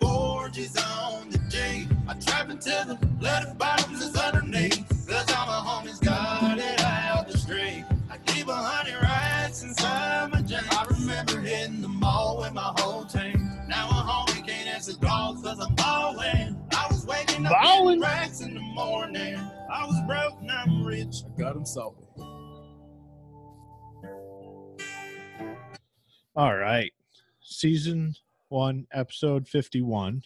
Forges 0.00 0.76
on 0.76 1.30
the 1.30 1.38
J. 1.48 1.86
I 2.08 2.14
trap 2.14 2.48
until 2.48 2.84
the 2.84 2.98
letter 3.20 3.54
bottoms 3.56 4.02
is 4.02 4.16
underneath. 4.16 4.88
Cause 5.08 5.32
all 5.32 5.46
my 5.46 5.62
homies 5.64 6.04
got 6.04 6.58
it 6.58 6.80
out 6.80 7.28
the 7.28 7.38
street. 7.38 7.84
I 8.10 8.18
keep 8.26 8.48
a 8.48 8.54
hundred 8.54 9.00
rats 9.00 9.62
inside 9.62 10.32
my 10.32 10.42
jam. 10.42 10.64
I 10.72 10.84
remember 10.90 11.38
hitting 11.38 11.80
the 11.80 11.86
mall 11.86 12.38
with 12.40 12.54
my 12.54 12.72
whole 12.78 13.04
team. 13.04 13.52
Now 13.68 13.88
a 13.88 13.92
homie 13.92 14.44
can't 14.44 14.66
answer 14.68 14.94
calls 14.96 15.44
cause 15.44 15.60
I'm 15.60 15.76
ballin'. 15.76 16.60
I 16.72 16.88
was 16.90 17.06
waking 17.06 17.46
up 17.46 17.52
Ballin'? 17.52 18.00
getting 18.00 18.02
racks 18.02 18.40
in 18.40 18.54
the 18.54 18.60
morning. 18.60 19.36
I 19.36 19.86
was 19.86 20.00
broke, 20.08 20.42
now 20.42 20.64
I'm 20.66 20.84
rich. 20.84 21.22
I 21.24 21.40
got 21.40 21.54
him 21.54 21.64
salty. 21.64 22.02
All 26.34 26.56
right. 26.56 26.92
Season 27.40 28.16
one, 28.48 28.86
episode 28.92 29.48
51. 29.48 30.22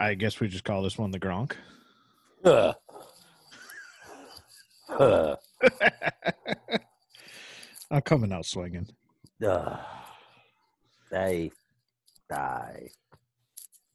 I 0.00 0.14
guess 0.14 0.40
we 0.40 0.48
just 0.48 0.64
call 0.64 0.82
this 0.82 0.98
one 0.98 1.10
the 1.10 1.20
Gronk. 1.20 1.52
Huh. 2.44 2.74
Huh. 4.90 5.36
I'm 7.90 8.00
coming 8.00 8.32
out 8.32 8.46
swinging. 8.46 8.88
Uh, 9.44 9.76
I, 11.12 11.50
I, 12.32 12.88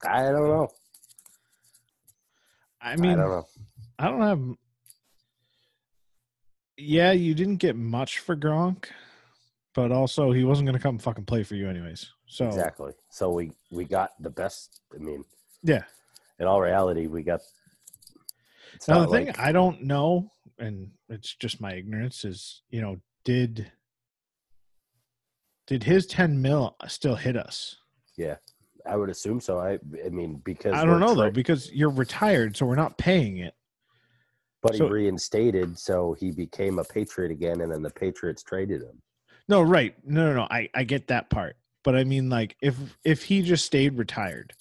I 0.07 0.21
don't 0.23 0.47
know. 0.47 0.67
I 2.79 2.95
mean, 2.95 3.13
I, 3.13 3.15
don't 3.15 3.29
know. 3.29 3.45
I 3.97 4.07
don't 4.07 4.21
have. 4.21 4.41
Yeah, 6.77 7.11
you 7.11 7.33
didn't 7.33 7.57
get 7.57 7.75
much 7.75 8.19
for 8.19 8.35
Gronk, 8.35 8.85
but 9.73 9.91
also 9.91 10.31
he 10.31 10.43
wasn't 10.43 10.67
going 10.67 10.77
to 10.77 10.81
come 10.81 10.99
fucking 10.99 11.25
play 11.25 11.43
for 11.43 11.55
you 11.55 11.67
anyways. 11.69 12.11
So 12.27 12.47
Exactly. 12.47 12.93
So 13.09 13.31
we 13.31 13.51
we 13.71 13.85
got 13.85 14.11
the 14.19 14.29
best. 14.29 14.81
I 14.93 14.97
mean, 14.97 15.23
yeah. 15.63 15.83
in 16.39 16.47
all 16.47 16.61
reality, 16.61 17.07
we 17.07 17.23
got. 17.23 17.41
Now 18.87 19.01
the 19.05 19.07
thing 19.07 19.27
like- 19.27 19.39
I 19.39 19.51
don't 19.51 19.83
know, 19.83 20.31
and 20.57 20.91
it's 21.09 21.35
just 21.35 21.61
my 21.61 21.73
ignorance, 21.73 22.25
is 22.25 22.61
you 22.69 22.81
know 22.81 22.97
did 23.23 23.71
did 25.67 25.83
his 25.83 26.05
ten 26.05 26.41
mil 26.41 26.75
still 26.87 27.15
hit 27.15 27.37
us? 27.37 27.77
yeah, 28.17 28.35
I 28.85 28.95
would 28.95 29.09
assume 29.09 29.39
so. 29.39 29.59
I 29.59 29.79
I 30.05 30.09
mean 30.09 30.41
because 30.43 30.73
I 30.73 30.85
don't 30.85 30.99
know 30.99 31.15
though 31.15 31.31
because 31.31 31.71
you're 31.71 31.89
retired, 31.89 32.57
so 32.57 32.65
we're 32.65 32.75
not 32.75 32.97
paying 32.97 33.37
it. 33.37 33.53
But 34.61 34.75
so- 34.75 34.85
he 34.87 34.91
reinstated, 34.91 35.77
so 35.77 36.13
he 36.13 36.31
became 36.31 36.79
a 36.79 36.83
Patriot 36.83 37.31
again, 37.31 37.61
and 37.61 37.71
then 37.71 37.81
the 37.81 37.89
Patriots 37.89 38.43
traded 38.43 38.81
him. 38.81 39.01
No, 39.49 39.61
right? 39.61 39.95
No, 40.05 40.27
no, 40.27 40.33
no. 40.35 40.47
I 40.49 40.69
I 40.73 40.83
get 40.83 41.07
that 41.07 41.29
part, 41.29 41.57
but 41.83 41.95
I 41.95 42.03
mean 42.03 42.29
like 42.29 42.55
if 42.61 42.75
if 43.03 43.23
he 43.23 43.41
just 43.41 43.65
stayed 43.65 43.97
retired, 43.97 44.53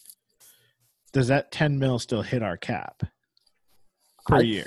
does 1.13 1.29
that 1.29 1.53
ten 1.53 1.79
mil 1.79 1.99
still 1.99 2.23
hit 2.23 2.43
our 2.43 2.57
cap 2.57 3.03
per 4.27 4.37
I- 4.37 4.41
year? 4.41 4.67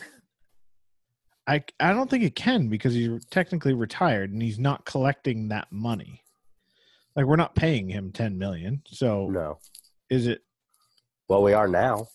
I 1.47 1.63
I 1.79 1.93
don't 1.93 2.09
think 2.09 2.23
it 2.23 2.35
can 2.35 2.69
because 2.69 2.93
he's 2.93 3.23
technically 3.25 3.73
retired 3.73 4.31
and 4.31 4.41
he's 4.41 4.57
not 4.57 4.85
collecting 4.85 5.49
that 5.49 5.71
money. 5.71 6.21
Like 7.15 7.25
we're 7.25 7.35
not 7.35 7.55
paying 7.55 7.87
him 7.89 8.11
ten 8.11 8.37
million. 8.37 8.81
So 8.87 9.27
No, 9.29 9.59
is 10.09 10.27
it? 10.27 10.41
well, 11.29 11.43
we 11.43 11.53
are 11.53 11.67
now. 11.67 12.07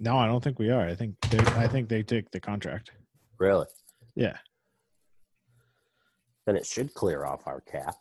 No, 0.00 0.16
I 0.16 0.26
don't 0.26 0.42
think 0.42 0.58
we 0.60 0.70
are. 0.70 0.86
I 0.86 0.94
think 0.94 1.16
they, 1.28 1.38
I 1.38 1.66
think 1.66 1.88
they 1.88 2.02
take 2.04 2.30
the 2.30 2.38
contract. 2.40 2.92
Really? 3.38 3.66
Yeah, 4.14 4.36
Then 6.48 6.56
it 6.56 6.64
should 6.64 6.94
clear 6.94 7.26
off 7.26 7.46
our 7.46 7.60
cap. 7.60 7.94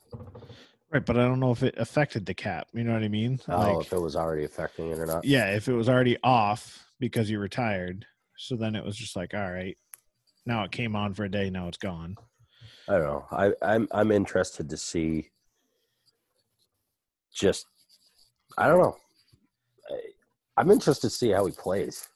right. 0.89 1.05
But 1.05 1.17
I 1.17 1.23
don't 1.25 1.41
know 1.41 1.51
if 1.51 1.63
it 1.63 1.75
affected 1.77 2.25
the 2.25 2.33
cap. 2.33 2.69
You 2.73 2.85
know 2.85 2.93
what 2.93 3.03
I 3.03 3.09
mean? 3.09 3.41
Oh, 3.49 3.57
Like, 3.57 3.87
if 3.87 3.91
it 3.91 3.99
was 3.99 4.15
already 4.15 4.45
affecting 4.45 4.89
it 4.89 4.99
or 4.99 5.05
not. 5.05 5.25
yeah, 5.25 5.53
if 5.53 5.67
it 5.67 5.73
was 5.73 5.89
already 5.89 6.15
off 6.23 6.85
because 6.97 7.29
you 7.29 7.39
retired, 7.39 8.05
so 8.37 8.55
then 8.55 8.73
it 8.73 8.85
was 8.85 8.95
just 8.95 9.17
like, 9.17 9.33
all 9.33 9.51
right, 9.51 9.77
now 10.45 10.63
it 10.63 10.71
came 10.71 10.95
on 10.95 11.13
for 11.13 11.25
a 11.25 11.29
day, 11.29 11.49
now 11.49 11.67
it's 11.67 11.77
gone. 11.77 12.15
I 12.87 12.93
don't 12.93 13.03
know. 13.03 13.25
I, 13.31 13.51
I'm 13.61 13.89
I'm 13.91 14.11
interested 14.13 14.69
to 14.69 14.77
see. 14.77 15.27
Just, 17.35 17.65
I 18.57 18.69
don't 18.69 18.79
know. 18.79 18.95
I, 19.91 19.99
I'm 20.61 20.71
interested 20.71 21.09
to 21.09 21.13
see 21.13 21.31
how 21.31 21.45
he 21.47 21.51
plays. 21.51 22.07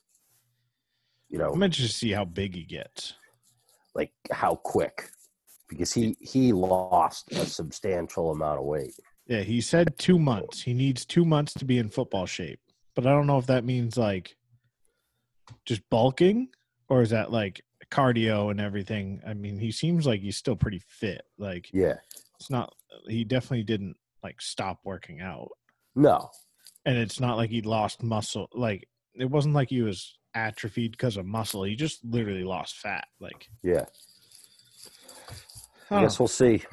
You 1.28 1.40
know, 1.40 1.52
I'm 1.52 1.62
interested 1.62 1.91
to 1.91 1.97
see 1.97 2.12
how 2.14 2.24
big 2.24 2.56
he 2.56 2.64
gets. 2.64 3.16
like 3.94 4.14
how 4.31 4.56
quick, 4.56 5.09
because 5.72 5.94
he 5.94 6.16
he 6.20 6.52
lost 6.54 7.32
a 7.32 7.46
substantial 7.46 8.30
amount 8.32 8.59
of 8.59 8.66
weight. 8.66 8.94
Yeah, 9.26 9.40
he 9.42 9.62
said 9.62 9.98
two 9.98 10.20
months. 10.20 10.62
He 10.62 10.74
needs 10.74 11.06
two 11.06 11.24
months 11.26 11.54
to 11.56 11.66
be 11.66 11.78
in 11.78 11.90
football 11.90 12.26
shape, 12.26 12.59
but 12.96 13.08
I 13.08 13.12
don't 13.12 13.26
know 13.28 13.38
if 13.38 13.48
that 13.48 13.64
means 13.64 13.98
like 13.98 14.36
just 15.66 15.82
bulking 15.90 16.50
or 16.90 17.02
is 17.02 17.09
that 17.12 17.32
like 17.32 17.62
cardio 17.90 18.52
and 18.52 18.59
everything. 18.59 19.22
I 19.26 19.34
mean, 19.34 19.58
he 19.58 19.72
seems 19.72 20.06
like 20.06 20.20
he's 20.22 20.38
still 20.38 20.56
pretty 20.56 20.82
fit. 20.88 21.22
Like 21.38 21.70
Yeah. 21.74 21.96
it's 22.40 22.50
not. 22.50 22.74
He 23.08 23.24
definitely 23.24 23.64
didn't 23.64 23.96
like 24.24 24.42
stop 24.42 24.80
working 24.84 25.22
out. 25.22 25.50
No. 25.96 26.30
and 26.86 26.98
it's 26.98 27.20
not 27.20 27.38
like 27.38 27.50
he 27.50 27.62
lost 27.62 28.02
muscle 28.02 28.48
like 28.53 28.88
it 29.14 29.30
wasn't 29.30 29.53
like 29.53 29.70
he 29.70 29.82
was 29.82 30.18
atrophied 30.34 30.92
because 30.92 31.18
of 31.18 31.26
muscle 31.26 31.64
he 31.64 31.76
just 31.76 32.03
literally 32.06 32.46
lost 32.46 32.78
fat 32.78 33.06
like 33.20 33.50
Yeah. 33.62 33.86
I 35.91 35.97
I 35.97 36.02
guess 36.02 36.19
we'll 36.19 36.28
see. 36.28 36.63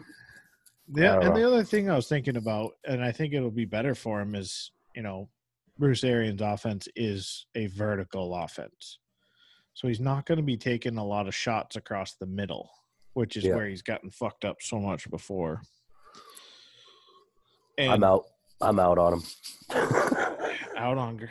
yeah 0.94 1.20
and 1.20 1.36
the 1.36 1.46
other 1.46 1.64
thing 1.64 1.90
i 1.90 1.96
was 1.96 2.08
thinking 2.08 2.36
about 2.36 2.72
and 2.86 3.04
i 3.04 3.12
think 3.12 3.34
it'll 3.34 3.50
be 3.50 3.66
better 3.66 3.94
for 3.94 4.20
him 4.20 4.34
is 4.34 4.72
you 4.94 5.02
know 5.02 5.28
bruce 5.78 6.02
arians 6.04 6.40
offense 6.40 6.88
is 6.96 7.46
a 7.54 7.66
vertical 7.66 8.34
offense 8.34 8.98
so 9.74 9.86
he's 9.86 10.00
not 10.00 10.24
going 10.24 10.38
to 10.38 10.42
be 10.44 10.56
taking 10.56 10.96
a 10.96 11.04
lot 11.04 11.28
of 11.28 11.34
shots 11.34 11.76
across 11.76 12.14
the 12.14 12.26
middle 12.26 12.70
which 13.12 13.36
is 13.36 13.44
Yeah. 13.44 13.56
where 13.56 13.66
he's 13.66 13.82
gotten 13.82 14.10
fucked 14.10 14.44
up 14.44 14.56
so 14.62 14.78
much 14.80 15.10
before 15.10 15.60
and 17.76 17.92
I'm 17.92 18.04
out. 18.04 18.24
I'm 18.60 18.80
out 18.80 18.98
on 18.98 19.12
him. 19.14 19.22
out 20.76 20.98
on 20.98 21.28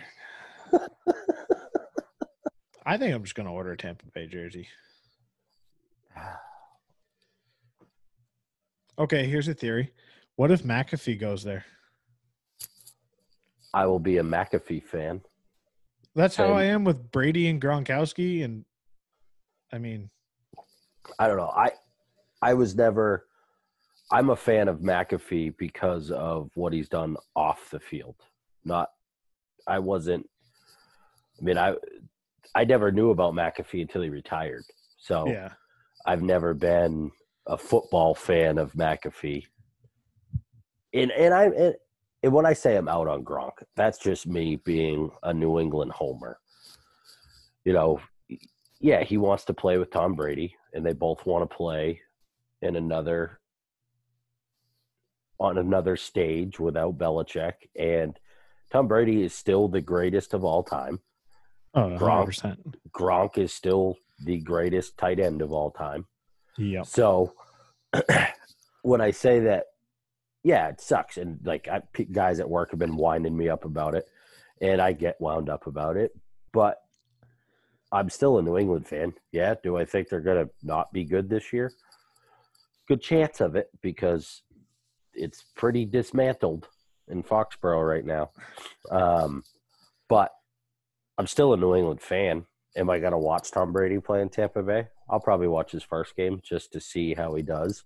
I 2.86 2.98
think 2.98 3.14
I'm 3.14 3.24
just 3.24 3.36
going 3.36 3.48
to 3.48 3.52
order 3.52 3.74
a 3.74 3.78
Tampa 3.78 4.06
Bay 4.14 4.28
jersey. 4.28 4.69
Okay, 9.00 9.28
here's 9.28 9.47
a 9.47 9.53
theory. 9.53 9.94
What 10.35 10.52
if 10.52 10.63
McAfee 10.63 11.19
goes 11.19 11.44
there? 11.44 11.66
I 13.74 13.85
will 13.85 14.00
be 14.00 14.18
a 14.18 14.24
McAfee 14.24 14.84
fan. 14.84 15.22
That's 16.16 16.35
how 16.35 16.47
Same. 16.47 16.56
I 16.56 16.63
am 16.63 16.84
with 16.84 17.12
Brady 17.12 17.47
and 17.47 17.62
Gronkowski. 17.62 18.44
And 18.44 18.66
I 19.72 19.78
mean, 19.78 20.09
I 21.19 21.28
don't 21.28 21.38
know. 21.38 21.53
I 21.56 21.72
I 22.41 22.53
was 22.56 22.75
never 22.75 23.28
I'm 24.12 24.30
a 24.30 24.36
fan 24.36 24.68
of 24.68 24.80
McAfee 24.80 25.57
because 25.57 26.12
of 26.12 26.50
what 26.56 26.74
he's 26.74 26.90
done 26.90 27.18
off 27.36 27.69
the 27.69 27.80
field. 27.80 28.16
Not 28.66 28.90
I 29.68 29.78
wasn't 29.78 30.28
I 31.40 31.44
mean 31.44 31.57
I 31.57 31.75
I 32.56 32.63
never 32.63 32.91
knew 32.91 33.12
about 33.12 33.34
McAfee 33.34 33.81
until 33.81 34.02
he 34.02 34.09
retired. 34.09 34.63
So 34.97 35.28
yeah, 35.28 35.50
I've 36.07 36.24
never 36.24 36.56
been 36.56 37.12
a 37.47 37.58
football 37.58 38.13
fan 38.13 38.58
of 38.58 38.74
McAfee. 38.74 39.46
And 40.94 41.12
and 41.12 41.34
I 41.34 41.46
and, 41.46 41.75
and 42.24 42.34
when 42.34 42.46
I 42.46 42.53
say 42.53 42.75
I'm 42.75 42.88
out 42.88 43.08
on 43.08 43.24
Gronk, 43.24 43.63
that's 43.75 43.97
just 43.97 44.28
me 44.28 44.58
being 44.58 45.12
a 45.24 45.34
New 45.34 45.59
England 45.59 45.91
homer. 45.91 46.40
You 47.66 47.74
know, 47.74 48.00
yeah, 48.80 49.03
he 49.03 49.18
wants 49.18 49.46
to 49.46 49.53
play 49.53 49.78
with 49.78 49.91
Tom 49.91 50.13
Brady, 50.13 50.56
and 50.74 50.86
they 50.86 50.94
both 50.94 51.25
want 51.25 51.50
to 51.50 51.56
play 51.56 52.02
in 52.62 52.75
another 52.75 53.40
on 55.40 55.57
another 55.57 55.96
stage 55.96 56.59
without 56.59 56.98
Belichick. 56.98 57.54
And 57.77 58.18
Tom 58.72 58.88
Brady 58.88 59.24
is 59.24 59.33
still 59.33 59.68
the 59.68 59.81
greatest 59.81 60.33
of 60.33 60.44
all 60.44 60.63
time. 60.63 61.00
oh, 61.75 61.89
100%. 61.98 62.57
Gronk 62.92 63.38
is 63.38 63.54
still 63.54 63.98
the 64.25 64.39
greatest 64.39 64.98
tight 64.98 65.19
end 65.19 65.42
of 65.42 65.51
all 65.51 65.69
time. 65.72 66.06
Yep. 66.57 66.86
So 66.86 67.33
when 68.81 69.01
I 69.01 69.12
say 69.12 69.39
that, 69.42 69.65
yeah, 70.44 70.69
it 70.69 70.81
sucks. 70.81 71.18
And 71.18 71.39
like 71.44 71.68
I, 71.68 71.81
guys 72.12 72.39
at 72.39 72.50
work 72.50 72.71
have 72.71 72.80
been 72.80 72.95
winding 72.95 73.36
me 73.36 73.50
up 73.50 73.65
about 73.65 73.95
it, 73.95 74.06
and 74.62 74.81
I 74.81 74.94
get 74.94 75.19
wound 75.19 75.50
up 75.50 75.68
about 75.68 75.98
it. 75.98 76.12
But 76.54 76.77
I'm 77.92 78.09
still 78.09 78.38
a 78.38 78.42
New 78.42 78.57
England 78.57 78.88
fan. 78.88 79.13
Yeah. 79.31 79.56
Do 79.63 79.77
I 79.77 79.86
think 79.86 80.09
they're 80.09 80.19
going 80.19 80.45
to 80.45 80.51
not 80.63 80.92
be 80.92 81.04
good 81.04 81.30
this 81.30 81.54
year? 81.54 81.71
Good 82.88 83.01
chance 83.01 83.42
of 83.42 83.56
it 83.56 83.69
because 83.81 84.42
it's 85.13 85.44
pretty 85.56 85.86
dismantled 85.86 86.68
in 87.07 87.24
Foxborough 87.24 87.88
right 87.88 88.06
now. 88.06 88.31
Um, 88.92 89.44
but 90.10 90.31
I'm 91.18 91.27
still 91.27 91.53
a 91.53 91.57
New 91.57 91.75
England 91.75 92.01
fan. 92.01 92.45
Am 92.75 92.89
I 92.89 93.00
going 93.00 93.12
to 93.12 93.18
watch 93.18 93.51
Tom 93.51 93.71
Brady 93.71 94.00
play 94.00 94.21
in 94.21 94.30
Tampa 94.30 94.62
Bay? 94.62 94.88
I'll 95.09 95.19
probably 95.19 95.48
watch 95.48 95.71
his 95.71 95.83
first 95.83 96.15
game 96.15 96.42
just 96.44 96.71
to 96.74 96.80
see 96.80 97.13
how 97.13 97.36
he 97.36 97.44
does 97.44 97.83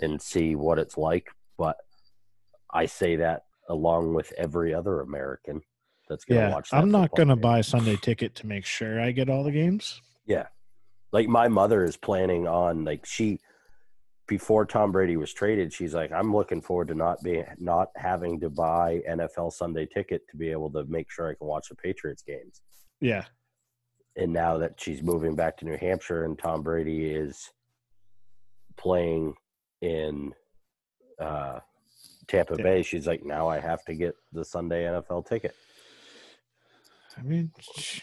and 0.00 0.20
see 0.20 0.54
what 0.54 0.78
it's 0.78 0.96
like. 0.96 1.28
But 1.58 1.76
I 2.72 2.86
say 2.86 3.16
that 3.16 3.44
along 3.68 4.14
with 4.14 4.32
every 4.36 4.74
other 4.74 5.00
American 5.00 5.62
that's 6.08 6.24
going 6.24 6.40
to 6.40 6.46
Yeah, 6.48 6.54
watch. 6.54 6.70
That 6.70 6.78
I'm 6.78 6.90
not 6.90 7.14
going 7.14 7.28
to 7.28 7.36
buy 7.36 7.60
a 7.60 7.62
Sunday 7.62 7.96
ticket 7.96 8.34
to 8.36 8.46
make 8.46 8.64
sure 8.64 9.00
I 9.00 9.12
get 9.12 9.30
all 9.30 9.44
the 9.44 9.52
games. 9.52 10.00
Yeah. 10.26 10.46
Like 11.12 11.28
my 11.28 11.48
mother 11.48 11.84
is 11.84 11.96
planning 11.96 12.48
on 12.48 12.84
like 12.84 13.06
she 13.06 13.38
before 14.26 14.64
Tom 14.64 14.90
Brady 14.90 15.16
was 15.16 15.32
traded, 15.34 15.72
she's 15.72 15.94
like, 15.94 16.10
I'm 16.10 16.34
looking 16.34 16.62
forward 16.62 16.88
to 16.88 16.94
not 16.94 17.22
being 17.22 17.44
not 17.58 17.88
having 17.96 18.40
to 18.40 18.48
buy 18.48 19.02
NFL 19.08 19.52
Sunday 19.52 19.86
ticket 19.86 20.22
to 20.30 20.36
be 20.36 20.50
able 20.50 20.70
to 20.70 20.84
make 20.86 21.10
sure 21.10 21.28
I 21.28 21.34
can 21.34 21.46
watch 21.46 21.68
the 21.68 21.76
Patriots 21.76 22.22
games. 22.26 22.62
Yeah, 23.00 23.24
And 24.16 24.32
now 24.32 24.58
that 24.58 24.80
she's 24.80 25.02
moving 25.02 25.34
back 25.34 25.56
to 25.58 25.64
New 25.64 25.76
Hampshire 25.76 26.24
and 26.24 26.38
Tom 26.38 26.62
Brady 26.62 27.06
is 27.06 27.50
playing 28.76 29.34
in 29.80 30.32
uh 31.20 31.60
Tampa 32.26 32.54
Yeah. 32.56 32.62
Bay, 32.62 32.82
she's 32.82 33.06
like, 33.06 33.24
now 33.24 33.48
I 33.48 33.58
have 33.60 33.84
to 33.84 33.94
get 33.94 34.14
the 34.32 34.44
Sunday 34.44 34.84
NFL 34.84 35.26
ticket. 35.28 35.54
I 37.18 37.22
mean, 37.22 37.52
sh- 37.60 38.00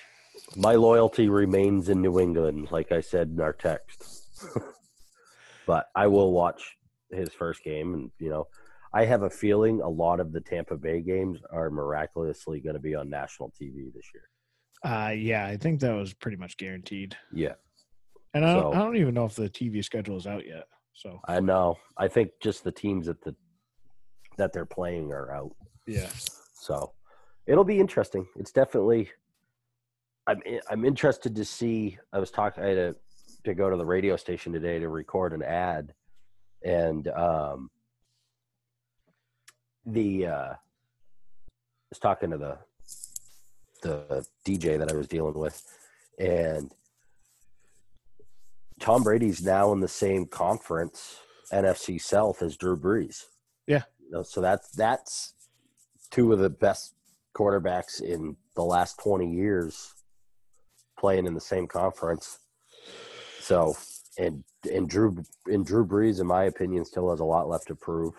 My 0.55 0.75
loyalty 0.75 1.27
remains 1.27 1.89
in 1.89 2.01
New 2.01 2.19
England, 2.19 2.71
like 2.71 2.91
I 2.91 3.01
said 3.01 3.29
in 3.29 3.41
our 3.41 3.53
text. 3.53 4.03
but 5.65 5.87
I 5.95 6.07
will 6.07 6.31
watch 6.31 6.77
his 7.11 7.29
first 7.33 7.63
game, 7.63 7.93
and 7.93 8.11
you 8.19 8.29
know, 8.29 8.47
I 8.93 9.05
have 9.05 9.23
a 9.23 9.29
feeling 9.29 9.81
a 9.81 9.89
lot 9.89 10.19
of 10.19 10.31
the 10.31 10.41
Tampa 10.41 10.77
Bay 10.77 11.01
games 11.01 11.39
are 11.51 11.69
miraculously 11.69 12.59
going 12.59 12.75
to 12.75 12.81
be 12.81 12.95
on 12.95 13.09
national 13.09 13.51
TV 13.59 13.91
this 13.93 14.05
year. 14.13 14.23
Uh, 14.83 15.13
yeah, 15.15 15.45
I 15.45 15.57
think 15.57 15.79
that 15.81 15.93
was 15.93 16.13
pretty 16.13 16.37
much 16.37 16.57
guaranteed. 16.57 17.15
Yeah, 17.31 17.53
And 18.33 18.45
I 18.45 18.55
don't, 18.55 18.75
I 18.75 18.79
don't 18.79 18.95
even 18.95 19.13
know 19.13 19.25
if 19.25 19.35
the 19.35 19.49
TV 19.49 19.83
schedule 19.83 20.17
is 20.17 20.27
out 20.27 20.45
yet. 20.45 20.65
So 20.93 21.19
I 21.27 21.39
know. 21.39 21.77
I 21.97 22.07
think 22.07 22.31
just 22.41 22.63
the 22.63 22.71
teams 22.71 23.05
that 23.07 23.21
the 23.21 23.35
that 24.37 24.53
they're 24.53 24.65
playing 24.65 25.11
are 25.11 25.33
out, 25.33 25.51
yeah, 25.87 26.09
so 26.53 26.93
it'll 27.47 27.63
be 27.63 27.79
interesting. 27.79 28.25
It's 28.35 28.51
definitely. 28.51 29.09
I'm 30.27 30.41
I'm 30.69 30.85
interested 30.85 31.35
to 31.35 31.45
see. 31.45 31.97
I 32.13 32.19
was 32.19 32.31
talking. 32.31 32.63
I 32.63 32.67
had 32.67 32.75
to 32.75 32.95
to 33.45 33.53
go 33.53 33.69
to 33.69 33.77
the 33.77 33.85
radio 33.85 34.15
station 34.15 34.53
today 34.53 34.79
to 34.79 34.89
record 34.89 35.33
an 35.33 35.41
ad, 35.41 35.93
and 36.63 37.07
um, 37.07 37.69
the 39.85 40.27
uh, 40.27 40.53
I 40.53 40.57
was 41.89 41.99
talking 41.99 42.31
to 42.31 42.37
the 42.37 42.57
the 43.81 44.25
DJ 44.45 44.77
that 44.77 44.91
I 44.91 44.95
was 44.95 45.07
dealing 45.07 45.33
with, 45.33 45.63
and 46.19 46.73
Tom 48.79 49.03
Brady's 49.03 49.43
now 49.43 49.71
in 49.73 49.79
the 49.79 49.87
same 49.87 50.25
conference, 50.25 51.17
NFC 51.51 52.01
South, 52.01 52.41
as 52.41 52.57
Drew 52.57 52.77
Brees. 52.77 53.25
Yeah. 53.67 53.83
You 54.03 54.11
know, 54.11 54.23
so 54.23 54.41
that's 54.41 54.71
that's 54.71 55.33
two 56.09 56.33
of 56.33 56.39
the 56.39 56.49
best 56.49 56.95
quarterbacks 57.35 58.01
in 58.01 58.35
the 58.55 58.63
last 58.63 58.99
twenty 58.99 59.31
years 59.31 59.93
playing 60.97 61.25
in 61.25 61.33
the 61.33 61.41
same 61.41 61.67
conference. 61.67 62.39
So 63.39 63.75
and 64.17 64.43
and 64.71 64.89
Drew 64.89 65.23
and 65.45 65.65
Drew 65.65 65.85
Brees, 65.85 66.19
in 66.19 66.27
my 66.27 66.43
opinion, 66.45 66.85
still 66.85 67.09
has 67.09 67.19
a 67.19 67.25
lot 67.25 67.49
left 67.49 67.67
to 67.67 67.75
prove. 67.75 68.13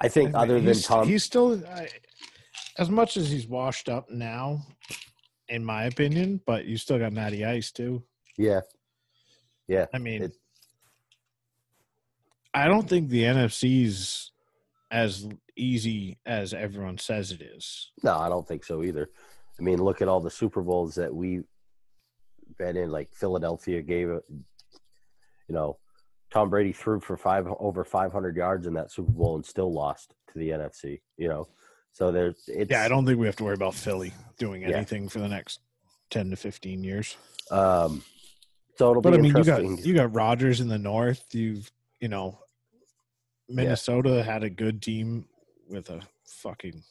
I 0.00 0.08
think 0.08 0.30
I 0.30 0.32
mean, 0.32 0.42
other 0.42 0.60
than 0.60 0.80
Tom, 0.80 1.06
he's 1.06 1.24
still 1.24 1.62
I, 1.66 1.88
as 2.78 2.90
much 2.90 3.16
as 3.16 3.30
he's 3.30 3.46
washed 3.46 3.88
up 3.88 4.10
now, 4.10 4.62
in 5.48 5.64
my 5.64 5.84
opinion. 5.84 6.40
But 6.46 6.64
you 6.66 6.76
still 6.76 6.98
got 6.98 7.12
Matty 7.12 7.44
Ice 7.44 7.70
too. 7.72 8.02
yeah, 8.36 8.60
yeah, 9.66 9.86
I 9.92 9.98
mean, 9.98 10.22
It- 10.22 10.36
I 12.54 12.66
don't 12.66 12.88
think 12.88 13.08
the 13.10 13.24
NFC's 13.24 14.32
as 14.90 15.28
easy 15.56 16.18
as 16.24 16.54
everyone 16.54 16.98
says 16.98 17.30
it 17.30 17.42
is. 17.42 17.92
No, 18.02 18.16
I 18.16 18.28
don't 18.28 18.46
think 18.48 18.64
so 18.64 18.82
either. 18.82 19.10
I 19.58 19.62
mean, 19.62 19.82
look 19.82 20.00
at 20.00 20.08
all 20.08 20.20
the 20.20 20.30
Super 20.30 20.62
Bowls 20.62 20.94
that 20.94 21.14
we 21.14 21.42
been 22.58 22.76
in. 22.76 22.90
Like 22.90 23.12
Philadelphia 23.12 23.82
gave 23.82 24.08
it. 24.08 24.22
You 24.30 25.54
know, 25.54 25.78
Tom 26.32 26.48
Brady 26.50 26.72
threw 26.72 27.00
for 27.00 27.16
five 27.16 27.46
over 27.58 27.84
500 27.84 28.36
yards 28.36 28.66
in 28.66 28.74
that 28.74 28.90
Super 28.90 29.12
Bowl 29.12 29.36
and 29.36 29.44
still 29.44 29.72
lost 29.72 30.14
to 30.32 30.38
the 30.38 30.50
NFC. 30.50 31.00
You 31.16 31.28
know, 31.28 31.48
so 31.98 32.12
there's 32.12 32.36
it's 32.46 32.70
Yeah, 32.70 32.82
I 32.84 32.88
don't 32.88 33.04
think 33.04 33.18
we 33.18 33.26
have 33.26 33.34
to 33.36 33.44
worry 33.44 33.54
about 33.54 33.74
Philly 33.74 34.14
doing 34.38 34.62
Yeah. 34.62 34.76
anything 34.76 35.08
for 35.08 35.18
the 35.18 35.26
next 35.26 35.58
ten 36.10 36.30
to 36.30 36.36
fifteen 36.36 36.84
years. 36.84 37.16
Um, 37.50 38.04
so 38.76 38.90
it'll 38.90 39.02
But 39.02 39.10
be 39.14 39.18
I 39.18 39.20
mean, 39.20 39.36
you 39.36 39.42
got 39.44 39.64
you 39.64 39.94
got 39.94 40.14
Rodgers 40.14 40.60
in 40.60 40.68
the 40.68 40.78
north. 40.78 41.34
You've 41.34 41.72
you 42.00 42.06
know, 42.06 42.38
Minnesota 43.48 44.22
had 44.22 44.44
a 44.44 44.50
good 44.50 44.80
team 44.80 45.24
with 45.68 45.90
a 45.90 46.00
fucking 46.24 46.84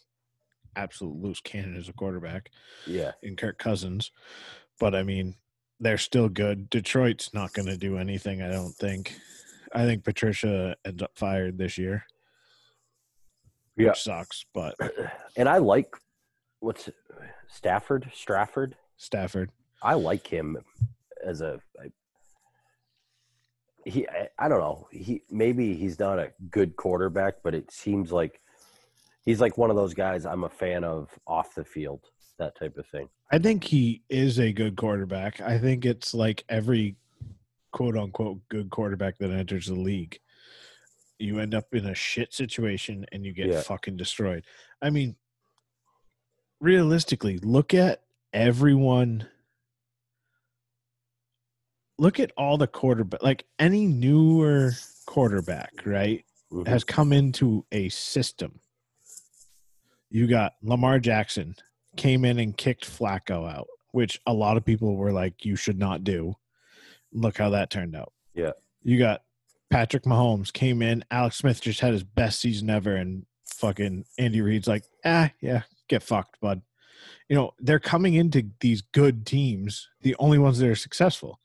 absolute 0.75 1.15
loose 1.15 1.39
cannon 1.39 1.77
as 1.77 1.87
a 1.87 1.93
quarterback 1.93 2.51
yeah, 2.85 3.13
in 3.23 3.37
Kirk 3.37 3.57
Cousins. 3.57 4.11
But 4.77 4.93
I 4.93 5.03
mean, 5.03 5.35
they're 5.79 5.97
still 5.97 6.27
good. 6.27 6.69
Detroit's 6.69 7.33
not 7.33 7.53
going 7.53 7.67
to 7.67 7.77
do 7.77 7.97
anything. 7.97 8.41
I 8.41 8.49
don't 8.51 8.75
think. 8.75 9.15
I 9.73 9.85
think 9.85 10.03
Patricia 10.03 10.75
ends 10.85 11.01
up 11.01 11.11
fired 11.15 11.57
this 11.57 11.77
year. 11.77 12.03
Yeah. 13.77 13.89
which 13.89 14.01
sucks. 14.01 14.45
But 14.53 14.75
and 15.37 15.47
I 15.47 15.57
like 15.57 15.93
what's 16.59 16.89
Stafford, 17.47 18.11
Stafford 18.13 18.75
Stafford, 18.97 19.51
I 19.81 19.93
like 19.93 20.27
him 20.27 20.57
as 21.23 21.41
a. 21.41 21.59
I, 21.79 21.87
he, 23.85 24.07
I, 24.07 24.27
I 24.37 24.49
don't 24.49 24.59
know. 24.59 24.87
He 24.91 25.21
maybe 25.29 25.75
he's 25.75 25.99
not 25.99 26.19
a 26.19 26.31
good 26.49 26.75
quarterback, 26.75 27.35
but 27.43 27.53
it 27.53 27.71
seems 27.71 28.11
like 28.11 28.41
he's 29.23 29.39
like 29.39 29.57
one 29.57 29.69
of 29.69 29.75
those 29.75 29.93
guys 29.93 30.25
I'm 30.25 30.43
a 30.43 30.49
fan 30.49 30.83
of 30.83 31.09
off 31.25 31.55
the 31.55 31.63
field, 31.63 32.01
that 32.37 32.57
type 32.57 32.77
of 32.77 32.85
thing. 32.87 33.07
I 33.31 33.39
think 33.39 33.63
he 33.63 34.01
is 34.09 34.39
a 34.39 34.51
good 34.51 34.75
quarterback. 34.75 35.39
I 35.41 35.57
think 35.57 35.85
it's 35.85 36.13
like 36.13 36.43
every 36.49 36.95
quote 37.71 37.97
unquote 37.97 38.39
good 38.49 38.69
quarterback 38.69 39.17
that 39.19 39.31
enters 39.31 39.67
the 39.67 39.75
league. 39.75 40.19
You 41.19 41.39
end 41.39 41.55
up 41.55 41.73
in 41.73 41.85
a 41.85 41.95
shit 41.95 42.33
situation 42.33 43.05
and 43.11 43.25
you 43.25 43.33
get 43.33 43.47
Yeah. 43.47 43.61
fucking 43.61 43.97
destroyed. 43.97 44.45
I 44.81 44.89
mean, 44.89 45.15
realistically, 46.59 47.37
look 47.39 47.73
at 47.73 48.03
everyone. 48.33 49.27
Look 51.97 52.19
at 52.19 52.31
all 52.37 52.57
the 52.57 52.67
quarterback, 52.67 53.23
like 53.23 53.45
any 53.57 53.87
newer 53.87 54.71
quarterback, 55.05 55.85
right? 55.85 56.23
Mhm. 56.49 56.65
has 56.65 56.85
come 56.85 57.11
into 57.11 57.65
a 57.73 57.89
system. 57.89 58.61
You 60.09 60.27
got 60.27 60.53
Lamar 60.61 60.97
Jackson 60.97 61.57
came 61.97 62.23
in 62.23 62.39
and 62.39 62.55
kicked 62.55 62.85
Flacco 62.85 63.51
out, 63.51 63.67
which 63.91 64.21
a 64.25 64.33
lot 64.33 64.55
of 64.55 64.63
people 64.63 64.95
were 64.95 65.11
like, 65.11 65.43
you 65.43 65.57
should 65.57 65.77
not 65.77 66.05
do. 66.05 66.37
Look 67.11 67.37
how 67.37 67.49
that 67.49 67.69
turned 67.69 67.97
out. 67.97 68.13
Yeah. 68.33 68.53
You 68.81 68.97
got 68.97 69.23
Patrick 69.69 70.03
Mahomes 70.03 70.51
came 70.51 70.81
in. 70.81 71.03
Alex 71.11 71.37
Smith 71.37 71.61
just 71.61 71.79
had 71.81 71.93
his 71.93 72.03
best 72.03 72.39
season 72.39 72.69
ever, 72.69 72.95
and 72.95 73.25
fucking 73.55 74.05
Andy 74.17 74.41
Reid's 74.41 74.67
like, 74.67 74.83
ah, 75.05 75.29
yeah, 75.41 75.63
get 75.89 76.03
fucked, 76.03 76.39
bud. 76.39 76.61
You 77.29 77.35
know, 77.35 77.51
they're 77.59 77.79
coming 77.79 78.13
into 78.13 78.47
these 78.61 78.81
good 78.81 79.25
teams, 79.25 79.87
the 80.01 80.15
only 80.19 80.37
ones 80.37 80.59
that 80.59 80.69
are 80.69 80.75
successful. 80.75 81.39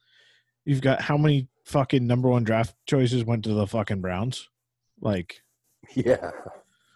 You've 0.64 0.80
got 0.80 1.00
how 1.00 1.16
many 1.16 1.48
fucking 1.64 2.06
number 2.06 2.28
one 2.28 2.44
draft 2.44 2.74
choices 2.86 3.24
went 3.24 3.42
to 3.44 3.52
the 3.54 3.66
fucking 3.66 4.00
Browns? 4.00 4.48
Like, 5.00 5.42
Yeah, 5.94 6.30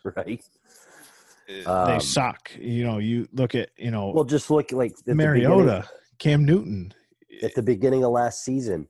right. 0.04 0.40
they 1.48 1.64
Um, 1.64 2.00
suck. 2.00 2.52
You 2.56 2.84
know, 2.84 2.98
you 2.98 3.28
look 3.32 3.56
at, 3.56 3.70
you 3.76 3.90
know, 3.90 4.10
Well, 4.14 4.24
just 4.24 4.50
look 4.50 4.70
like 4.70 4.94
the 5.04 5.14
Mariota, 5.16 5.88
Cam 6.20 6.44
Newton. 6.44 6.94
at 7.42 7.54
the 7.56 7.62
beginning 7.62 8.04
of 8.04 8.12
last 8.12 8.44
season, 8.44 8.86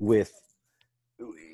with 0.00 0.32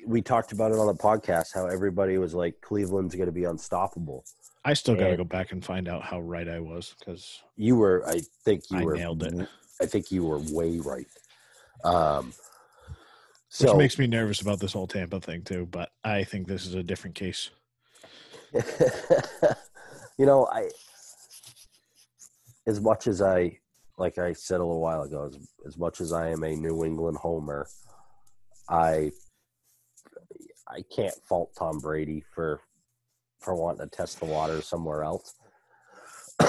we 0.05 0.21
talked 0.21 0.51
about 0.51 0.71
it 0.71 0.77
on 0.77 0.87
the 0.87 0.93
podcast 0.93 1.53
how 1.53 1.65
everybody 1.65 2.17
was 2.17 2.33
like 2.33 2.61
Cleveland's 2.61 3.15
going 3.15 3.27
to 3.27 3.31
be 3.31 3.45
unstoppable. 3.45 4.23
I 4.63 4.73
still 4.73 4.95
got 4.95 5.09
to 5.09 5.17
go 5.17 5.23
back 5.23 5.51
and 5.51 5.63
find 5.63 5.87
out 5.87 6.01
how 6.01 6.21
right 6.21 6.47
I 6.47 6.59
was 6.59 6.95
because 6.97 7.43
You 7.55 7.75
were, 7.75 8.03
I 8.07 8.21
think 8.43 8.63
you 8.71 8.79
I 8.79 8.83
were 8.83 8.95
nailed 8.95 9.23
it. 9.23 9.47
I 9.79 9.85
think 9.85 10.11
you 10.11 10.25
were 10.25 10.39
way 10.39 10.79
right. 10.79 11.07
Um, 11.83 12.33
which 13.59 13.75
makes 13.75 13.99
me 13.99 14.07
nervous 14.07 14.41
about 14.41 14.59
this 14.59 14.73
whole 14.73 14.87
Tampa 14.87 15.19
thing 15.19 15.43
too. 15.43 15.67
But 15.69 15.91
I 16.03 16.23
think 16.23 16.47
this 16.47 16.65
is 16.65 16.73
a 16.73 16.83
different 16.83 17.15
case. 17.15 17.51
you 20.17 20.25
know, 20.25 20.47
I 20.51 20.69
as 22.67 22.81
much 22.81 23.07
as 23.07 23.21
I 23.21 23.59
like 23.97 24.17
I 24.17 24.33
said 24.33 24.59
a 24.59 24.65
little 24.65 24.81
while 24.81 25.03
ago, 25.03 25.27
as, 25.27 25.37
as 25.67 25.77
much 25.77 26.01
as 26.01 26.11
I 26.11 26.29
am 26.29 26.43
a 26.43 26.55
New 26.55 26.83
England 26.83 27.17
homer, 27.17 27.67
I 28.67 29.11
I 30.67 30.83
can't 30.93 31.13
fault 31.27 31.51
Tom 31.57 31.79
Brady 31.79 32.23
for 32.33 32.59
for 33.39 33.53
wanting 33.55 33.87
to 33.87 33.95
test 33.95 34.19
the 34.19 34.25
water 34.25 34.61
somewhere 34.61 35.03
else. 35.03 35.33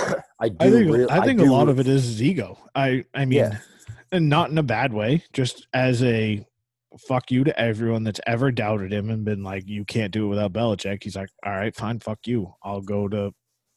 I 0.41 0.49
do. 0.49 0.57
I 0.61 0.71
think 0.71 0.91
real- 0.93 1.11
I 1.11 1.21
think 1.25 1.41
a 1.41 1.45
do- 1.45 1.53
lot 1.53 1.69
of 1.69 1.79
it 1.81 1.87
is 1.87 2.05
his 2.05 2.23
ego. 2.23 2.59
I 2.75 3.05
I 3.15 3.25
mean, 3.25 3.39
Yeah. 3.39 3.59
and 4.13 4.29
not 4.29 4.51
in 4.51 4.59
a 4.59 4.63
bad 4.63 4.93
way, 4.93 5.23
just 5.33 5.67
as 5.75 6.03
a 6.03 6.45
fuck 7.07 7.31
you 7.31 7.45
to 7.45 7.59
everyone 7.61 8.05
that's 8.05 8.21
ever 8.27 8.51
doubted 8.51 8.91
him 8.93 9.11
and 9.11 9.25
been 9.25 9.43
like, 9.43 9.67
you 9.69 9.85
can't 9.85 10.13
do 10.13 10.25
it 10.27 10.29
without 10.29 10.53
Belichick. 10.53 11.03
He's 11.03 11.15
like, 11.17 11.29
all 11.45 11.53
right, 11.53 11.75
fine, 11.75 11.99
fuck 12.01 12.21
you. 12.27 12.55
I'll 12.63 12.81
go 12.81 13.07
to. 13.09 13.35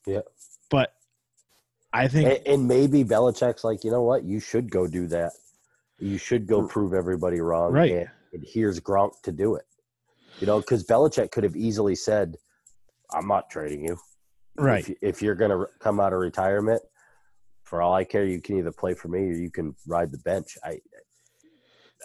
Yeah. 0.08 0.22
But 0.70 0.94
I 1.92 2.08
think 2.08 2.30
And, 2.30 2.48
and 2.48 2.68
maybe 2.68 3.04
Belichick's 3.04 3.66
like, 3.66 3.84
you 3.84 3.92
know 3.92 4.04
what? 4.04 4.24
You 4.24 4.40
should 4.40 4.72
go 4.72 4.88
do 4.88 5.06
that. 5.08 5.34
You 6.00 6.18
should 6.18 6.48
go 6.48 6.66
prove 6.66 6.94
everybody 6.94 7.42
wrong. 7.42 7.74
Right. 7.74 7.92
And, 7.92 8.08
and 8.32 8.46
here's 8.48 8.80
Gronk 8.80 9.22
to 9.24 9.34
do 9.34 9.56
it. 9.56 9.66
You 10.40 10.48
know, 10.48 10.60
because 10.60 10.86
Belichick 10.86 11.32
could 11.32 11.44
have 11.44 11.56
easily 11.56 11.96
said, 11.96 12.36
I'm 13.12 13.28
not 13.28 13.50
trading 13.50 13.86
you. 13.86 13.98
Right. 14.58 14.88
If, 14.88 14.98
if 15.02 15.22
you're 15.22 15.36
going 15.36 15.52
to 15.52 15.68
come 15.80 16.00
out 16.00 16.14
of 16.14 16.20
retirement, 16.20 16.82
for 17.64 17.82
all 17.82 17.94
I 17.94 18.04
care, 18.04 18.26
you 18.26 18.42
can 18.42 18.58
either 18.58 18.72
play 18.72 18.94
for 18.94 19.08
me 19.10 19.20
or 19.20 19.34
you 19.34 19.52
can 19.52 19.76
ride 19.88 20.12
the 20.12 20.18
bench. 20.20 20.58
I, 20.64 20.80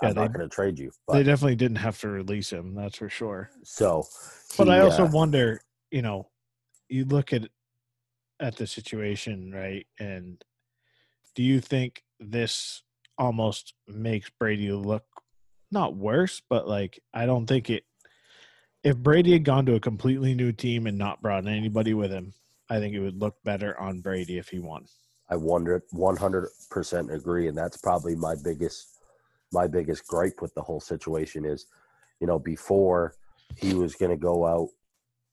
Yeah, 0.02 0.08
I'm 0.08 0.14
they- 0.14 0.20
not 0.22 0.32
going 0.32 0.48
to 0.48 0.54
trade 0.54 0.78
you. 0.78 0.90
they 1.10 1.22
definitely 1.22 1.56
didn't 1.56 1.76
have 1.78 1.98
to 2.00 2.08
release 2.08 2.50
him. 2.52 2.74
That's 2.74 2.98
for 2.98 3.08
sure. 3.08 3.50
so, 3.62 4.04
But 4.58 4.66
he, 4.66 4.72
I 4.74 4.80
also 4.80 5.04
uh, 5.04 5.10
wonder, 5.10 5.62
you 5.90 6.02
know, 6.02 6.28
you 6.88 7.04
look 7.04 7.32
at 7.32 7.48
at 8.40 8.56
the 8.56 8.66
situation, 8.66 9.52
right? 9.52 9.86
And 9.98 10.44
do 11.34 11.42
you 11.42 11.60
think 11.60 12.02
this 12.20 12.82
almost 13.16 13.74
makes 13.86 14.28
Brady 14.38 14.70
look 14.72 15.04
not 15.70 15.96
worse, 15.96 16.42
but 16.50 16.68
like 16.68 17.00
I 17.14 17.26
don't 17.26 17.46
think 17.46 17.70
it 17.70 17.84
if 18.84 18.98
Brady 18.98 19.32
had 19.32 19.44
gone 19.44 19.64
to 19.66 19.74
a 19.74 19.80
completely 19.80 20.34
new 20.34 20.52
team 20.52 20.86
and 20.86 20.98
not 20.98 21.22
brought 21.22 21.46
anybody 21.46 21.94
with 21.94 22.12
him, 22.12 22.34
I 22.68 22.78
think 22.78 22.94
it 22.94 23.00
would 23.00 23.18
look 23.18 23.36
better 23.42 23.78
on 23.80 24.00
Brady 24.00 24.36
if 24.36 24.48
he 24.50 24.58
won. 24.58 24.84
I 25.30 25.36
wonder 25.36 25.82
100% 25.94 27.12
agree 27.12 27.48
and 27.48 27.56
that's 27.56 27.78
probably 27.78 28.14
my 28.14 28.34
biggest 28.44 28.90
my 29.52 29.66
biggest 29.66 30.06
gripe 30.06 30.42
with 30.42 30.52
the 30.54 30.62
whole 30.62 30.80
situation 30.80 31.44
is 31.44 31.66
you 32.20 32.26
know 32.26 32.38
before 32.38 33.14
he 33.56 33.72
was 33.72 33.94
going 33.94 34.10
to 34.10 34.16
go 34.16 34.44
out 34.44 34.68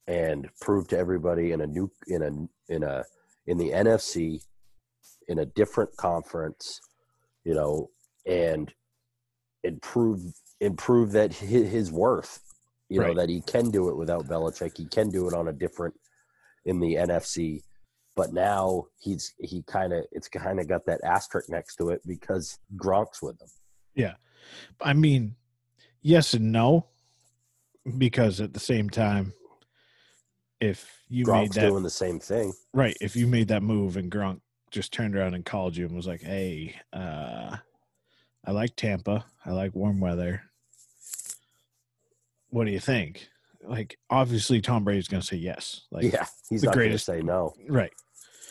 and 0.08 0.48
prove 0.62 0.88
to 0.88 0.98
everybody 0.98 1.52
in 1.52 1.62
a 1.62 1.68
new 1.68 1.92
in 2.08 2.22
a 2.22 2.74
in 2.74 2.84
a 2.84 3.04
in 3.48 3.58
the 3.58 3.70
NFC 3.70 4.42
in 5.28 5.40
a 5.40 5.46
different 5.46 5.96
conference 5.98 6.80
you 7.44 7.54
know 7.54 7.90
and 8.26 8.74
improve 9.64 10.22
improve 10.62 11.12
that 11.12 11.34
his, 11.34 11.70
his 11.70 11.92
worth 11.92 12.51
you 12.92 13.02
know 13.02 13.14
that 13.14 13.30
he 13.30 13.42
can 13.42 13.70
do 13.70 13.90
it 13.90 13.98
without 13.98 14.28
Belichick 14.28 14.78
he 14.78 14.86
can 14.86 15.10
do 15.10 15.28
it 15.28 15.34
on 15.34 15.48
a 15.48 15.54
different 15.54 15.94
in 16.66 16.80
the 16.80 16.96
NFC 16.96 17.62
but 18.16 18.34
now 18.34 18.86
he's 19.00 19.34
he 19.40 19.64
kind 19.64 19.94
of 19.94 20.06
it's 20.12 20.28
kind 20.28 20.60
of 20.60 20.68
got 20.68 20.86
that 20.86 21.02
asterisk 21.04 21.50
next 21.50 21.78
to 21.78 21.90
it 21.90 22.02
because 22.06 22.60
Gronk's 22.76 23.22
with 23.22 23.42
him. 23.42 23.48
Yeah, 23.96 24.14
I 24.82 24.94
mean, 24.94 25.36
yes 26.02 26.34
and 26.34 26.52
no, 26.52 26.88
because 27.98 28.42
at 28.42 28.54
the 28.54 28.60
same 28.60 28.90
time, 28.90 29.34
if 30.60 31.02
you 31.08 31.26
made 31.26 31.50
Gronk's 31.50 31.56
that 31.56 31.70
doing 31.70 31.84
the 31.84 31.90
same 31.90 32.20
thing. 32.20 32.54
right, 32.74 32.98
if 33.02 33.16
you 33.16 33.28
made 33.28 33.48
that 33.50 33.64
move 33.64 33.98
and 33.98 34.12
Gronk 34.12 34.42
just 34.72 34.94
turned 34.94 35.16
around 35.16 35.34
and 35.34 35.46
called 35.46 35.76
you 35.76 35.86
and 35.86 35.96
was 35.96 36.08
like, 36.08 36.22
"Hey, 36.22 36.76
uh, 36.94 37.58
I 38.46 38.52
like 38.52 38.76
Tampa. 38.76 39.26
I 39.46 39.52
like 39.52 39.76
warm 39.76 40.00
weather. 40.00 40.44
What 42.52 42.66
do 42.66 42.72
you 42.72 42.80
think?" 42.80 43.28
Like, 43.64 43.98
obviously, 44.10 44.60
Tom 44.62 44.84
Brady's 44.84 45.08
going 45.08 45.22
to 45.22 45.28
say 45.28 45.38
yes. 45.38 45.82
Like, 45.92 46.12
yeah, 46.12 46.26
he's 46.50 46.62
the 46.62 46.68
not 46.68 46.76
greatest- 46.76 47.06
say 47.06 47.22
no. 47.22 47.54
right, 47.70 47.92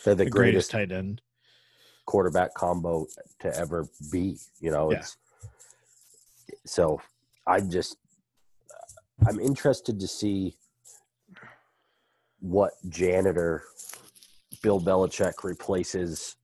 They're 0.05 0.15
the, 0.15 0.23
the, 0.25 0.29
greatest, 0.29 0.71
greatest 0.71 0.71
tight 0.71 0.91
end. 0.97 1.21
quarterback 2.05 2.53
combo 2.53 3.07
to 3.41 3.57
ever 3.57 3.87
be. 4.11 4.37
You 4.61 4.71
know, 4.71 4.91
Yeah. 4.91 4.99
it's 4.99 5.17
so 6.65 7.01
I 7.47 7.59
just 7.61 7.97
I'm 9.27 9.39
interested 9.39 9.99
to 9.99 10.07
see 10.07 10.55
what 12.39 12.71
janitor 12.89 13.63
Bill 14.63 14.79
Belichick 14.81 15.43
replaces 15.43 16.35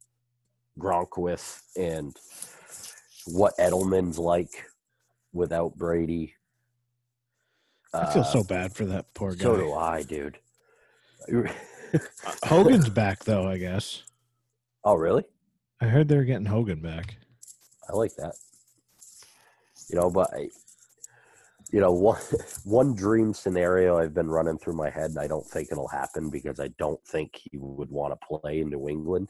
Gronk 0.80 1.18
with 1.18 1.62
and 1.76 2.16
what 3.28 3.54
Edelman's 3.58 4.20
like 4.20 4.66
without 5.34 5.76
Brady. 5.78 6.34
I 7.94 8.06
feel 8.14 8.22
Uh, 8.22 8.26
so 8.26 8.44
bad 8.44 8.74
for 8.74 8.86
that 8.86 9.14
poor 9.14 9.34
guy. 9.36 9.44
So 9.44 9.58
do 9.58 9.74
I, 9.74 10.04
dude. 10.04 10.40
Hogan's 12.46 12.90
back 12.90 13.24
though, 13.24 13.48
I 13.48 13.58
guess. 13.58 14.04
oh, 14.84 14.96
really? 14.96 15.24
I 15.82 15.86
heard 15.86 16.08
they're 16.08 16.24
getting 16.26 16.46
Hogan 16.46 16.82
back. 16.82 17.18
I 17.90 17.94
like 17.94 18.16
that. 18.18 18.36
You 19.90 19.96
know, 19.96 20.10
but 20.10 20.30
I, 20.34 20.50
you 21.72 21.80
know, 21.80 21.92
one 21.94 22.20
one 22.66 22.94
dream 22.96 23.34
scenario 23.34 23.98
I've 23.98 24.14
been 24.14 24.30
running 24.30 24.58
through 24.58 24.74
my 24.76 24.90
head, 24.90 25.12
and 25.12 25.20
I 25.20 25.28
don't 25.28 25.46
think 25.46 25.70
it'll 25.72 25.88
happen 25.88 26.30
because 26.30 26.60
I 26.60 26.70
don't 26.80 27.04
think 27.06 27.36
he 27.36 27.58
would 27.58 27.90
want 27.90 28.14
to 28.20 28.28
play 28.40 28.60
in 28.60 28.70
New 28.70 28.90
England. 28.90 29.30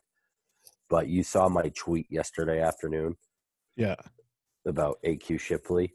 But 0.90 1.08
you 1.10 1.22
saw 1.24 1.50
my 1.50 1.70
tweet 1.76 2.08
yesterday 2.10 2.62
afternoon 2.62 3.18
Yeah, 3.76 3.96
about 4.66 4.98
AQ 5.06 5.40
Shipley. 5.40 5.94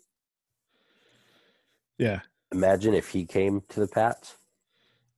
yeah, 1.98 2.20
Imagine 2.52 2.94
if 2.94 3.08
he 3.08 3.24
came 3.24 3.62
to 3.70 3.80
the 3.80 3.86
Pats. 3.88 4.36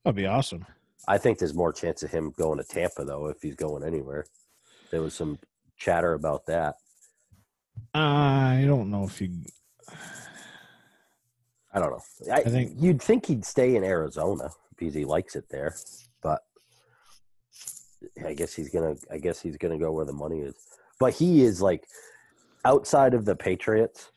that'd 0.03 0.15
be 0.15 0.25
awesome. 0.25 0.65
I 1.07 1.17
think 1.17 1.37
there's 1.37 1.53
more 1.53 1.73
chance 1.73 2.01
of 2.03 2.09
him 2.11 2.31
going 2.37 2.57
to 2.57 2.63
Tampa 2.63 3.03
though 3.05 3.27
if 3.27 3.41
he's 3.41 3.55
going 3.55 3.83
anywhere. 3.83 4.25
There 4.91 5.01
was 5.01 5.13
some 5.13 5.37
chatter 5.77 6.13
about 6.13 6.45
that. 6.47 6.75
I 7.93 8.63
don't 8.65 8.89
know 8.89 9.03
if 9.03 9.19
you. 9.21 9.29
I 11.73 11.79
don't 11.79 11.91
know. 11.91 12.01
I, 12.33 12.37
I 12.37 12.43
think- 12.43 12.71
you'd 12.79 13.01
think 13.01 13.25
he'd 13.25 13.45
stay 13.45 13.75
in 13.75 13.83
Arizona 13.83 14.49
because 14.77 14.93
he 14.93 15.05
likes 15.05 15.35
it 15.35 15.45
there, 15.49 15.75
but 16.21 16.41
I 18.25 18.33
guess 18.33 18.53
he's 18.53 18.69
gonna. 18.69 18.95
I 19.11 19.17
guess 19.17 19.41
he's 19.41 19.57
gonna 19.57 19.77
go 19.77 19.91
where 19.91 20.05
the 20.05 20.13
money 20.13 20.39
is. 20.41 20.55
But 20.99 21.13
he 21.13 21.43
is 21.43 21.61
like 21.61 21.85
outside 22.63 23.13
of 23.13 23.25
the 23.25 23.35
Patriots. 23.35 24.11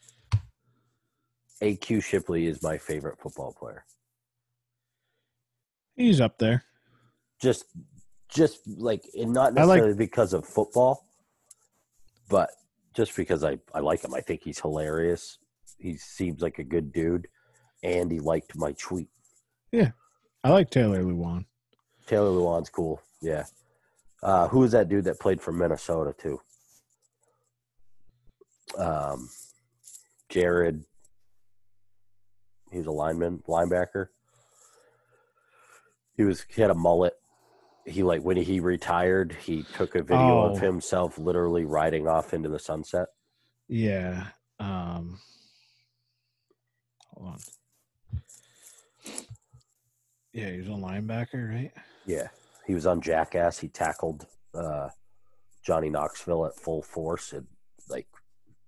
AQ 1.62 2.02
Shipley 2.04 2.46
is 2.46 2.62
my 2.62 2.78
favorite 2.78 3.18
football 3.20 3.52
player. 3.58 3.84
He's 5.96 6.20
up 6.20 6.38
there. 6.38 6.64
Just, 7.40 7.64
just 8.28 8.60
like, 8.66 9.04
and 9.18 9.32
not 9.32 9.58
I 9.58 9.62
like- 9.64 9.78
necessarily 9.78 9.94
because 9.96 10.32
of 10.32 10.46
football, 10.46 11.06
but 12.28 12.50
just 12.94 13.14
because 13.16 13.44
I 13.44 13.58
I 13.74 13.80
like 13.80 14.02
him. 14.04 14.14
I 14.14 14.20
think 14.20 14.42
he's 14.42 14.58
hilarious. 14.60 15.38
He 15.78 15.96
seems 15.96 16.42
like 16.42 16.58
a 16.58 16.64
good 16.64 16.92
dude, 16.92 17.28
and 17.82 18.10
he 18.10 18.18
liked 18.18 18.56
my 18.56 18.72
tweet. 18.72 19.08
Yeah. 19.72 19.90
I 20.44 20.50
like 20.50 20.70
Taylor 20.70 21.02
Lewan. 21.02 21.44
Taylor 22.06 22.30
Lewan's 22.30 22.70
cool. 22.70 23.00
Yeah. 23.20 23.44
Uh, 24.22 24.48
who 24.48 24.60
was 24.60 24.72
that 24.72 24.88
dude 24.88 25.04
that 25.04 25.20
played 25.20 25.40
for 25.40 25.52
Minnesota 25.52 26.14
too? 26.16 26.40
Um, 28.76 29.28
Jared. 30.28 30.84
He 32.70 32.78
was 32.78 32.86
a 32.86 32.90
lineman, 32.92 33.42
linebacker. 33.48 34.06
He 36.16 36.24
was 36.24 36.44
he 36.48 36.60
had 36.62 36.70
a 36.70 36.74
mullet. 36.74 37.14
He 37.86 38.02
like 38.02 38.22
when 38.22 38.36
he 38.36 38.60
retired, 38.60 39.36
he 39.44 39.62
took 39.74 39.94
a 39.94 40.02
video 40.02 40.42
Oh. 40.42 40.50
of 40.52 40.60
himself 40.60 41.16
literally 41.18 41.64
riding 41.64 42.06
off 42.06 42.34
into 42.34 42.48
the 42.48 42.58
sunset. 42.58 43.06
Yeah. 43.68 44.26
Um. 44.58 45.20
Hold 47.14 47.28
on. 47.34 47.38
Yeah, 50.32 50.50
he 50.50 50.58
was 50.58 50.66
a 50.68 50.70
linebacker, 50.70 51.48
right? 51.48 51.72
Yeah, 52.06 52.28
he 52.66 52.74
was 52.74 52.86
on 52.86 53.00
Jackass. 53.00 53.58
He 53.58 53.68
tackled 53.68 54.26
uh, 54.54 54.88
Johnny 55.64 55.90
Knoxville 55.90 56.46
at 56.46 56.54
full 56.56 56.82
force 56.82 57.32
and 57.32 57.46
like 57.88 58.06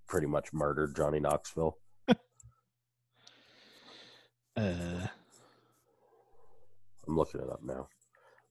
pretty 0.09 0.27
much 0.27 0.53
murdered 0.53 0.97
Johnny 0.97 1.21
Knoxville. 1.21 1.77
Uh, 4.57 5.07
I'm 7.07 7.17
looking 7.17 7.41
it 7.41 7.49
up 7.51 7.63
now. 7.63 7.89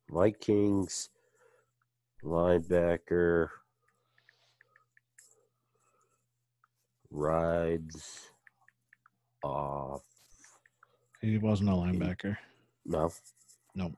Vikings 0.10 1.10
linebacker 2.24 3.48
rides 7.12 8.30
off. 9.44 10.02
he 11.22 11.38
wasn't 11.38 11.70
a 11.70 11.74
linebacker. 11.74 12.38
No. 12.86 13.12
Nope. 13.76 13.94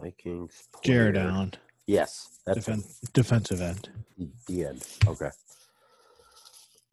Vikings. 0.00 0.68
Jared 0.82 1.14
player. 1.14 1.28
Allen, 1.28 1.54
Yes, 1.86 2.40
that's 2.46 2.66
defen- 2.66 3.12
defensive 3.12 3.60
end. 3.60 3.90
the 4.46 4.64
end. 4.66 4.86
Okay. 5.06 5.30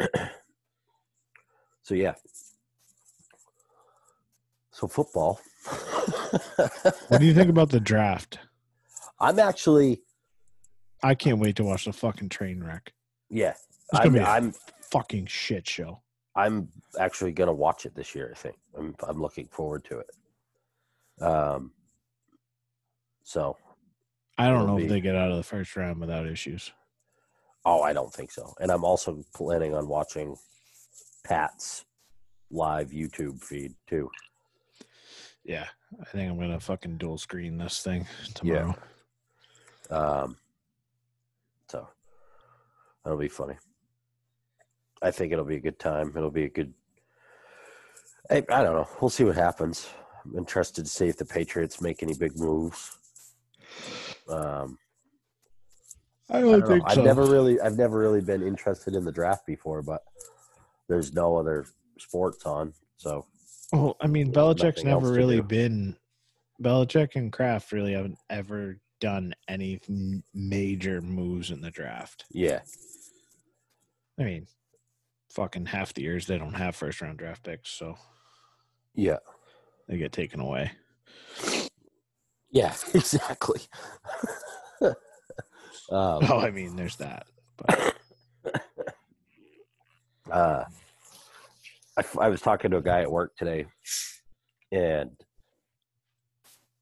so 1.82 1.94
yeah. 1.96 2.14
So 4.72 4.88
football. 4.88 5.40
What 7.10 7.20
do 7.20 7.26
you 7.26 7.34
think 7.34 7.50
about 7.50 7.70
the 7.70 7.80
draft? 7.80 8.40
I'm 9.20 9.38
actually 9.40 10.02
I 11.04 11.16
can't 11.16 11.40
wait 11.40 11.56
to 11.58 11.64
watch 11.64 11.86
the 11.86 11.94
fucking 11.94 12.30
train 12.30 12.64
wreck. 12.64 12.94
Yeah, 13.30 13.54
It's 13.92 14.00
gonna 14.00 14.06
I'm, 14.06 14.14
be 14.14 14.20
a 14.20 14.26
I'm 14.26 14.54
fucking 14.92 15.26
shit 15.28 15.68
show. 15.68 16.02
I'm 16.36 16.70
actually 17.00 17.32
gonna 17.32 17.54
watch 17.54 17.86
it 17.86 17.94
this 17.96 18.16
year. 18.16 18.32
I 18.36 18.38
think 18.38 18.56
I'm 18.78 18.96
I'm 19.08 19.22
looking 19.22 19.48
forward 19.48 19.84
to 19.86 20.00
it. 20.00 21.24
Um. 21.24 21.72
So, 23.24 23.56
I 24.38 24.50
don't 24.50 24.66
know 24.68 24.78
be- 24.78 24.84
if 24.84 24.90
they 24.90 25.00
get 25.00 25.16
out 25.16 25.32
of 25.32 25.38
the 25.38 25.44
first 25.44 25.76
round 25.76 26.00
without 26.02 26.26
issues. 26.26 26.72
Oh, 27.66 27.82
I 27.82 27.94
don't 27.94 28.14
think 28.14 28.32
so. 28.32 28.54
And 28.60 28.72
I'm 28.72 28.84
also 28.84 29.24
planning 29.34 29.74
on 29.76 29.88
watching 29.88 30.36
Pat's 31.24 31.86
live 32.50 32.90
YouTube 32.90 33.44
feed 33.44 33.74
too. 33.88 34.10
Yeah, 35.44 35.68
I 36.00 36.06
think 36.06 36.30
I'm 36.30 36.40
gonna 36.40 36.60
fucking 36.60 36.98
dual 36.98 37.18
screen 37.18 37.58
this 37.58 37.82
thing 37.82 38.06
Yeah. 38.44 38.74
tomorrow. 39.90 40.24
Um. 40.24 40.38
So, 41.70 41.88
that'll 43.04 43.18
be 43.20 43.28
funny. 43.30 43.56
I 45.02 45.10
think 45.12 45.32
it'll 45.34 45.46
be 45.46 45.56
a 45.56 45.62
good 45.62 45.80
time. 45.80 46.14
It'll 46.16 46.30
be 46.30 46.44
a 46.46 46.50
good. 46.50 46.74
I, 48.30 48.38
I 48.38 48.64
don't 48.64 48.76
know. 48.76 48.88
We'll 49.00 49.10
see 49.10 49.24
what 49.24 49.36
happens. 49.36 49.90
I'm 50.24 50.38
interested 50.38 50.86
to 50.86 50.92
see 50.92 51.08
if 51.08 51.18
the 51.18 51.26
Patriots 51.26 51.82
make 51.82 52.04
any 52.04 52.14
big 52.14 52.38
moves. 52.38 52.96
Um, 54.30 54.78
I 56.32 56.38
I 56.38 56.42
don't, 56.42 56.60
don't 56.62 56.70
know. 56.80 56.84
I've 56.86 56.98
never 57.04 57.26
really, 57.26 57.60
I've 57.60 57.78
never 57.78 58.00
really 58.00 58.22
been 58.22 58.42
interested 58.42 58.96
in 58.96 59.04
the 59.06 59.12
draft 59.12 59.46
before, 59.46 59.82
but 59.82 60.02
there's 60.88 61.14
no 61.14 61.36
other 61.38 61.66
sports 62.00 62.46
on, 62.46 62.74
so 62.98 63.26
Well, 63.72 63.98
I 64.02 64.08
mean, 64.08 64.32
Belichick's 64.32 64.84
never 64.84 65.12
really 65.12 65.38
do. 65.38 65.44
been. 65.44 65.96
Belichick 66.62 67.16
and 67.16 67.32
Kraft 67.32 67.72
really 67.72 67.94
haven't 67.94 68.18
ever 68.30 68.80
done 69.00 69.34
any 69.48 69.80
major 70.34 71.02
moves 71.02 71.50
in 71.52 71.60
the 71.62 71.72
draft. 71.72 72.26
yeah, 72.32 72.60
I 74.20 74.24
mean, 74.24 74.48
fucking 75.32 75.66
half 75.66 75.94
the 75.94 76.04
years 76.04 76.28
they 76.28 76.38
don't 76.38 76.54
have 76.54 76.76
first 76.76 77.02
round 77.02 77.18
draft 77.18 77.44
picks, 77.44 77.72
so 77.72 77.96
yeah, 78.94 79.18
they 79.88 79.98
get 79.98 80.12
taken 80.12 80.40
away. 80.40 80.72
yeah, 82.52 82.74
exactly. 82.94 83.62
um, 85.90 86.26
Oh, 86.30 86.40
I 86.40 86.52
mean, 86.52 86.76
there's 86.76 86.96
that. 86.98 87.28
But 87.58 87.96
uh, 90.32 90.64
I, 91.98 92.04
I 92.20 92.30
was 92.30 92.42
talking 92.42 92.72
to 92.72 92.78
a 92.78 92.82
guy 92.82 93.02
at 93.02 93.12
work 93.12 93.36
today, 93.36 93.66
and 94.72 95.12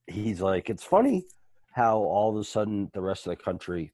he's 0.07 0.41
like, 0.41 0.69
"It's 0.69 0.83
funny 0.83 1.25
how 1.73 1.97
all 1.97 2.29
of 2.29 2.37
a 2.37 2.43
sudden 2.43 2.89
the 2.93 3.01
rest 3.01 3.27
of 3.27 3.31
the 3.31 3.43
country 3.43 3.93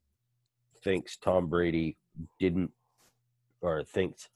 thinks 0.83 1.17
Tom 1.17 1.47
Brady 1.47 1.97
didn't, 2.39 2.71
or 3.61 3.83
thinks 3.83 4.29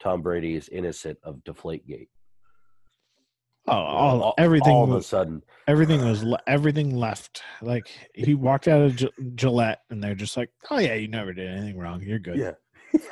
Tom 0.00 0.22
Brady 0.22 0.54
is 0.54 0.68
innocent 0.68 1.18
of 1.22 1.36
Deflategate. 1.44 2.08
Oh, 3.68 3.72
all, 3.72 4.22
all, 4.22 4.34
everything 4.38 4.72
all 4.72 4.84
of 4.84 4.92
a 4.92 5.02
sudden, 5.02 5.42
everything 5.66 6.04
was 6.04 6.24
everything 6.46 6.96
left. 6.96 7.42
Like 7.60 7.90
he 8.14 8.34
walked 8.34 8.68
out 8.68 8.82
of 8.82 8.96
Gi- 8.96 9.12
Gillette, 9.34 9.80
and 9.90 10.02
they're 10.02 10.14
just 10.14 10.36
like, 10.36 10.50
"Oh 10.70 10.78
yeah, 10.78 10.94
you 10.94 11.08
never 11.08 11.32
did 11.32 11.48
anything 11.48 11.78
wrong. 11.78 12.02
You're 12.02 12.18
good." 12.18 12.38
yeah." 12.38 12.52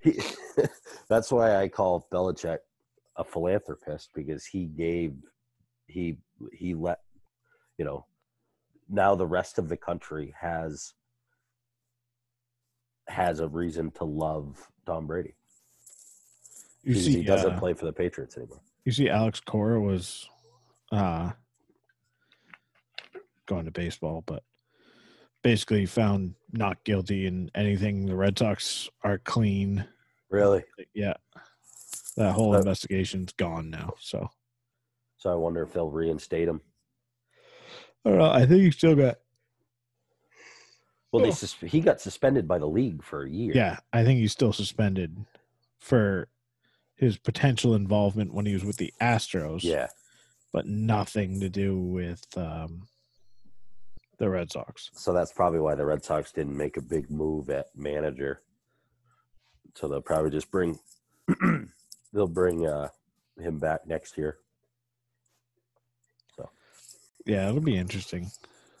He, 0.00 0.20
that's 1.08 1.30
why 1.30 1.56
I 1.56 1.68
call 1.68 2.08
Belichick 2.12 2.58
a 3.16 3.24
philanthropist 3.24 4.10
because 4.14 4.44
he 4.44 4.66
gave, 4.66 5.14
he 5.86 6.18
he 6.52 6.74
let, 6.74 7.00
you 7.78 7.84
know, 7.84 8.06
now 8.88 9.14
the 9.14 9.26
rest 9.26 9.58
of 9.58 9.68
the 9.68 9.76
country 9.76 10.34
has 10.38 10.94
has 13.08 13.40
a 13.40 13.48
reason 13.48 13.90
to 13.92 14.04
love 14.04 14.68
Tom 14.86 15.06
Brady 15.06 15.34
You 16.82 16.94
see, 16.94 17.16
he 17.16 17.22
doesn't 17.22 17.52
uh, 17.52 17.58
play 17.58 17.74
for 17.74 17.86
the 17.86 17.92
Patriots 17.92 18.36
anymore. 18.36 18.60
You 18.88 18.92
see, 18.92 19.10
Alex 19.10 19.38
Cora 19.40 19.78
was 19.78 20.26
uh, 20.92 21.32
going 23.44 23.66
to 23.66 23.70
baseball, 23.70 24.22
but 24.24 24.42
basically 25.42 25.84
found 25.84 26.32
not 26.52 26.82
guilty 26.84 27.26
in 27.26 27.50
anything. 27.54 28.06
The 28.06 28.16
Red 28.16 28.38
Sox 28.38 28.88
are 29.04 29.18
clean. 29.18 29.84
Really? 30.30 30.64
Yeah, 30.94 31.12
that 32.16 32.32
whole 32.32 32.54
investigation's 32.54 33.34
gone 33.34 33.68
now. 33.68 33.92
So 34.00 34.30
So 35.18 35.30
I 35.30 35.34
wonder 35.34 35.62
if 35.62 35.74
they'll 35.74 35.90
reinstate 35.90 36.48
him. 36.48 36.62
I 38.06 38.08
don't 38.08 38.18
know. 38.20 38.30
I 38.30 38.46
think 38.46 38.62
he 38.62 38.70
still 38.70 38.96
got. 38.96 39.18
Well, 41.12 41.22
they 41.22 41.28
Oh. 41.28 41.32
sus- 41.32 41.52
he 41.60 41.82
got 41.82 42.00
suspended 42.00 42.48
by 42.48 42.56
the 42.56 42.66
league 42.66 43.02
for 43.04 43.24
a 43.24 43.30
year. 43.30 43.52
Yeah, 43.54 43.80
I 43.92 44.02
think 44.02 44.18
he's 44.18 44.32
still 44.32 44.54
suspended 44.54 45.26
for 45.78 46.30
his 46.98 47.16
potential 47.16 47.74
involvement 47.74 48.34
when 48.34 48.44
he 48.44 48.52
was 48.52 48.64
with 48.64 48.76
the 48.76 48.92
Astros. 49.00 49.62
Yeah. 49.62 49.88
but 50.52 50.66
nothing 50.66 51.40
to 51.40 51.48
do 51.48 51.78
with 51.78 52.24
um, 52.36 52.88
the 54.18 54.28
Red 54.28 54.50
Sox. 54.50 54.90
So 54.94 55.12
that's 55.12 55.32
probably 55.32 55.60
why 55.60 55.74
the 55.74 55.84
Red 55.86 56.04
Sox 56.04 56.32
didn't 56.32 56.56
make 56.56 56.76
a 56.76 56.82
big 56.82 57.10
move 57.10 57.50
at 57.50 57.66
manager. 57.76 58.42
So 59.74 59.86
they'll 59.86 60.00
probably 60.02 60.30
just 60.30 60.50
bring 60.50 60.78
they'll 62.12 62.26
bring 62.26 62.66
uh, 62.66 62.88
him 63.38 63.58
back 63.58 63.86
next 63.86 64.18
year. 64.18 64.38
So 66.36 66.48
Yeah, 67.26 67.48
it'll 67.48 67.60
be 67.60 67.76
interesting. 67.76 68.30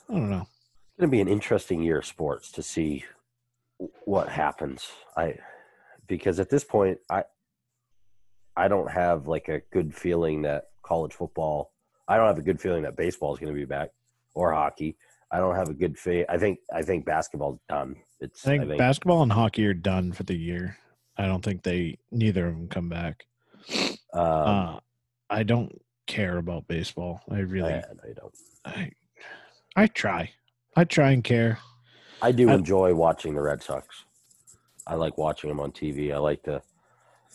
I 0.08 0.14
don't 0.14 0.30
know. 0.30 0.46
It's 0.48 0.98
going 0.98 1.10
to 1.10 1.16
be 1.16 1.20
an 1.20 1.28
interesting 1.28 1.82
year 1.82 1.98
of 1.98 2.06
sports 2.06 2.50
to 2.52 2.62
see 2.62 3.04
what 4.06 4.28
happens. 4.28 4.88
I 5.16 5.36
because 6.08 6.40
at 6.40 6.48
this 6.50 6.64
point 6.64 6.98
I 7.10 7.24
I 8.58 8.66
don't 8.66 8.90
have 8.90 9.28
like 9.28 9.48
a 9.48 9.60
good 9.72 9.94
feeling 9.94 10.42
that 10.42 10.64
college 10.82 11.12
football. 11.12 11.72
I 12.08 12.16
don't 12.16 12.26
have 12.26 12.38
a 12.38 12.42
good 12.42 12.60
feeling 12.60 12.82
that 12.82 12.96
baseball 12.96 13.32
is 13.32 13.38
going 13.38 13.52
to 13.54 13.58
be 13.58 13.64
back 13.64 13.90
or 14.34 14.52
hockey. 14.52 14.96
I 15.30 15.38
don't 15.38 15.54
have 15.54 15.68
a 15.68 15.74
good 15.74 15.96
faith. 15.96 16.26
I 16.28 16.38
think 16.38 16.58
I 16.74 16.82
think 16.82 17.04
basketball's 17.04 17.60
done. 17.68 17.96
It's 18.20 18.44
I 18.46 18.58
think, 18.58 18.76
basketball 18.76 19.22
and 19.22 19.30
hockey 19.30 19.64
are 19.66 19.74
done 19.74 20.12
for 20.12 20.24
the 20.24 20.34
year. 20.34 20.76
I 21.16 21.26
don't 21.26 21.44
think 21.44 21.62
they 21.62 21.98
neither 22.10 22.48
of 22.48 22.54
them 22.54 22.68
come 22.68 22.88
back. 22.88 23.26
um, 24.12 24.22
uh, 24.22 24.78
I 25.30 25.42
don't 25.44 25.80
care 26.06 26.38
about 26.38 26.66
baseball. 26.66 27.20
I 27.30 27.40
really, 27.40 27.74
I, 27.74 27.82
you 28.06 28.14
don't. 28.14 28.34
I, 28.64 28.90
I 29.76 29.86
try. 29.86 30.32
I 30.74 30.84
try 30.84 31.12
and 31.12 31.22
care. 31.22 31.58
I 32.20 32.32
do 32.32 32.48
I- 32.48 32.54
enjoy 32.54 32.94
watching 32.94 33.34
the 33.34 33.42
Red 33.42 33.62
Sox. 33.62 34.04
I 34.86 34.94
like 34.94 35.18
watching 35.18 35.50
them 35.50 35.60
on 35.60 35.70
TV. 35.70 36.14
I 36.14 36.18
like 36.18 36.42
the, 36.42 36.62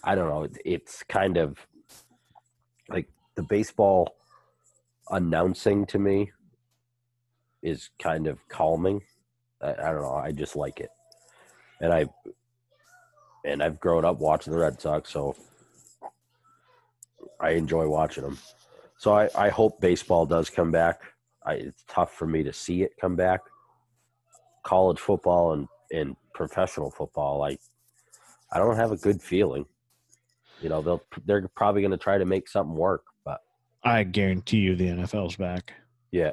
I 0.03 0.15
don't 0.15 0.29
know, 0.29 0.47
it's 0.65 1.03
kind 1.03 1.37
of 1.37 1.57
like 2.89 3.07
the 3.35 3.43
baseball 3.43 4.15
announcing 5.09 5.85
to 5.87 5.99
me 5.99 6.31
is 7.61 7.89
kind 8.01 8.27
of 8.27 8.45
calming. 8.49 9.01
I, 9.61 9.71
I 9.71 9.91
don't 9.91 10.01
know. 10.01 10.15
I 10.15 10.31
just 10.31 10.55
like 10.55 10.79
it, 10.79 10.89
and 11.79 11.93
I, 11.93 12.07
and 13.45 13.63
I've 13.63 13.79
grown 13.79 14.03
up 14.03 14.19
watching 14.19 14.51
the 14.51 14.59
Red 14.59 14.81
Sox, 14.81 15.09
so 15.09 15.35
I 17.39 17.51
enjoy 17.51 17.87
watching 17.87 18.23
them. 18.23 18.37
So 18.97 19.13
I, 19.13 19.29
I 19.35 19.49
hope 19.49 19.81
baseball 19.81 20.25
does 20.25 20.49
come 20.49 20.71
back. 20.71 21.01
I, 21.45 21.55
it's 21.55 21.83
tough 21.87 22.13
for 22.13 22.27
me 22.27 22.43
to 22.43 22.53
see 22.53 22.83
it 22.83 22.91
come 22.99 23.15
back 23.15 23.41
college 24.63 24.99
football 24.99 25.53
and, 25.53 25.67
and 25.91 26.15
professional 26.33 26.89
football, 26.89 27.43
I 27.43 27.57
I 28.51 28.57
don't 28.57 28.75
have 28.75 28.91
a 28.91 28.97
good 28.97 29.21
feeling. 29.21 29.65
You 30.63 30.69
know, 30.69 30.81
they'll 30.81 31.03
they're 31.25 31.47
probably 31.55 31.81
going 31.81 31.91
to 31.91 31.97
try 31.97 32.17
to 32.17 32.25
make 32.25 32.47
something 32.47 32.75
work, 32.75 33.03
but 33.25 33.41
I 33.83 34.03
guarantee 34.03 34.59
you 34.59 34.75
the 34.75 34.87
NFL's 34.87 35.35
back. 35.35 35.73
yeah, 36.11 36.31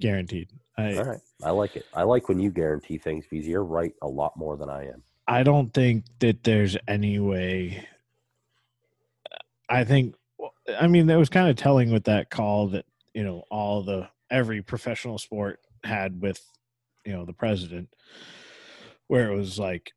Guaranteed. 0.00 0.50
I 0.76 0.96
all 0.96 1.04
right, 1.04 1.20
I 1.42 1.50
like 1.50 1.76
it. 1.76 1.86
I 1.94 2.02
like 2.02 2.28
when 2.28 2.40
you 2.40 2.50
guarantee 2.50 2.98
things 2.98 3.24
because 3.28 3.46
you're 3.46 3.64
right 3.64 3.92
a 4.02 4.08
lot 4.08 4.36
more 4.36 4.56
than 4.56 4.68
I 4.68 4.88
am. 4.88 5.02
I 5.28 5.42
don't 5.42 5.72
think 5.74 6.04
that 6.20 6.42
there's 6.42 6.76
any 6.88 7.18
way. 7.18 7.86
I 9.68 9.84
think, 9.84 10.14
I 10.80 10.86
mean, 10.86 11.06
that 11.08 11.18
was 11.18 11.28
kind 11.28 11.50
of 11.50 11.56
telling 11.56 11.92
with 11.92 12.04
that 12.04 12.30
call 12.30 12.68
that, 12.68 12.86
you 13.12 13.22
know, 13.22 13.44
all 13.50 13.82
the, 13.82 14.08
every 14.30 14.62
professional 14.62 15.18
sport 15.18 15.60
had 15.84 16.22
with, 16.22 16.40
you 17.04 17.12
know, 17.12 17.26
the 17.26 17.34
president, 17.34 17.90
where 19.08 19.30
it 19.30 19.36
was 19.36 19.58
like 19.58 19.92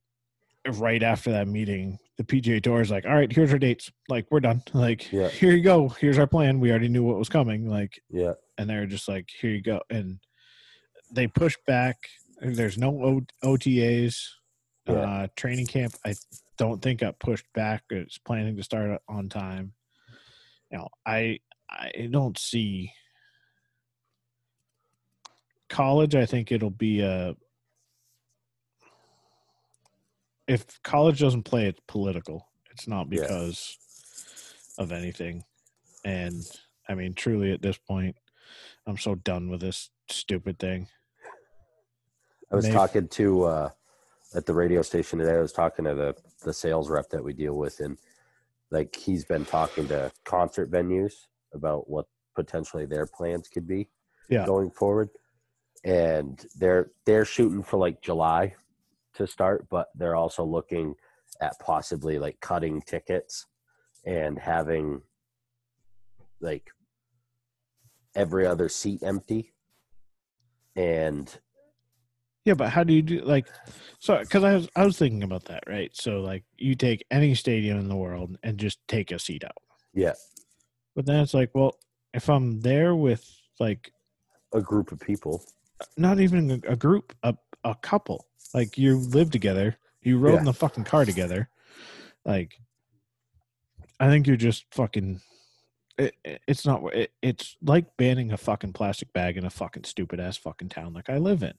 right 0.68 1.02
after 1.02 1.32
that 1.32 1.48
meeting, 1.48 1.98
the 2.26 2.42
PGA 2.42 2.62
Tour 2.62 2.82
is 2.82 2.92
like, 2.92 3.06
all 3.06 3.14
right, 3.14 3.32
here's 3.32 3.52
our 3.52 3.60
dates. 3.60 3.92
Like, 4.10 4.26
we're 4.30 4.40
done. 4.40 4.62
Like, 4.74 5.12
Yeah. 5.12 5.30
here 5.30 5.52
you 5.54 5.64
go. 5.64 5.90
Here's 5.90 6.18
our 6.18 6.28
plan. 6.28 6.60
We 6.60 6.70
already 6.70 6.88
knew 6.88 7.04
what 7.04 7.18
was 7.18 7.30
coming. 7.30 7.68
Like, 7.68 8.02
Yeah, 8.10 8.34
and 8.58 8.70
they're 8.70 8.86
just 8.86 9.08
like, 9.08 9.30
here 9.40 9.52
you 9.52 9.62
go. 9.62 9.82
And 9.90 10.20
they 11.12 11.28
push 11.28 11.58
back. 11.68 11.98
There's 12.40 12.78
no 12.78 12.90
o- 13.44 13.48
OTAs. 13.56 14.16
Yeah. 14.88 14.94
Uh, 14.96 15.28
training 15.36 15.68
camp, 15.68 15.94
I 16.06 16.16
don't 16.58 16.82
think 16.82 17.02
got 17.02 17.20
pushed 17.20 17.46
back. 17.54 17.84
It's 17.92 18.18
planning 18.18 18.56
to 18.58 18.64
start 18.64 19.00
on 19.08 19.30
time. 19.30 19.74
You 20.72 20.80
know, 20.80 20.88
I 21.06 21.40
I 21.70 22.08
don't 22.10 22.38
see 22.38 22.92
college. 25.70 26.16
I 26.16 26.26
think 26.26 26.52
it'll 26.52 26.70
be 26.72 27.02
a 27.02 27.36
if 30.52 30.82
college 30.84 31.20
doesn't 31.20 31.44
play, 31.44 31.68
it's 31.68 31.80
political. 31.88 32.50
It's 32.72 32.88
not 32.88 33.10
because 33.10 33.78
of 34.78 34.92
anything. 34.92 35.44
And 36.04 36.44
I 36.90 36.96
mean, 36.96 37.14
truly, 37.14 37.54
at 37.54 37.62
this 37.62 37.78
point, 37.78 38.18
I'm 38.86 38.98
so 38.98 39.16
done 39.16 39.50
with 39.50 39.62
this 39.62 39.90
stupid 40.10 40.60
thing. 40.60 40.88
I 42.52 42.56
was 42.56 42.68
talking 42.68 43.08
to 43.08 43.44
uh, 43.46 43.70
at 44.36 44.46
the 44.46 44.54
radio 44.54 44.82
station 44.82 45.20
today. 45.20 45.36
I 45.36 45.42
was 45.42 45.54
talking 45.54 45.86
to 45.86 45.96
the 45.96 46.16
the 46.44 46.54
sales 46.54 46.90
rep 46.90 47.10
that 47.12 47.24
we 47.24 47.34
deal 47.34 47.56
with, 47.56 47.80
and 47.80 47.98
like 48.72 48.94
he's 48.94 49.24
been 49.24 49.46
talking 49.46 49.88
to 49.88 50.12
concert 50.26 50.70
venues 50.70 51.14
about 51.54 51.90
what 51.90 52.08
potentially 52.36 52.86
their 52.86 53.06
plans 53.06 53.48
could 53.48 53.68
be 53.68 53.88
Yeah. 54.30 54.46
going 54.46 54.72
forward. 54.72 55.10
And 55.86 56.46
they're 56.58 56.92
they're 57.06 57.26
shooting 57.26 57.64
for 57.64 57.78
like 57.78 58.02
July 58.02 58.56
to 59.22 59.32
start, 59.32 59.68
but 59.70 59.88
they're 59.96 60.16
also 60.16 60.44
looking 60.44 60.96
at 61.42 61.60
possibly 61.60 62.20
like 62.20 62.40
cutting 62.40 62.82
tickets 62.82 63.46
and 64.06 64.38
having 64.38 65.02
like 66.40 66.70
every 68.16 68.46
other 68.46 68.68
seat 68.68 69.02
empty 69.04 69.54
and 70.76 71.40
Yeah, 72.46 72.56
but 72.56 72.70
how 72.70 72.84
do 72.84 72.94
you 72.94 73.02
do 73.02 73.22
like 73.22 73.48
so 74.00 74.20
because 74.20 74.44
I 74.44 74.54
was 74.56 74.70
I 74.76 74.86
was 74.86 74.98
thinking 74.98 75.24
about 75.24 75.46
that, 75.46 75.64
right? 75.68 75.92
So 75.94 76.22
like 76.22 76.44
you 76.58 76.76
take 76.76 77.06
any 77.12 77.36
stadium 77.36 77.80
in 77.80 77.88
the 77.88 77.96
world 77.96 78.38
and 78.44 78.58
just 78.58 78.80
take 78.88 79.12
a 79.12 79.20
seat 79.20 79.44
out. 79.44 79.64
yeah 79.94 80.14
But 80.96 81.06
then 81.06 81.20
it's 81.22 81.34
like, 81.34 81.52
well, 81.54 81.78
if 82.14 82.30
I'm 82.30 82.62
there 82.62 82.96
with 82.96 83.26
like 83.60 83.92
a 84.54 84.62
group 84.62 84.92
of 84.92 85.00
people 85.00 85.46
not 85.98 86.20
even 86.20 86.52
a, 86.52 86.74
a 86.74 86.76
group, 86.76 87.14
a 87.24 87.36
a 87.64 87.76
couple, 87.76 88.28
like 88.54 88.78
you 88.78 88.98
live 88.98 89.32
together, 89.32 89.78
you 90.02 90.18
rode 90.18 90.34
Yeah. 90.34 90.40
in 90.40 90.46
the 90.46 90.54
fucking 90.54 90.84
car 90.86 91.06
together, 91.06 91.50
like 92.26 92.56
I 94.00 94.08
think 94.08 94.28
you're 94.28 94.38
just 94.38 94.66
fucking. 94.72 95.22
It, 95.98 96.16
it- 96.24 96.42
it's 96.48 96.66
not. 96.66 96.82
It, 96.96 97.12
it's 97.22 97.56
like 97.62 97.96
banning 97.98 98.32
a 98.32 98.38
fucking 98.38 98.74
plastic 98.74 99.14
bag 99.14 99.38
in 99.38 99.46
a 99.46 99.50
fucking 99.50 99.84
stupid 99.84 100.20
ass 100.20 100.38
fucking 100.38 100.70
town 100.70 100.94
like 100.94 101.10
I 101.10 101.18
live 101.18 101.44
in. 101.44 101.54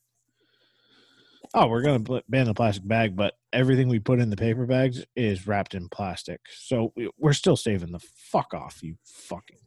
Oh, 1.55 1.67
we're 1.69 1.83
gonna 1.83 2.23
ban 2.29 2.47
the 2.47 2.55
plastic 2.55 2.87
bag, 2.87 3.15
but 3.15 3.35
everything 3.53 3.89
we 3.89 3.99
put 3.99 4.21
in 4.21 4.31
the 4.31 4.37
paper 4.37 4.65
bags 4.67 5.05
is 5.15 5.47
wrapped 5.47 5.75
in 5.75 5.89
plastic. 5.89 6.41
So 6.51 6.93
we're 7.19 7.33
still 7.35 7.57
saving 7.57 7.93
the 7.93 8.01
fuck 8.17 8.55
off, 8.55 8.83
you 8.83 8.97
fucking 9.05 9.59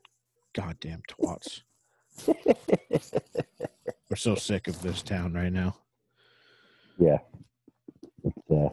goddamn 0.56 1.04
twats. 1.08 1.62
we're 4.10 4.16
so 4.16 4.36
sick 4.36 4.68
of 4.68 4.82
this 4.82 5.02
town 5.04 5.34
right 5.34 5.52
now. 5.54 5.76
Yeah. 7.00 7.18
Yeah. 8.50 8.70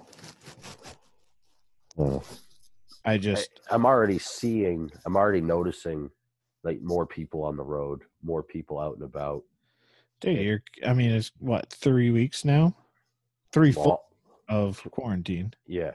Uh, 1.98 2.18
I 3.04 3.14
I, 3.14 3.18
just 3.18 3.60
I'm 3.70 3.84
already 3.84 4.18
seeing, 4.18 4.90
I'm 5.04 5.16
already 5.16 5.40
noticing 5.40 6.10
like 6.64 6.80
more 6.80 7.06
people 7.06 7.42
on 7.44 7.56
the 7.56 7.62
road, 7.64 8.02
more 8.22 8.42
people 8.42 8.78
out 8.78 8.94
and 8.94 9.02
about. 9.02 9.42
dude, 10.20 10.38
you're 10.38 10.62
I 10.86 10.94
mean 10.94 11.10
it's 11.10 11.32
what, 11.38 11.68
three 11.70 12.10
weeks 12.10 12.44
now? 12.44 12.74
Three 13.52 13.72
full 13.72 13.84
Well, 13.84 14.02
of 14.48 14.82
quarantine. 14.90 15.52
yeah. 15.66 15.92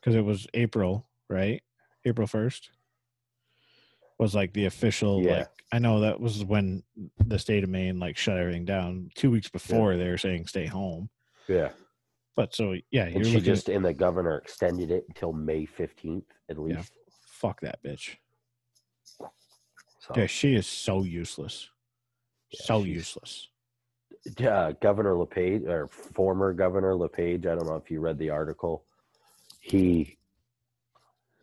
because 0.00 0.14
it 0.14 0.24
was 0.24 0.46
April, 0.54 1.06
right? 1.28 1.62
April 2.04 2.26
first 2.26 2.70
was 4.18 4.34
like 4.34 4.52
the 4.52 4.66
official. 4.66 5.22
Yeah. 5.22 5.38
Like 5.38 5.48
I 5.72 5.78
know 5.80 6.00
that 6.00 6.20
was 6.20 6.44
when 6.44 6.84
the 7.26 7.38
state 7.38 7.64
of 7.64 7.70
Maine 7.70 7.98
like 7.98 8.16
shut 8.16 8.36
everything 8.38 8.64
down. 8.66 9.08
Two 9.16 9.30
weeks 9.30 9.48
before 9.48 9.96
they 9.96 10.08
were 10.08 10.18
saying 10.18 10.46
stay 10.46 10.66
home. 10.66 11.08
Yeah. 11.48 11.70
But 12.36 12.54
so 12.54 12.74
yeah, 12.90 13.04
And 13.04 13.24
she 13.26 13.40
just, 13.40 13.68
and 13.68 13.84
the 13.84 13.94
governor 13.94 14.38
extended 14.38 14.90
it 14.90 15.04
until 15.08 15.32
May 15.32 15.66
15th 15.66 16.24
at 16.48 16.56
Yeah. 16.56 16.62
least. 16.62 16.92
fuck 17.26 17.60
that 17.60 17.82
bitch. 17.82 18.16
So, 20.00 20.14
Yeah, 20.16 20.26
she 20.26 20.54
is 20.54 20.66
so 20.66 21.02
useless. 21.02 21.68
Yeah, 22.50 22.60
so 22.64 22.82
useless. 22.84 23.48
uh, 24.40 24.72
Governor 24.80 25.16
LePage 25.16 25.64
or 25.64 25.88
former 25.88 26.52
Governor 26.52 26.94
LePage, 26.96 27.46
I 27.46 27.54
don't 27.54 27.66
know 27.66 27.76
if 27.76 27.90
you 27.90 28.00
read 28.00 28.18
the 28.18 28.30
article. 28.30 28.84
He 29.60 30.18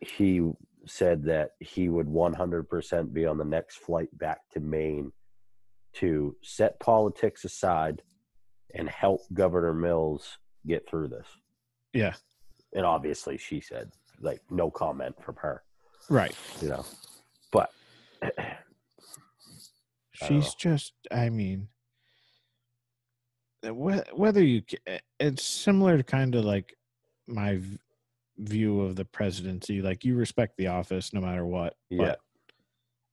he 0.00 0.50
said 0.84 1.22
that 1.22 1.50
he 1.60 1.88
would 1.88 2.08
100% 2.08 3.12
be 3.12 3.24
on 3.24 3.38
the 3.38 3.44
next 3.44 3.76
flight 3.76 4.08
back 4.18 4.40
to 4.50 4.58
Maine 4.58 5.12
to 5.94 6.36
set 6.42 6.80
politics 6.80 7.44
aside 7.44 8.02
and 8.74 8.88
help 8.88 9.22
Governor 9.32 9.72
Mills 9.72 10.38
get 10.66 10.88
through 10.88 11.08
this. 11.08 11.26
Yeah, 11.92 12.14
And 12.72 12.86
obviously 12.86 13.36
she 13.36 13.60
said 13.60 13.92
like 14.20 14.40
no 14.50 14.70
comment 14.70 15.14
from 15.22 15.36
her, 15.36 15.62
right. 16.08 16.34
you 16.60 16.68
know. 16.68 16.84
But 17.50 17.70
She's 20.28 20.54
just. 20.54 20.92
I 21.10 21.28
mean, 21.30 21.68
whether 23.62 24.42
you 24.42 24.62
eh, 24.86 24.98
it's 25.18 25.44
similar 25.44 25.96
to 25.96 26.02
kind 26.02 26.34
of 26.34 26.44
like 26.44 26.74
my 27.26 27.60
view 28.38 28.80
of 28.82 28.96
the 28.96 29.04
presidency. 29.04 29.82
Like 29.82 30.04
you 30.04 30.16
respect 30.16 30.56
the 30.56 30.68
office 30.68 31.12
no 31.12 31.20
matter 31.20 31.44
what. 31.44 31.74
Yeah. 31.90 31.98
But 31.98 32.20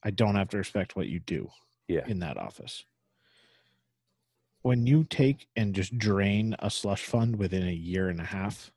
I 0.03 0.11
don't 0.11 0.35
have 0.35 0.49
to 0.49 0.57
respect 0.57 0.95
what 0.95 1.07
you 1.07 1.19
do. 1.19 1.49
Yeah. 1.87 2.05
In 2.07 2.19
that 2.19 2.37
office. 2.37 2.85
When 4.61 4.85
you 4.85 5.05
take 5.05 5.47
and 5.55 5.73
just 5.73 5.97
drain 5.97 6.55
a 6.59 6.69
slush 6.69 7.05
fund 7.05 7.37
within 7.37 7.67
a 7.67 7.71
year 7.71 8.09
and 8.09 8.19
a 8.19 8.25
half, 8.25 8.71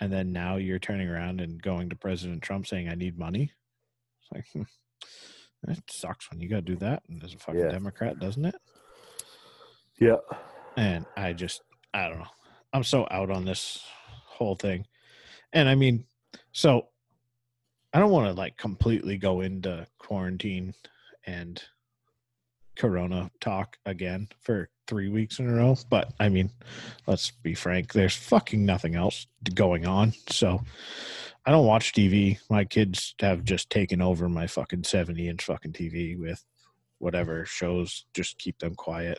and 0.00 0.12
then 0.12 0.32
now 0.32 0.56
you're 0.56 0.78
turning 0.78 1.08
around 1.08 1.40
and 1.40 1.62
going 1.62 1.90
to 1.90 1.96
President 1.96 2.42
Trump 2.42 2.66
saying, 2.66 2.88
"I 2.88 2.94
need 2.94 3.18
money," 3.18 3.52
it's 4.20 4.32
like 4.32 4.46
hmm, 4.52 4.62
that 5.64 5.78
sucks 5.90 6.30
when 6.30 6.40
you 6.40 6.48
got 6.48 6.56
to 6.56 6.62
do 6.62 6.76
that, 6.76 7.02
and 7.08 7.22
as 7.22 7.34
a 7.34 7.38
fucking 7.38 7.60
Yeah. 7.60 7.68
Democrat, 7.68 8.18
doesn't 8.18 8.44
it? 8.46 8.54
yeah. 10.00 10.16
And 10.76 11.06
I 11.16 11.32
just, 11.34 11.62
I 11.92 12.08
don't 12.08 12.18
know. 12.18 12.26
I'm 12.72 12.82
so 12.82 13.06
out 13.10 13.30
on 13.30 13.44
this 13.44 13.80
whole 14.26 14.56
thing. 14.56 14.86
And 15.52 15.68
I 15.68 15.76
mean, 15.76 16.04
so 16.50 16.88
I 17.92 18.00
don't 18.00 18.10
want 18.10 18.26
to 18.26 18.32
like 18.32 18.56
completely 18.56 19.16
go 19.16 19.40
into 19.42 19.86
quarantine 19.98 20.74
and 21.26 21.62
corona 22.76 23.30
talk 23.40 23.76
again 23.86 24.28
for 24.40 24.68
three 24.86 25.08
weeks 25.08 25.38
in 25.38 25.48
a 25.48 25.54
row. 25.54 25.76
But 25.88 26.12
I 26.20 26.28
mean, 26.28 26.50
let's 27.06 27.30
be 27.30 27.54
frank, 27.54 27.92
there's 27.92 28.16
fucking 28.16 28.64
nothing 28.64 28.94
else 28.94 29.26
going 29.54 29.86
on. 29.86 30.12
So 30.28 30.62
I 31.46 31.50
don't 31.50 31.66
watch 31.66 31.92
TV. 31.92 32.38
My 32.50 32.64
kids 32.64 33.14
have 33.20 33.44
just 33.44 33.70
taken 33.70 34.00
over 34.00 34.28
my 34.28 34.46
fucking 34.46 34.84
70 34.84 35.28
inch 35.28 35.44
fucking 35.44 35.72
TV 35.72 36.18
with 36.18 36.44
whatever 36.98 37.44
shows 37.44 38.06
just 38.14 38.38
keep 38.38 38.58
them 38.58 38.74
quiet. 38.74 39.18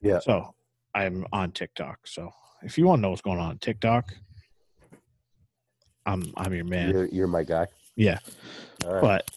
Yeah. 0.00 0.20
So 0.20 0.54
I'm 0.94 1.26
on 1.32 1.52
TikTok. 1.52 2.06
So 2.06 2.30
if 2.62 2.78
you 2.78 2.86
want 2.86 2.98
to 2.98 3.02
know 3.02 3.10
what's 3.10 3.22
going 3.22 3.38
on 3.38 3.50
on 3.50 3.58
TikTok, 3.58 4.12
I'm 6.06 6.32
I'm 6.36 6.54
your 6.54 6.64
man. 6.64 6.90
You're 6.90 7.06
you're 7.06 7.26
my 7.26 7.44
guy. 7.44 7.66
Yeah. 7.94 8.18
Right. 8.84 9.00
But 9.00 9.30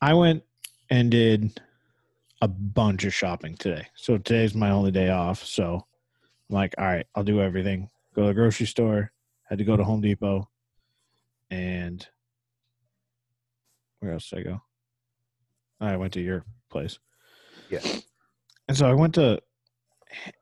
I 0.00 0.14
went 0.14 0.42
and 0.90 1.10
did 1.10 1.60
a 2.42 2.48
bunch 2.48 3.04
of 3.04 3.14
shopping 3.14 3.56
today. 3.56 3.86
So 3.94 4.18
today's 4.18 4.54
my 4.54 4.70
only 4.70 4.90
day 4.90 5.10
off. 5.10 5.44
So 5.44 5.86
I'm 6.48 6.54
like, 6.54 6.74
all 6.78 6.84
right, 6.84 7.06
I'll 7.14 7.24
do 7.24 7.40
everything. 7.40 7.88
Go 8.14 8.22
to 8.22 8.28
the 8.28 8.34
grocery 8.34 8.66
store. 8.66 9.12
Had 9.44 9.58
to 9.58 9.64
go 9.64 9.76
to 9.76 9.84
Home 9.84 10.00
Depot. 10.00 10.48
And 11.50 12.06
where 14.00 14.12
else 14.12 14.28
did 14.28 14.40
I 14.40 14.42
go? 14.42 14.62
I 15.80 15.96
went 15.96 16.12
to 16.14 16.20
your 16.20 16.44
place. 16.70 16.98
Yeah. 17.70 17.80
And 18.68 18.76
so 18.76 18.88
I 18.90 18.94
went 18.94 19.14
to 19.14 19.40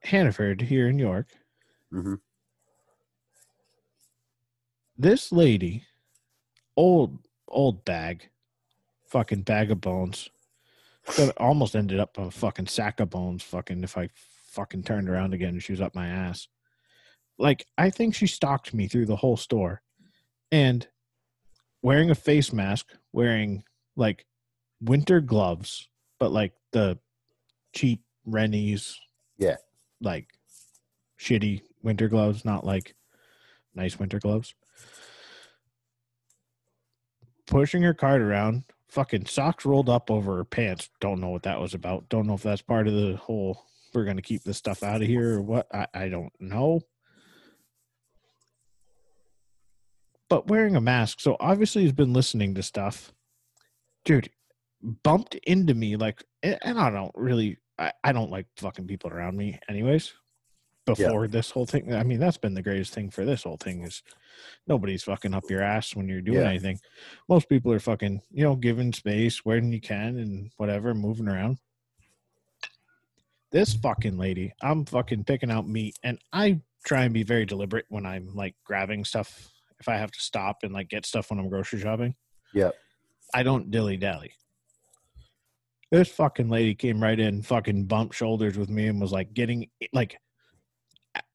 Hannaford 0.02 0.60
here 0.62 0.88
in 0.88 0.98
York. 0.98 1.28
Mhm. 1.92 2.20
This 4.96 5.32
lady, 5.32 5.84
old 6.76 7.18
old 7.48 7.84
bag, 7.84 8.30
fucking 9.06 9.42
bag 9.42 9.70
of 9.70 9.80
bones. 9.80 10.30
Almost 11.36 11.76
ended 11.76 12.00
up 12.00 12.16
a 12.18 12.30
fucking 12.30 12.66
sack 12.66 13.00
of 13.00 13.10
bones. 13.10 13.42
Fucking 13.42 13.84
if 13.84 13.96
I 13.98 14.08
fucking 14.48 14.84
turned 14.84 15.08
around 15.08 15.34
again 15.34 15.50
and 15.50 15.62
she 15.62 15.72
was 15.72 15.80
up 15.80 15.94
my 15.94 16.08
ass. 16.08 16.48
Like 17.38 17.66
I 17.76 17.90
think 17.90 18.14
she 18.14 18.26
stalked 18.26 18.72
me 18.72 18.88
through 18.88 19.06
the 19.06 19.16
whole 19.16 19.36
store, 19.36 19.82
and 20.52 20.86
wearing 21.82 22.10
a 22.10 22.14
face 22.14 22.52
mask, 22.52 22.86
wearing 23.12 23.64
like 23.96 24.24
winter 24.80 25.20
gloves, 25.20 25.88
but 26.18 26.32
like 26.32 26.52
the 26.72 26.98
cheap 27.74 28.02
Rennies. 28.26 28.98
Yeah. 29.36 29.56
Like 30.00 30.28
shitty 31.20 31.62
winter 31.82 32.08
gloves, 32.08 32.44
not 32.44 32.64
like 32.64 32.94
nice 33.74 33.98
winter 33.98 34.18
gloves. 34.18 34.54
Pushing 37.46 37.82
her 37.82 37.94
cart 37.94 38.22
around, 38.22 38.64
fucking 38.94 39.26
socks 39.26 39.64
rolled 39.66 39.90
up 39.90 40.10
over 40.10 40.36
her 40.36 40.44
pants. 40.44 40.88
Don't 41.00 41.20
know 41.20 41.30
what 41.30 41.42
that 41.42 41.60
was 41.60 41.74
about. 41.74 42.08
Don't 42.08 42.26
know 42.26 42.34
if 42.34 42.42
that's 42.42 42.62
part 42.62 42.86
of 42.86 42.94
the 42.94 43.16
whole 43.16 43.66
we're 43.92 44.04
going 44.04 44.16
to 44.16 44.22
keep 44.22 44.42
this 44.42 44.56
stuff 44.56 44.82
out 44.82 45.02
of 45.02 45.08
here 45.08 45.34
or 45.34 45.42
what. 45.42 45.66
I, 45.72 45.86
I 45.94 46.08
don't 46.08 46.32
know. 46.40 46.80
But 50.28 50.48
wearing 50.48 50.74
a 50.74 50.80
mask, 50.80 51.20
so 51.20 51.36
obviously 51.38 51.82
he's 51.82 51.92
been 51.92 52.12
listening 52.12 52.54
to 52.54 52.62
stuff. 52.62 53.12
Dude, 54.04 54.30
bumped 54.82 55.34
into 55.44 55.74
me 55.74 55.96
like, 55.96 56.24
and 56.42 56.78
I 56.78 56.90
don't 56.90 57.12
really, 57.14 57.58
I, 57.78 57.92
I 58.02 58.12
don't 58.12 58.30
like 58.30 58.46
fucking 58.56 58.86
people 58.86 59.10
around 59.10 59.36
me, 59.36 59.58
anyways. 59.68 60.12
Before 60.86 61.26
this 61.28 61.50
whole 61.50 61.64
thing, 61.64 61.94
I 61.94 62.02
mean, 62.02 62.18
that's 62.20 62.36
been 62.36 62.52
the 62.52 62.62
greatest 62.62 62.92
thing 62.92 63.08
for 63.10 63.24
this 63.24 63.44
whole 63.44 63.56
thing 63.56 63.82
is 63.84 64.02
nobody's 64.66 65.02
fucking 65.02 65.32
up 65.32 65.44
your 65.48 65.62
ass 65.62 65.96
when 65.96 66.08
you're 66.08 66.20
doing 66.20 66.42
Yeah. 66.42 66.50
anything. 66.50 66.78
Most 67.26 67.48
people 67.48 67.72
are 67.72 67.80
fucking, 67.80 68.20
you 68.30 68.44
know, 68.44 68.54
giving 68.54 68.92
space 68.92 69.44
when 69.46 69.72
you 69.72 69.80
can 69.80 70.18
and 70.18 70.50
whatever, 70.58 70.92
moving 70.94 71.26
around. 71.26 71.58
This 73.50 73.72
fucking 73.74 74.18
lady, 74.18 74.52
I'm 74.60 74.84
fucking 74.84 75.24
picking 75.24 75.50
out 75.50 75.66
meat, 75.66 75.96
and 76.02 76.18
I 76.32 76.60
try 76.84 77.04
and 77.04 77.14
be 77.14 77.22
very 77.22 77.46
deliberate 77.46 77.86
when 77.88 78.04
I'm 78.04 78.34
like 78.34 78.54
grabbing 78.64 79.04
stuff. 79.06 79.50
If 79.80 79.88
I 79.88 79.96
have 79.96 80.10
to 80.12 80.20
stop 80.20 80.58
and 80.64 80.72
like 80.74 80.88
get 80.90 81.06
stuff 81.06 81.30
when 81.30 81.38
I'm 81.38 81.48
grocery 81.48 81.80
shopping, 81.80 82.14
Yep. 82.52 82.74
I 83.32 83.42
don't 83.42 83.70
dilly 83.70 83.96
dally. 83.96 84.32
This 85.90 86.08
fucking 86.08 86.48
lady 86.50 86.74
came 86.74 87.02
right 87.02 87.18
in, 87.18 87.42
fucking 87.42 87.84
bumped 87.86 88.14
shoulders 88.16 88.58
with 88.58 88.68
me, 88.68 88.88
and 88.88 89.00
was 89.00 89.12
like 89.12 89.32
getting 89.32 89.70
like 89.92 90.18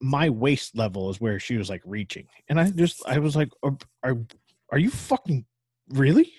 my 0.00 0.28
waist 0.30 0.76
level 0.76 1.10
is 1.10 1.20
where 1.20 1.38
she 1.38 1.56
was 1.56 1.68
like 1.70 1.82
reaching, 1.84 2.26
and 2.48 2.60
I 2.60 2.70
just 2.70 3.06
I 3.06 3.18
was 3.18 3.36
like, 3.36 3.50
are 3.62 3.76
are, 4.02 4.16
are 4.70 4.78
you 4.78 4.90
fucking 4.90 5.44
really 5.90 6.32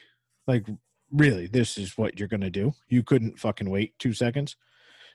like 0.48 0.66
really? 1.12 1.48
This 1.48 1.78
is 1.78 1.98
what 1.98 2.20
you're 2.20 2.28
gonna 2.28 2.50
do? 2.50 2.74
You 2.90 3.04
couldn't 3.04 3.40
fucking 3.40 3.70
wait 3.70 3.98
two 4.00 4.14
seconds. 4.14 4.56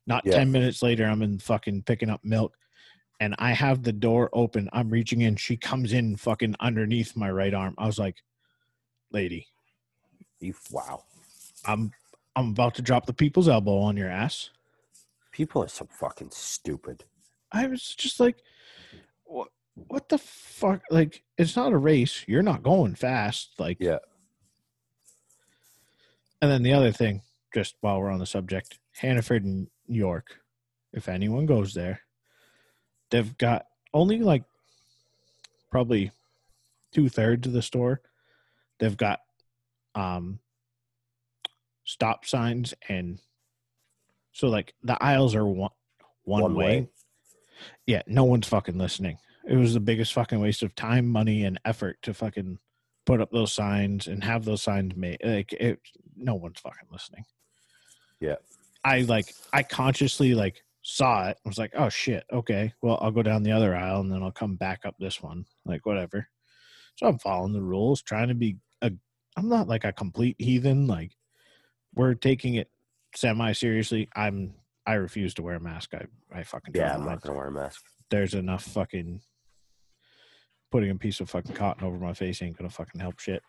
Not 0.06 0.24
Yeah. 0.24 0.36
ten 0.36 0.50
minutes 0.50 0.82
later, 0.82 1.06
I'm 1.06 1.22
in 1.22 1.38
fucking 1.38 1.82
picking 1.82 2.10
up 2.10 2.20
milk, 2.24 2.54
and 3.20 3.34
I 3.38 3.52
have 3.52 3.82
the 3.82 3.92
door 3.92 4.30
open. 4.32 4.68
I'm 4.72 4.88
reaching 4.90 5.20
in. 5.22 5.36
She 5.36 5.56
comes 5.56 5.92
in 5.92 6.16
fucking 6.16 6.56
underneath 6.60 7.16
my 7.16 7.30
right 7.30 7.54
arm. 7.54 7.74
I 7.78 7.86
was 7.86 7.98
like, 7.98 8.16
lady, 9.12 9.46
You, 10.40 10.54
wow. 10.70 11.04
I'm 11.64 11.92
I'm 12.34 12.50
about 12.50 12.74
to 12.76 12.82
drop 12.82 13.06
the 13.06 13.14
people's 13.14 13.48
elbow 13.48 13.78
on 13.78 13.96
your 13.96 14.10
ass. 14.10 14.50
People 15.32 15.62
are 15.62 15.68
so 15.68 15.86
fucking 15.90 16.30
stupid. 16.32 17.04
I 17.52 17.66
was 17.66 17.94
just 17.94 18.20
like, 18.20 18.36
what? 19.24 19.48
What 19.74 20.08
the 20.08 20.16
fuck? 20.18 20.80
Like, 20.90 21.22
it's 21.36 21.54
not 21.54 21.72
a 21.72 21.76
race. 21.76 22.24
You're 22.26 22.42
not 22.42 22.62
going 22.62 22.94
fast. 22.94 23.50
Like, 23.58 23.76
Yeah. 23.78 23.98
And 26.40 26.50
then 26.50 26.62
the 26.62 26.72
other 26.72 26.92
thing, 26.92 27.22
just 27.54 27.76
while 27.80 28.00
we're 28.00 28.10
on 28.10 28.18
the 28.18 28.26
subject, 28.26 28.78
Hannaford 28.92 29.44
and 29.44 29.68
York. 29.86 30.40
If 30.92 31.08
anyone 31.08 31.44
goes 31.46 31.74
there, 31.74 32.00
they've 33.10 33.36
got 33.38 33.66
only 33.92 34.18
like 34.20 34.44
probably 35.70 36.10
two 36.92 37.08
thirds 37.08 37.46
of 37.46 37.52
the 37.52 37.62
store. 37.62 38.00
They've 38.78 38.96
got 38.96 39.20
um 39.94 40.38
stop 41.84 42.24
signs 42.26 42.74
and 42.88 43.18
so 44.32 44.48
like 44.48 44.74
the 44.82 45.02
aisles 45.02 45.34
are 45.34 45.46
one 45.46 45.70
one, 46.24 46.42
One 46.42 46.54
way. 46.54 46.64
way. 46.80 46.88
Yeah, 47.86 48.02
no 48.06 48.24
one's 48.24 48.48
fucking 48.48 48.78
listening. 48.78 49.18
It 49.48 49.56
was 49.56 49.74
the 49.74 49.80
biggest 49.80 50.12
fucking 50.12 50.40
waste 50.40 50.62
of 50.62 50.74
time, 50.74 51.06
money, 51.06 51.44
and 51.44 51.60
effort 51.64 51.98
to 52.02 52.14
fucking 52.14 52.58
put 53.04 53.20
up 53.20 53.30
those 53.30 53.52
signs 53.52 54.08
and 54.08 54.24
have 54.24 54.44
those 54.44 54.62
signs 54.62 54.96
made. 54.96 55.18
Like, 55.22 55.52
it, 55.52 55.78
no 56.16 56.34
one's 56.34 56.60
fucking 56.60 56.88
listening. 56.90 57.24
Yeah. 58.20 58.36
I 58.84 59.00
like, 59.02 59.32
I 59.52 59.62
consciously 59.62 60.34
like 60.34 60.62
saw 60.82 61.28
it. 61.28 61.36
I 61.44 61.48
was 61.48 61.58
like, 61.58 61.72
oh 61.76 61.88
shit, 61.88 62.24
okay. 62.32 62.72
Well, 62.82 62.98
I'll 63.00 63.10
go 63.10 63.22
down 63.22 63.42
the 63.42 63.52
other 63.52 63.74
aisle 63.74 64.00
and 64.00 64.10
then 64.10 64.22
I'll 64.22 64.32
come 64.32 64.56
back 64.56 64.80
up 64.84 64.94
this 64.98 65.22
one. 65.22 65.44
Like, 65.64 65.86
whatever. 65.86 66.28
So 66.96 67.06
I'm 67.06 67.18
following 67.18 67.52
the 67.52 67.62
rules, 67.62 68.02
trying 68.02 68.28
to 68.28 68.34
be 68.34 68.56
a. 68.82 68.90
I'm 69.36 69.48
not 69.48 69.68
like 69.68 69.84
a 69.84 69.92
complete 69.92 70.36
heathen. 70.38 70.86
Like, 70.86 71.12
we're 71.94 72.14
taking 72.14 72.54
it 72.54 72.70
semi 73.14 73.52
seriously. 73.52 74.08
I'm. 74.16 74.54
I 74.86 74.94
refuse 74.94 75.34
to 75.34 75.42
wear 75.42 75.56
a 75.56 75.60
mask. 75.60 75.94
I. 75.94 76.06
I 76.32 76.42
fucking. 76.42 76.74
Yeah, 76.76 76.92
don't 76.92 77.02
I'm 77.02 77.06
not 77.08 77.20
gonna 77.22 77.36
wear 77.36 77.48
a 77.48 77.52
mask. 77.52 77.82
there's 78.10 78.34
enough 78.34 78.64
fucking 78.64 79.20
putting 80.70 80.90
a 80.90 80.94
piece 80.96 81.20
of 81.20 81.30
fucking 81.30 81.54
cotton 81.54 81.84
over 81.86 81.98
my 81.98 82.12
face 82.14 82.42
ain't 82.42 82.56
gonna 82.56 82.70
fucking 82.70 83.00
help 83.00 83.18
shit. 83.20 83.42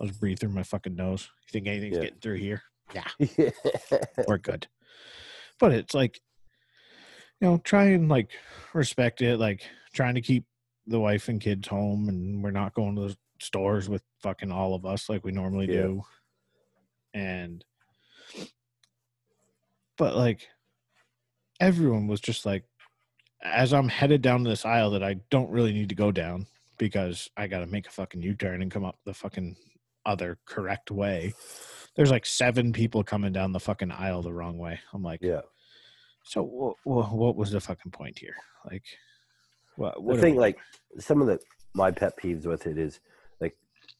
I'll 0.00 0.06
just 0.06 0.20
breathe 0.20 0.38
through 0.38 0.50
my 0.50 0.62
fucking 0.62 0.94
nose. 0.94 1.28
You 1.46 1.52
think 1.52 1.66
anything's 1.66 1.96
Yeah. 1.96 2.02
getting 2.04 2.20
through 2.20 2.36
here? 2.38 2.62
Yeah, 2.92 3.06
we're 4.26 4.38
good. 4.38 4.66
But 5.60 5.72
it's 5.72 5.94
like, 5.94 6.20
you 7.40 7.46
know, 7.48 7.58
try 7.58 7.84
and 7.90 8.08
like 8.08 8.30
respect 8.74 9.22
it, 9.22 9.38
like 9.38 9.62
trying 9.94 10.16
to 10.16 10.20
keep 10.20 10.44
the 10.88 10.98
wife 10.98 11.28
and 11.28 11.40
kids 11.40 11.68
home 11.68 12.08
and 12.08 12.42
we're 12.42 12.50
not 12.50 12.74
going 12.74 12.96
to 12.96 13.02
the 13.08 13.16
stores 13.40 13.88
with 13.88 14.02
fucking 14.22 14.50
all 14.50 14.74
of 14.74 14.84
us 14.84 15.08
like 15.08 15.22
we 15.24 15.30
normally 15.30 15.66
Yeah. 15.66 15.82
do. 15.82 16.02
And 17.14 17.64
but 20.00 20.16
like 20.16 20.48
everyone 21.60 22.06
was 22.06 22.22
just 22.22 22.46
like 22.46 22.64
as 23.42 23.74
I'm 23.74 23.88
headed 23.88 24.22
down 24.22 24.42
this 24.42 24.64
aisle 24.64 24.92
that 24.92 25.02
I 25.02 25.16
don't 25.30 25.50
really 25.50 25.74
need 25.74 25.90
to 25.90 25.94
go 25.94 26.10
down 26.10 26.46
because 26.78 27.28
I 27.36 27.46
got 27.46 27.58
to 27.58 27.66
make 27.66 27.86
a 27.86 27.90
fucking 27.90 28.22
U-turn 28.22 28.62
and 28.62 28.70
come 28.70 28.82
up 28.84 28.96
the 29.04 29.12
fucking 29.12 29.56
other 30.06 30.38
correct 30.46 30.90
way. 30.90 31.34
There's 31.96 32.10
like 32.10 32.24
seven 32.24 32.72
people 32.72 33.04
coming 33.04 33.34
down 33.34 33.52
the 33.52 33.60
fucking 33.60 33.92
aisle 33.92 34.22
the 34.22 34.32
wrong 34.32 34.56
way. 34.56 34.80
I'm 34.94 35.02
like, 35.02 35.20
yeah. 35.22 35.42
so 36.24 36.42
what? 36.42 36.76
What, 36.84 37.12
what 37.12 37.36
was 37.36 37.50
the 37.50 37.60
fucking 37.60 37.92
point 37.92 38.18
here? 38.18 38.36
Like, 38.70 38.84
what? 39.76 40.02
what 40.02 40.14
the 40.14 40.18
are 40.18 40.22
thing, 40.22 40.34
we- 40.36 40.40
like 40.40 40.58
some 40.98 41.20
of 41.20 41.26
the 41.26 41.38
my 41.74 41.90
pet 41.90 42.14
peeves 42.18 42.46
with 42.46 42.66
it 42.66 42.78
is 42.78 43.00
like 43.38 43.54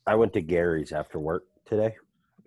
I 0.07 0.15
went 0.15 0.33
to 0.33 0.41
Gary's 0.41 0.93
after 0.93 1.19
work 1.19 1.45
today, 1.67 1.95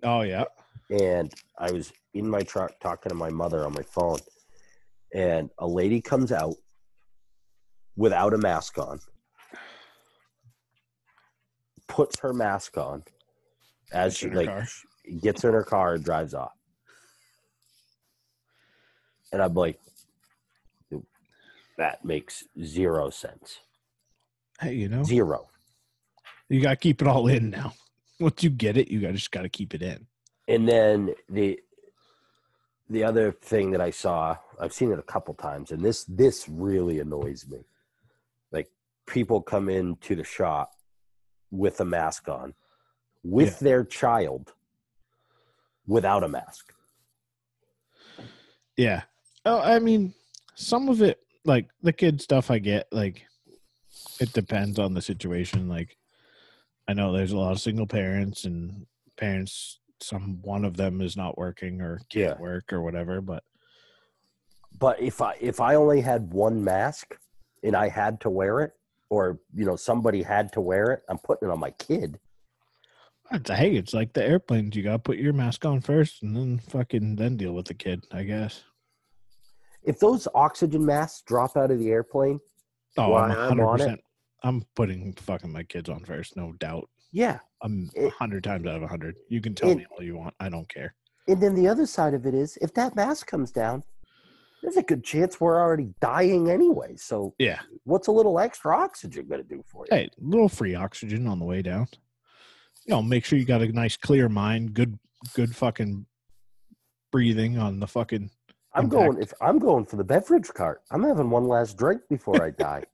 oh 0.02 0.22
yeah, 0.22 0.44
and 0.90 1.32
I 1.56 1.70
was 1.70 1.92
in 2.14 2.28
my 2.28 2.42
truck 2.42 2.78
talking 2.80 3.10
to 3.10 3.16
my 3.16 3.30
mother 3.30 3.64
on 3.66 3.72
my 3.72 3.82
phone, 3.82 4.18
and 5.12 5.50
a 5.58 5.66
lady 5.66 6.00
comes 6.00 6.32
out 6.32 6.54
without 7.96 8.32
a 8.34 8.38
mask 8.38 8.78
on, 8.78 8.98
puts 11.88 12.18
her 12.20 12.32
mask 12.32 12.76
on 12.78 13.02
as 13.92 14.16
she 14.16 14.30
like 14.30 14.48
car. 14.48 14.66
gets 15.22 15.44
in 15.44 15.52
her 15.52 15.64
car 15.64 15.94
and 15.94 16.04
drives 16.04 16.34
off, 16.34 16.52
and 19.32 19.42
I'm 19.42 19.54
like, 19.54 19.78
that 21.76 22.04
makes 22.04 22.44
zero 22.62 23.10
sense. 23.10 23.58
hey, 24.60 24.74
you 24.74 24.88
know, 24.88 25.02
Zero. 25.02 25.48
you 26.48 26.60
got 26.60 26.70
to 26.70 26.76
keep 26.76 27.02
it 27.02 27.08
all 27.08 27.26
in 27.26 27.50
now. 27.50 27.74
Once 28.20 28.44
you 28.44 28.50
get 28.50 28.76
it, 28.76 28.88
you 28.88 29.00
got 29.00 29.12
just 29.12 29.32
got 29.32 29.42
to 29.42 29.48
keep 29.48 29.74
it 29.74 29.82
in. 29.82 30.06
And 30.46 30.68
then 30.68 31.14
the 31.28 31.58
the 32.88 33.04
other 33.04 33.32
thing 33.32 33.70
that 33.70 33.80
I 33.80 33.90
saw, 33.90 34.36
I've 34.60 34.72
seen 34.72 34.92
it 34.92 34.98
a 34.98 35.02
couple 35.02 35.34
times, 35.34 35.70
and 35.70 35.82
this 35.82 36.04
this 36.04 36.48
really 36.48 37.00
annoys 37.00 37.46
me. 37.48 37.64
Like 38.52 38.70
people 39.06 39.40
come 39.40 39.68
into 39.68 40.14
the 40.14 40.24
shop 40.24 40.72
with 41.50 41.80
a 41.80 41.84
mask 41.84 42.28
on, 42.28 42.54
with 43.22 43.58
their 43.60 43.84
child 43.84 44.52
without 45.86 46.24
a 46.24 46.28
mask. 46.28 46.72
Yeah. 48.76 49.02
Oh, 49.44 49.60
I 49.60 49.78
mean, 49.78 50.14
some 50.54 50.88
of 50.88 51.02
it, 51.02 51.20
like 51.44 51.68
the 51.82 51.92
kid 51.92 52.20
stuff, 52.20 52.50
I 52.50 52.58
get. 52.58 52.86
Like, 52.90 53.26
it 54.20 54.32
depends 54.32 54.78
on 54.78 54.94
the 54.94 55.02
situation. 55.02 55.68
Like, 55.68 55.96
I 56.88 56.92
know 56.94 57.12
there's 57.12 57.32
a 57.32 57.38
lot 57.38 57.52
of 57.52 57.60
single 57.60 57.86
parents 57.86 58.44
and 58.44 58.86
parents. 59.16 59.80
Some 60.04 60.40
one 60.42 60.64
of 60.64 60.76
them 60.76 61.00
is 61.00 61.16
not 61.16 61.38
working 61.38 61.80
or 61.80 61.98
can't 62.10 62.36
Yeah. 62.36 62.38
work 62.38 62.72
or 62.72 62.82
whatever. 62.82 63.20
But 63.20 63.42
But 64.78 65.00
if 65.00 65.20
I 65.22 65.36
if 65.40 65.60
I 65.60 65.74
only 65.76 66.00
had 66.00 66.32
one 66.32 66.62
mask 66.62 67.16
and 67.62 67.74
I 67.76 67.88
had 67.88 68.20
to 68.22 68.30
wear 68.30 68.60
it, 68.60 68.72
or 69.10 69.38
you 69.54 69.64
know 69.64 69.76
somebody 69.76 70.22
had 70.22 70.52
to 70.54 70.60
wear 70.60 70.90
it, 70.92 71.02
I'm 71.08 71.18
putting 71.18 71.48
it 71.48 71.52
on 71.52 71.60
my 71.60 71.70
kid. 71.72 72.18
it's, 73.30 73.50
hey, 73.50 73.74
it's 73.76 73.94
like 73.94 74.12
the 74.12 74.24
airplanes. 74.24 74.76
You 74.76 74.82
got 74.82 74.92
to 74.92 74.98
put 74.98 75.18
your 75.18 75.32
mask 75.32 75.64
on 75.64 75.80
first, 75.80 76.22
and 76.22 76.36
then 76.36 76.58
fucking 76.58 77.16
then 77.16 77.36
deal 77.36 77.52
with 77.52 77.66
the 77.66 77.74
kid. 77.74 78.04
I 78.12 78.24
guess. 78.24 78.62
If 79.82 79.98
those 79.98 80.26
oxygen 80.34 80.84
masks 80.84 81.22
drop 81.26 81.56
out 81.56 81.70
of 81.70 81.78
the 81.78 81.90
airplane, 81.90 82.40
Oh, 82.96 83.14
I'm 83.14 83.32
I'm 83.32 83.60
on 83.60 83.80
it? 83.80 84.00
I'm 84.42 84.62
putting 84.76 85.12
fucking 85.14 85.52
my 85.52 85.62
kids 85.62 85.88
on 85.88 86.04
first, 86.04 86.36
no 86.36 86.52
doubt. 86.54 86.88
yeah, 87.12 87.38
a 87.64 88.08
hundred 88.10 88.44
times 88.44 88.66
out 88.66 88.76
of 88.76 88.82
a 88.82 88.86
hundred. 88.86 89.16
You 89.28 89.40
can 89.40 89.54
tell 89.54 89.70
It- 89.70 89.78
me 89.78 89.86
all 89.90 90.02
you 90.04 90.16
want. 90.16 90.34
I 90.40 90.48
don't 90.48 90.68
care. 90.68 90.94
And 91.26 91.42
then 91.42 91.54
the 91.54 91.66
other 91.68 91.86
side 91.86 92.12
of 92.14 92.26
it 92.26 92.34
is 92.34 92.58
if 92.60 92.74
that 92.74 92.94
mask 92.94 93.26
comes 93.26 93.50
down, 93.50 93.82
there's 94.62 94.76
a 94.76 94.82
good 94.82 95.02
chance 95.04 95.40
we're 95.40 95.60
already 95.60 95.94
dying 96.00 96.50
anyway. 96.50 96.96
So 96.96 97.34
Yeah. 97.38 97.60
what's 97.84 98.08
a 98.08 98.12
little 98.12 98.38
extra 98.38 98.76
oxygen 98.76 99.26
going 99.28 99.42
to 99.42 99.48
do 99.48 99.62
for 99.66 99.86
you? 99.86 99.96
Hey, 99.96 100.04
a 100.06 100.10
little 100.24 100.48
free 100.48 100.74
oxygen 100.74 101.26
on 101.26 101.38
the 101.38 101.44
way 101.46 101.62
down. 101.62 101.86
You 102.86 102.94
know, 102.94 103.02
make 103.02 103.24
sure 103.24 103.38
you 103.38 103.46
got 103.46 103.62
a 103.62 103.68
nice 103.72 103.96
clear 103.96 104.28
mind, 104.28 104.74
good 104.74 104.98
good 105.34 105.56
fucking 105.56 106.04
breathing 107.10 107.56
on 107.56 107.80
the 107.80 107.86
fucking 107.86 108.30
I'm 108.74 108.84
impact. 108.84 108.90
going 109.02 109.22
if 109.22 109.32
I'm 109.40 109.58
going 109.58 109.86
for 109.86 109.96
the 109.96 110.04
beverage 110.04 110.48
cart. 110.52 110.82
I'm 110.90 111.02
having 111.02 111.30
one 111.30 111.44
last 111.48 111.78
drink 111.78 112.02
before 112.10 112.42
I 112.44 112.50
die. 112.50 112.84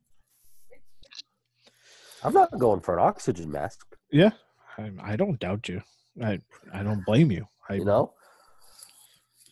I'm 2.23 2.33
not 2.33 2.57
going 2.57 2.79
for 2.81 2.97
an 2.97 3.03
oxygen 3.03 3.51
mask. 3.51 3.85
Yeah, 4.11 4.31
I, 4.77 4.91
I 5.01 5.15
don't 5.15 5.39
doubt 5.39 5.67
you. 5.69 5.81
I 6.21 6.39
I 6.73 6.83
don't 6.83 7.05
blame 7.05 7.31
you. 7.31 7.47
I 7.69 7.75
You 7.75 7.85
know, 7.85 8.13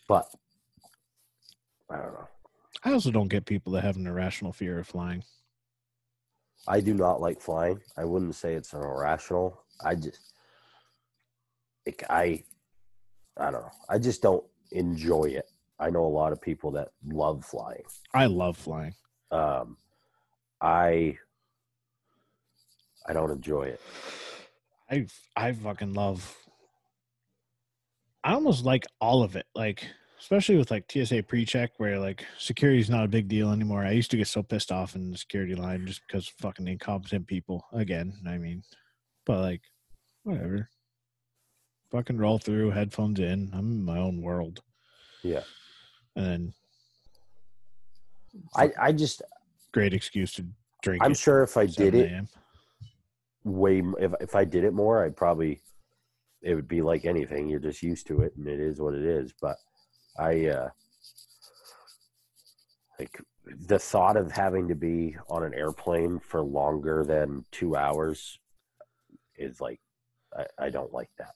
but 0.07 0.29
I 1.89 1.97
don't 1.97 2.13
know. 2.13 2.27
I 2.83 2.93
also 2.93 3.11
don't 3.11 3.27
get 3.27 3.45
people 3.45 3.73
that 3.73 3.83
have 3.83 3.97
an 3.97 4.07
irrational 4.07 4.53
fear 4.53 4.79
of 4.79 4.87
flying. 4.87 5.23
I 6.67 6.79
do 6.81 6.93
not 6.93 7.19
like 7.19 7.41
flying. 7.41 7.79
I 7.97 8.05
wouldn't 8.05 8.35
say 8.35 8.53
it's 8.53 8.73
an 8.73 8.81
irrational. 8.81 9.63
I 9.83 9.95
just, 9.95 10.19
like, 11.85 12.03
I, 12.09 12.43
I 13.37 13.51
don't 13.51 13.61
know. 13.61 13.71
I 13.89 13.97
just 13.97 14.21
don't 14.21 14.45
enjoy 14.71 15.25
it. 15.25 15.49
I 15.79 15.89
know 15.89 16.05
a 16.05 16.07
lot 16.07 16.31
of 16.31 16.41
people 16.41 16.71
that 16.71 16.89
love 17.05 17.43
flying. 17.43 17.83
I 18.13 18.27
love 18.27 18.57
flying. 18.57 18.93
Um, 19.31 19.77
I, 20.61 21.17
I 23.07 23.13
don't 23.13 23.31
enjoy 23.31 23.63
it. 23.63 23.81
I 24.89 25.07
I 25.35 25.51
fucking 25.51 25.93
love. 25.93 26.35
I 28.23 28.33
almost 28.33 28.65
like 28.65 28.85
all 28.99 29.23
of 29.23 29.35
it, 29.35 29.45
like 29.55 29.85
especially 30.19 30.57
with 30.57 30.71
like 30.71 30.91
TSA 30.91 31.23
pre-check, 31.23 31.71
where 31.77 31.99
like 31.99 32.25
security 32.37 32.79
is 32.79 32.89
not 32.89 33.05
a 33.05 33.09
big 33.09 33.27
deal 33.27 33.51
anymore. 33.51 33.85
I 33.85 33.91
used 33.91 34.11
to 34.11 34.17
get 34.17 34.27
so 34.27 34.43
pissed 34.43 34.71
off 34.71 34.95
in 34.95 35.11
the 35.11 35.17
security 35.17 35.55
line 35.55 35.85
just 35.85 36.01
because 36.05 36.27
fucking 36.27 36.67
incompetent 36.67 37.27
people. 37.27 37.65
Again, 37.71 38.13
I 38.27 38.37
mean, 38.37 38.63
but 39.25 39.39
like, 39.39 39.61
whatever. 40.23 40.69
Fucking 41.91 42.17
roll 42.17 42.37
through, 42.37 42.71
headphones 42.71 43.19
in. 43.19 43.49
I'm 43.53 43.71
in 43.71 43.83
my 43.83 43.97
own 43.97 44.21
world, 44.21 44.61
Yeah, 45.23 45.41
and 46.15 46.25
then 46.25 46.53
I, 48.55 48.71
I 48.79 48.91
just, 48.91 49.23
great 49.71 49.93
excuse 49.93 50.33
to 50.33 50.45
drink. 50.83 51.01
I'm 51.03 51.15
sure 51.15 51.41
if 51.41 51.57
I 51.57 51.65
did 51.65 51.93
7 51.93 51.99
it. 51.99 52.25
Way, 53.49 53.83
if 53.99 54.13
if 54.21 54.35
I 54.35 54.45
did 54.45 54.63
it 54.63 54.73
more, 54.73 55.03
I'd 55.03 55.17
probably, 55.17 55.61
it 56.41 56.55
would 56.55 56.67
be 56.67 56.81
like 56.81 57.05
anything. 57.05 57.49
You're 57.49 57.59
just 57.59 57.83
used 57.83 58.07
to 58.07 58.21
it, 58.21 58.33
and 58.37 58.47
it 58.47 58.59
is 58.59 58.79
what 58.79 58.93
it 58.93 59.03
is. 59.03 59.33
But 59.41 59.57
I, 60.17 60.47
uh 60.47 60.69
like 62.99 63.21
the 63.45 63.79
thought 63.79 64.17
of 64.17 64.31
having 64.31 64.67
to 64.67 64.75
be 64.75 65.15
on 65.29 65.43
an 65.43 65.53
airplane 65.53 66.19
for 66.19 66.41
longer 66.41 67.03
than 67.05 67.45
two 67.51 67.75
hours 67.75 68.37
is 69.37 69.61
like, 69.61 69.79
I, 70.37 70.45
I 70.65 70.69
don't 70.69 70.93
like 70.93 71.09
that. 71.17 71.33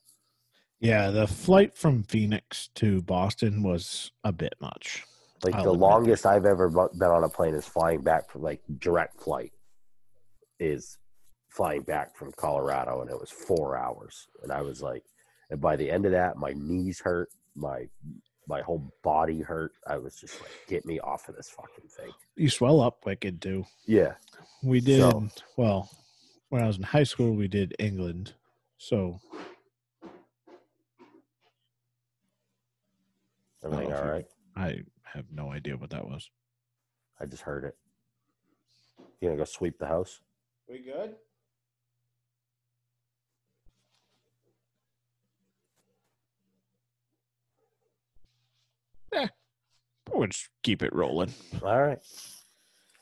Yeah, 0.79 1.11
the 1.11 1.25
flight 1.25 1.77
from 1.77 2.03
Phoenix 2.03 2.69
to 2.75 3.01
Boston 3.01 3.63
was 3.63 4.11
a 4.25 4.33
bit 4.33 4.53
much. 4.59 5.05
Like 5.43 5.55
I'll 5.55 5.63
the 5.63 5.73
longest 5.73 6.25
I've 6.25 6.45
ever 6.45 6.69
been 6.69 7.09
on 7.09 7.23
a 7.23 7.29
plane 7.29 7.55
is 7.55 7.65
flying 7.65 8.01
back 8.01 8.29
from 8.29 8.41
like 8.41 8.61
direct 8.79 9.21
flight 9.21 9.53
is 10.59 10.97
flying 11.53 11.83
back 11.83 12.15
from 12.15 12.31
Colorado 12.31 13.01
and 13.01 13.09
it 13.11 13.19
was 13.19 13.29
four 13.29 13.77
hours. 13.77 14.27
And 14.41 14.51
I 14.51 14.61
was 14.61 14.81
like, 14.81 15.03
and 15.51 15.61
by 15.61 15.75
the 15.75 15.89
end 15.89 16.05
of 16.05 16.11
that, 16.11 16.35
my 16.35 16.53
knees 16.55 16.99
hurt, 16.99 17.29
my 17.55 17.87
my 18.47 18.61
whole 18.61 18.91
body 19.03 19.39
hurt. 19.39 19.71
I 19.87 19.97
was 19.97 20.15
just 20.15 20.41
like, 20.41 20.49
get 20.67 20.85
me 20.85 20.99
off 20.99 21.29
of 21.29 21.35
this 21.35 21.49
fucking 21.49 21.87
thing. 21.89 22.11
You 22.35 22.49
swell 22.49 22.81
up 22.81 23.05
wicked 23.05 23.41
too. 23.41 23.65
Yeah. 23.85 24.13
We 24.63 24.81
did 24.81 24.99
So- 24.99 25.29
well 25.55 25.89
when 26.49 26.61
I 26.63 26.67
was 26.67 26.77
in 26.77 26.83
high 26.83 27.03
school. 27.03 27.33
We 27.35 27.47
did 27.47 27.75
England, 27.79 28.33
so 28.77 29.19
Everything 33.63 33.93
Oh, 33.93 33.97
all 33.97 34.03
if? 34.03 34.25
I 34.57 34.81
have 35.03 35.25
no 35.31 35.51
idea 35.51 35.77
what 35.77 35.91
that 35.91 36.05
was. 36.05 36.29
I 37.19 37.25
just 37.25 37.43
heard 37.43 37.63
it. 37.63 37.77
You 39.21 39.29
gonna 39.29 39.37
go 39.37 39.45
sweep 39.45 39.77
the 39.79 39.87
house? 39.87 40.19
We 40.67 40.79
good? 40.79 41.15
We'll 50.13 50.27
keep 50.63 50.81
it 50.83 50.93
rolling. 50.93 51.33
All 51.61 51.81
right. 51.81 51.99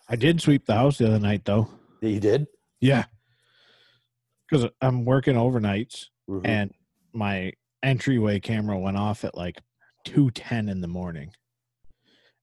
I 0.09 0.15
did 0.15 0.41
sweep 0.41 0.65
the 0.65 0.75
house 0.75 0.97
the 0.97 1.07
other 1.07 1.19
night 1.19 1.45
though. 1.45 1.69
You 2.01 2.19
did? 2.19 2.47
Yeah, 2.81 3.05
because 4.49 4.69
I'm 4.81 5.05
working 5.05 5.35
overnights 5.35 6.07
Mhm. 6.29 6.41
and 6.45 6.73
my 7.13 7.53
entryway 7.83 8.39
camera 8.39 8.77
went 8.79 8.97
off 8.97 9.23
at 9.23 9.35
like 9.35 9.61
2:10 10.05 10.67
in 10.69 10.81
the 10.81 10.87
morning. 10.87 11.33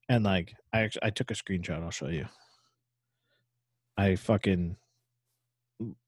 And 0.09 0.25
like 0.25 0.55
I 0.73 0.81
actually 0.83 1.05
I 1.05 1.11
took 1.11 1.31
a 1.31 1.35
screenshot, 1.35 1.83
I'll 1.83 1.91
show 1.91 2.09
you. 2.09 2.29
I 3.97 4.15
fucking 4.17 4.77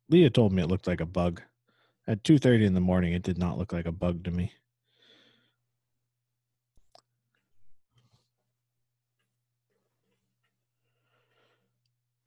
Leah 0.08 0.30
told 0.30 0.52
me 0.52 0.62
it 0.62 0.68
looked 0.68 0.86
like 0.86 1.00
a 1.00 1.06
bug. 1.06 1.42
At 2.06 2.22
2:30 2.24 2.64
in 2.64 2.74
the 2.74 2.80
morning 2.80 3.12
it 3.12 3.22
did 3.22 3.36
not 3.38 3.58
look 3.58 3.72
like 3.72 3.86
a 3.86 3.92
bug 3.92 4.24
to 4.24 4.30
me. 4.30 4.52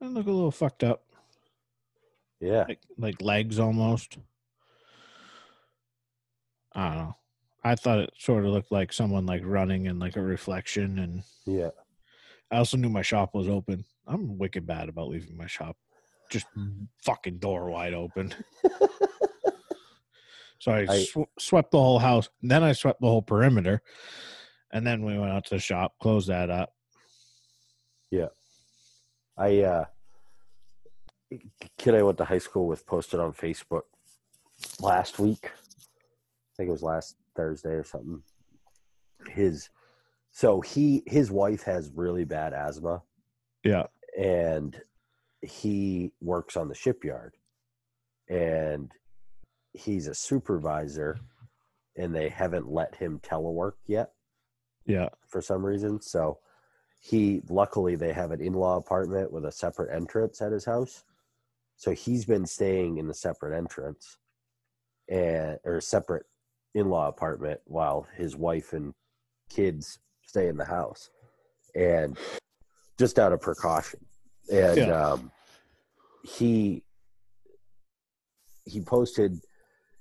I 0.04 0.08
look 0.08 0.26
a 0.26 0.30
little 0.30 0.50
fucked 0.50 0.84
up 0.84 1.02
yeah. 2.40 2.64
like 2.68 2.80
like 2.98 3.22
legs 3.22 3.58
almost. 3.58 4.18
I 6.74 6.88
don't 6.88 6.98
know. 6.98 7.16
I 7.62 7.74
thought 7.76 8.00
it 8.00 8.12
sort 8.18 8.44
of 8.44 8.50
looked 8.50 8.70
like 8.70 8.92
someone 8.92 9.24
like 9.24 9.40
running 9.44 9.86
in 9.86 9.98
like 9.98 10.16
a 10.16 10.20
reflection, 10.22 10.98
and 10.98 11.22
Yeah. 11.46 11.70
I 12.50 12.58
also 12.58 12.76
knew 12.76 12.90
my 12.90 13.00
shop 13.02 13.34
was 13.34 13.48
open. 13.48 13.84
I'm 14.06 14.36
wicked 14.36 14.66
bad 14.66 14.90
about 14.90 15.08
leaving 15.08 15.36
my 15.36 15.46
shop, 15.46 15.76
just 16.30 16.46
fucking 17.02 17.38
door 17.38 17.70
wide 17.70 17.94
open. 17.94 18.34
so 20.58 20.72
I, 20.72 20.86
I- 20.88 21.04
sw- 21.04 21.30
swept 21.38 21.70
the 21.70 21.78
whole 21.80 21.98
house, 21.98 22.28
and 22.42 22.50
then 22.50 22.62
I 22.62 22.72
swept 22.72 23.00
the 23.00 23.06
whole 23.06 23.22
perimeter, 23.22 23.80
and 24.70 24.86
then 24.86 25.02
we 25.02 25.18
went 25.18 25.32
out 25.32 25.46
to 25.46 25.54
the 25.54 25.60
shop, 25.60 25.94
closed 26.00 26.28
that 26.28 26.50
up. 26.50 26.74
Yeah. 28.10 28.28
I 29.38 29.60
uh 29.62 29.84
kid 31.78 31.94
I 31.94 32.02
went 32.02 32.18
to 32.18 32.24
high 32.24 32.38
school 32.38 32.66
with 32.66 32.86
posted 32.86 33.20
on 33.20 33.32
Facebook 33.32 33.82
last 34.80 35.18
week. 35.18 35.46
I 35.46 36.52
think 36.56 36.68
it 36.68 36.72
was 36.72 36.82
last 36.82 37.16
Thursday 37.34 37.70
or 37.70 37.84
something. 37.84 38.22
His 39.28 39.70
so 40.30 40.60
he 40.60 41.02
his 41.06 41.30
wife 41.30 41.62
has 41.62 41.90
really 41.94 42.24
bad 42.24 42.52
asthma 42.52 43.02
Yeah, 43.62 43.84
and 44.18 44.80
he 45.42 46.12
works 46.20 46.56
on 46.56 46.68
the 46.68 46.74
shipyard 46.74 47.34
and 48.28 48.90
he's 49.72 50.06
a 50.06 50.14
supervisor 50.14 51.18
and 51.96 52.14
they 52.14 52.28
haven't 52.28 52.68
let 52.68 52.94
him 52.94 53.20
telework 53.22 53.74
yet 53.86 54.12
yeah, 54.86 55.08
for 55.26 55.40
some 55.40 55.64
reason. 55.64 56.00
So 56.00 56.38
he 57.00 57.42
luckily 57.48 57.96
they 57.96 58.12
have 58.12 58.30
an 58.30 58.40
in-law 58.40 58.76
apartment 58.76 59.32
with 59.32 59.44
a 59.44 59.52
separate 59.52 59.94
entrance 59.94 60.40
at 60.42 60.52
his 60.52 60.64
house. 60.64 61.04
So 61.76 61.90
he's 61.92 62.24
been 62.24 62.46
staying 62.46 62.98
in 62.98 63.08
the 63.08 63.14
separate 63.14 63.56
entrance 63.56 64.16
and 65.08 65.58
or 65.64 65.80
separate 65.80 66.24
in-law 66.74 67.08
apartment 67.08 67.60
while 67.66 68.06
his 68.16 68.36
wife 68.36 68.72
and 68.72 68.94
kids 69.50 69.98
stay 70.22 70.48
in 70.48 70.56
the 70.56 70.64
house. 70.64 71.10
And 71.74 72.16
just 72.98 73.18
out 73.18 73.32
of 73.32 73.40
precaution. 73.40 74.00
And 74.50 74.78
Yeah. 74.78 75.10
um 75.10 75.30
he 76.22 76.84
he 78.64 78.80
posted 78.80 79.40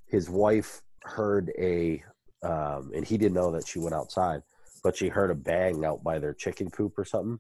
his 0.08 0.30
wife 0.30 0.82
heard 1.04 1.52
a 1.58 2.02
um 2.44 2.92
and 2.96 3.06
he 3.06 3.18
didn't 3.18 3.34
know 3.34 3.52
that 3.52 3.68
she 3.68 3.80
went 3.80 3.94
outside 3.96 4.42
but 4.84 4.96
she 4.96 5.08
heard 5.10 5.32
a 5.32 5.36
bang 5.36 5.84
out 5.86 6.04
by 6.04 6.20
their 6.20 6.34
chicken 6.34 6.70
coop 6.70 6.98
or 6.98 7.06
something. 7.06 7.40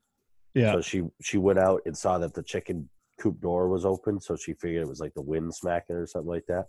yeah. 0.54 0.72
So 0.74 0.82
she 0.82 1.04
she 1.22 1.38
went 1.38 1.60
out 1.60 1.82
and 1.86 1.96
saw 1.98 2.18
that 2.20 2.34
the 2.34 2.44
chicken 2.44 2.90
coop 3.24 3.40
door 3.40 3.70
was 3.70 3.86
open, 3.86 4.20
so 4.20 4.36
she 4.36 4.54
figured 4.54 4.82
it 4.82 4.88
was 4.90 5.00
like 5.00 5.14
the 5.14 5.22
wind 5.22 5.56
smacking 5.56 5.96
or 5.96 6.06
something 6.06 6.30
like 6.30 6.46
that. 6.48 6.66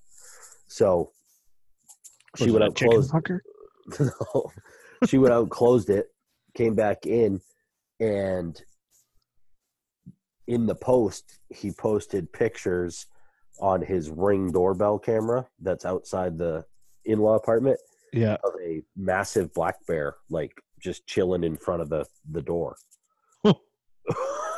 So 0.69 1.11
she 2.37 2.51
went 2.53 2.65
out 2.65 2.77
closed. 2.77 3.13
no, 4.01 4.51
she 5.07 5.19
went 5.19 5.35
out 5.35 5.51
closed 5.51 5.91
it, 5.91 6.07
came 6.55 6.77
back 6.77 7.07
in, 7.07 7.41
and 7.99 8.63
in 10.47 10.67
the 10.67 10.75
post 10.77 11.41
he 11.49 11.73
posted 11.73 12.33
pictures 12.33 13.07
on 13.61 13.83
his 13.83 14.11
ring 14.11 14.53
doorbell 14.53 14.99
camera 14.99 15.47
that's 15.61 15.85
outside 15.87 16.37
the 16.39 16.63
in-law 17.07 17.35
apartment 17.35 17.79
Yeah. 18.13 18.37
of 18.45 18.53
a 18.63 18.83
massive 18.95 19.55
black 19.55 19.77
bear 19.87 20.17
like 20.29 20.53
just 20.83 21.07
chilling 21.07 21.45
in 21.45 21.57
front 21.57 21.81
of 21.81 21.89
the 21.89 22.05
the 22.31 22.43
door 22.43 22.77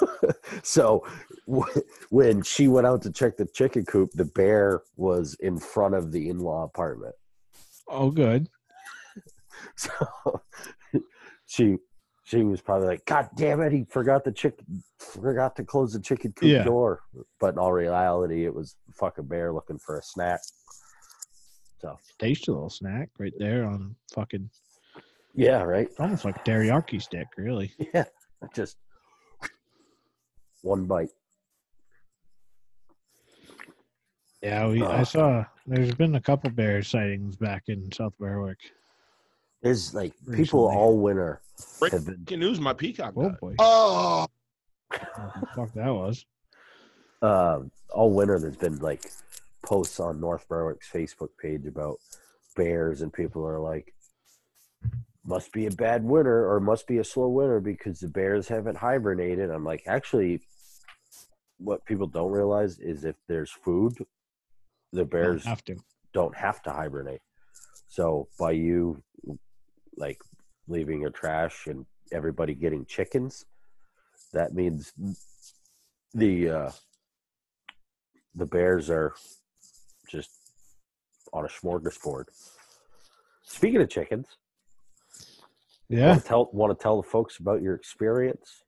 so 0.63 1.05
w- 1.47 1.83
when 2.11 2.43
she 2.43 2.69
went 2.69 2.87
out 2.87 3.03
to 3.03 3.11
check 3.13 3.37
the 3.37 3.47
chicken 3.47 3.85
coop 3.85 4.11
the 4.15 4.25
bear 4.25 4.83
was 4.97 5.35
in 5.41 5.59
front 5.59 5.95
of 5.95 6.13
the 6.13 6.29
in-law 6.29 6.65
apartment 6.65 7.15
Oh, 7.89 8.11
good. 8.11 8.49
so 9.77 9.91
she 11.47 11.77
She 12.25 12.43
was 12.43 12.61
probably 12.61 12.89
like, 12.89 13.05
"God 13.07 13.29
damn 13.37 13.61
it, 13.61 13.71
he 13.73 13.85
forgot 13.85 14.25
the 14.25 14.33
chicken, 14.33 14.83
forgot 14.99 15.55
to 15.57 15.65
close 15.65 15.93
the 15.93 16.01
chicken 16.01 16.33
coop 16.33 16.51
Yeah. 16.51 16.65
door." 16.65 17.03
But 17.39 17.55
in 17.55 17.59
all 17.59 17.73
reality, 17.73 18.45
it 18.45 18.53
was 18.53 18.75
fucking 18.95 19.27
bear 19.27 19.53
looking 19.53 19.79
for 19.79 19.99
a 19.99 20.03
snack. 20.03 20.41
So 21.81 21.97
Tasty 22.19 22.51
little 22.51 22.69
snack 22.71 23.11
right 23.21 23.33
there 23.39 23.65
on 23.65 23.95
fucking 24.13 24.51
yeah, 25.35 25.63
right. 25.63 25.89
almost 26.01 26.25
like 26.25 26.45
teriyaki 26.45 27.01
stick, 27.01 27.29
really. 27.37 27.71
Yeah, 27.95 28.05
just 28.55 28.77
one 30.67 30.85
bite. 30.85 31.11
Yeah, 34.43 34.69
we 34.69 34.83
I 34.83 35.01
Uh. 35.01 35.05
saw 35.05 35.45
there's 35.67 35.95
been 35.95 36.15
a 36.17 36.21
couple 36.21 36.51
bear 36.51 36.83
sightings 36.83 37.37
back 37.37 37.65
in 37.69 37.91
South 37.93 38.13
Berwick. 38.19 38.59
There's 39.63 39.95
like 39.95 40.13
people 40.35 40.69
all 40.69 40.99
winter 40.99 41.41
have 41.91 42.05
been 42.27 42.39
news: 42.41 42.61
My 42.61 42.73
peacock. 42.75 43.15
Oh 43.17 43.31
died. 43.31 43.41
boy. 43.41 43.55
Oh, 43.59 44.27
fuck 45.55 45.73
that 45.75 45.91
was. 45.93 46.25
uh, 47.23 47.61
all 47.95 48.11
winter 48.13 48.39
there's 48.39 48.57
been 48.57 48.79
like 48.79 49.11
posts 49.65 49.99
on 50.01 50.21
North 50.21 50.47
Berwick's 50.49 50.89
Facebook 50.93 51.31
page 51.41 51.67
about 51.67 51.99
bears 52.57 53.01
and 53.03 53.13
people 53.13 53.45
are 53.47 53.59
like 53.59 53.93
must 55.25 55.53
be 55.53 55.67
a 55.67 55.71
bad 55.73 56.05
winter 56.05 56.49
or 56.49 56.61
must 56.61 56.87
be 56.87 56.99
a 56.99 57.05
slow 57.05 57.29
winter 57.29 57.59
because 57.59 57.99
the 58.01 58.07
bears 58.09 58.47
haven't 58.47 58.77
hibernated. 58.77 59.51
I'm 59.51 59.65
like 59.65 59.83
actually 59.87 60.41
what 61.59 61.85
people 61.85 62.07
don't 62.07 62.31
realize 62.33 62.79
is 62.79 63.05
if 63.05 63.17
there's 63.29 63.51
food 63.51 63.95
the 64.93 65.01
Don't 65.01 65.11
bears 65.11 65.45
have 65.45 65.65
to. 65.65 65.77
don't 66.13 66.37
have 66.37 66.63
to 66.63 66.71
hibernate. 66.71 67.21
So 67.89 68.29
by 68.39 68.53
you 68.53 69.03
like 69.97 70.21
leaving 70.69 71.01
your 71.01 71.11
trash 71.11 71.67
and 71.67 71.87
everybody 72.13 72.55
getting 72.55 72.85
chickens, 72.87 73.45
that 74.33 74.55
means 74.55 74.93
the 76.15 76.51
uh 76.51 76.71
the 78.35 78.47
bears 78.47 78.91
are 78.91 79.15
just 80.11 80.31
on 81.33 81.45
a 81.45 81.49
smorgasbord. 81.49 82.25
Speaking 83.45 83.81
of 83.81 83.89
chickens, 83.89 84.27
Yeah. 85.89 86.09
want 86.11 86.23
to 86.23 86.29
tell 86.29 86.51
want 86.53 86.79
to 86.79 86.83
tell 86.83 87.01
the 87.03 87.09
folks 87.09 87.39
about 87.39 87.63
your 87.63 87.75
experience? 87.75 88.63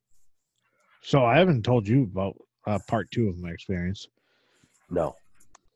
So 1.03 1.25
I 1.25 1.39
haven't 1.39 1.63
told 1.65 1.87
you 1.87 2.03
about 2.03 2.37
uh, 2.69 2.79
part 2.87 3.11
two 3.11 3.29
of 3.29 3.39
my 3.39 3.51
experience. 3.51 4.07
No. 4.91 5.17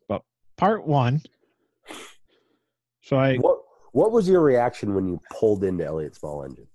But 0.08 0.22
part 0.56 0.86
one. 0.86 1.22
So 3.02 3.16
I 3.16 3.36
What 3.38 3.58
what 3.92 4.12
was 4.12 4.28
your 4.28 4.40
reaction 4.40 4.94
when 4.94 5.08
you 5.08 5.20
pulled 5.30 5.64
into 5.64 5.84
Elliott 5.84 6.14
Small 6.14 6.44
Engine? 6.44 6.66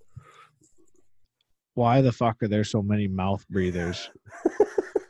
why 1.74 2.02
the 2.02 2.12
fuck 2.12 2.42
are 2.42 2.48
there 2.48 2.64
so 2.64 2.82
many 2.82 3.08
mouth 3.08 3.48
breathers 3.50 4.10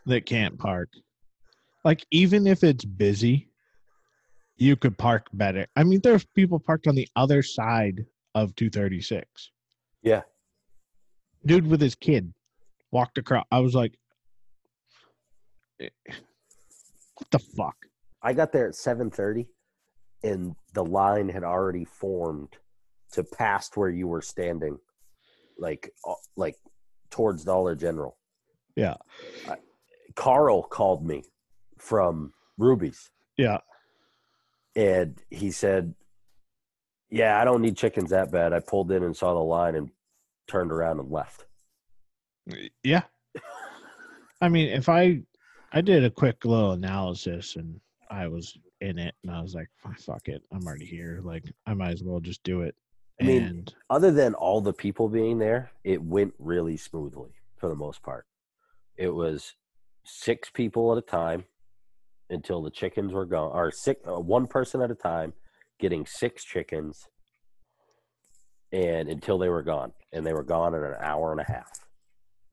that 0.05 0.25
can't 0.25 0.59
park? 0.59 0.89
Like 1.85 2.05
even 2.11 2.45
if 2.45 2.61
it's 2.61 2.83
busy, 2.83 3.47
you 4.57 4.75
could 4.75 4.97
park 4.97 5.27
better. 5.31 5.67
I 5.77 5.85
mean, 5.85 6.01
there's 6.03 6.25
people 6.35 6.59
parked 6.59 6.87
on 6.87 6.95
the 6.95 7.07
other 7.15 7.41
side 7.41 8.05
of 8.35 8.53
236. 8.55 9.51
Yeah. 10.03 10.23
Dude 11.45 11.67
with 11.67 11.79
his 11.79 11.95
kid 11.95 12.33
walked 12.91 13.17
across. 13.17 13.45
I 13.49 13.59
was 13.59 13.73
like, 13.73 13.97
what 15.79 17.31
the 17.31 17.39
fuck? 17.39 17.75
I 18.21 18.33
got 18.33 18.51
there 18.51 18.67
at 18.67 18.75
seven 18.75 19.09
thirty, 19.09 19.47
and 20.23 20.55
the 20.73 20.83
line 20.83 21.29
had 21.29 21.43
already 21.43 21.85
formed 21.85 22.57
to 23.13 23.23
past 23.23 23.77
where 23.77 23.89
you 23.89 24.07
were 24.07 24.21
standing, 24.21 24.77
like 25.57 25.91
uh, 26.07 26.13
like 26.35 26.55
towards 27.09 27.43
Dollar 27.43 27.75
General. 27.75 28.17
Yeah. 28.75 28.95
Carl 30.15 30.63
called 30.63 31.05
me 31.05 31.23
from 31.77 32.33
Ruby's, 32.57 33.11
Yeah. 33.37 33.59
and 34.75 35.21
he 35.29 35.51
said, 35.51 35.93
"Yeah, 37.09 37.39
I 37.39 37.45
don't 37.45 37.61
need 37.61 37.77
chickens 37.77 38.09
that 38.09 38.31
bad." 38.31 38.51
I 38.53 38.59
pulled 38.59 38.91
in 38.91 39.03
and 39.03 39.15
saw 39.15 39.33
the 39.33 39.39
line 39.39 39.75
and 39.75 39.91
turned 40.47 40.71
around 40.71 40.99
and 40.99 41.11
left. 41.11 41.45
Yeah. 42.83 43.03
I 44.41 44.49
mean, 44.49 44.69
if 44.69 44.89
I 44.89 45.21
I 45.73 45.81
did 45.81 46.03
a 46.03 46.09
quick 46.09 46.45
little 46.45 46.71
analysis 46.71 47.55
and 47.55 47.79
I 48.09 48.27
was 48.27 48.57
in 48.81 48.97
it 48.97 49.15
and 49.23 49.31
I 49.31 49.41
was 49.41 49.53
like, 49.53 49.69
"Fuck, 49.97 50.27
it. 50.29 50.41
I'm 50.51 50.65
already 50.65 50.85
here. 50.85 51.19
Like 51.23 51.43
I 51.65 51.73
might 51.73 51.91
as 51.91 52.03
well 52.03 52.19
just 52.19 52.43
do 52.43 52.61
it. 52.61 52.75
I 53.19 53.25
mean, 53.25 53.43
and 53.43 53.75
other 53.89 54.11
than 54.11 54.33
all 54.35 54.61
the 54.61 54.73
people 54.73 55.09
being 55.09 55.39
there, 55.39 55.71
it 55.83 56.01
went 56.01 56.33
really 56.39 56.77
smoothly 56.77 57.31
for 57.57 57.67
the 57.67 57.75
most 57.75 58.01
part. 58.03 58.25
It 58.95 59.09
was 59.09 59.55
six 60.05 60.49
people 60.49 60.91
at 60.91 60.97
a 60.99 61.01
time 61.01 61.45
until 62.29 62.61
the 62.61 62.69
chickens 62.69 63.13
were 63.13 63.25
gone, 63.25 63.51
or 63.53 63.71
six, 63.71 64.01
uh, 64.07 64.19
one 64.19 64.45
person 64.47 64.81
at 64.81 64.91
a 64.91 64.95
time 64.95 65.33
getting 65.79 66.05
six 66.05 66.43
chickens, 66.43 67.07
and 68.71 69.09
until 69.09 69.37
they 69.37 69.49
were 69.49 69.63
gone, 69.63 69.93
and 70.13 70.25
they 70.25 70.33
were 70.33 70.43
gone 70.43 70.73
in 70.75 70.83
an 70.83 70.95
hour 70.99 71.31
and 71.31 71.41
a 71.41 71.45
half. 71.45 71.69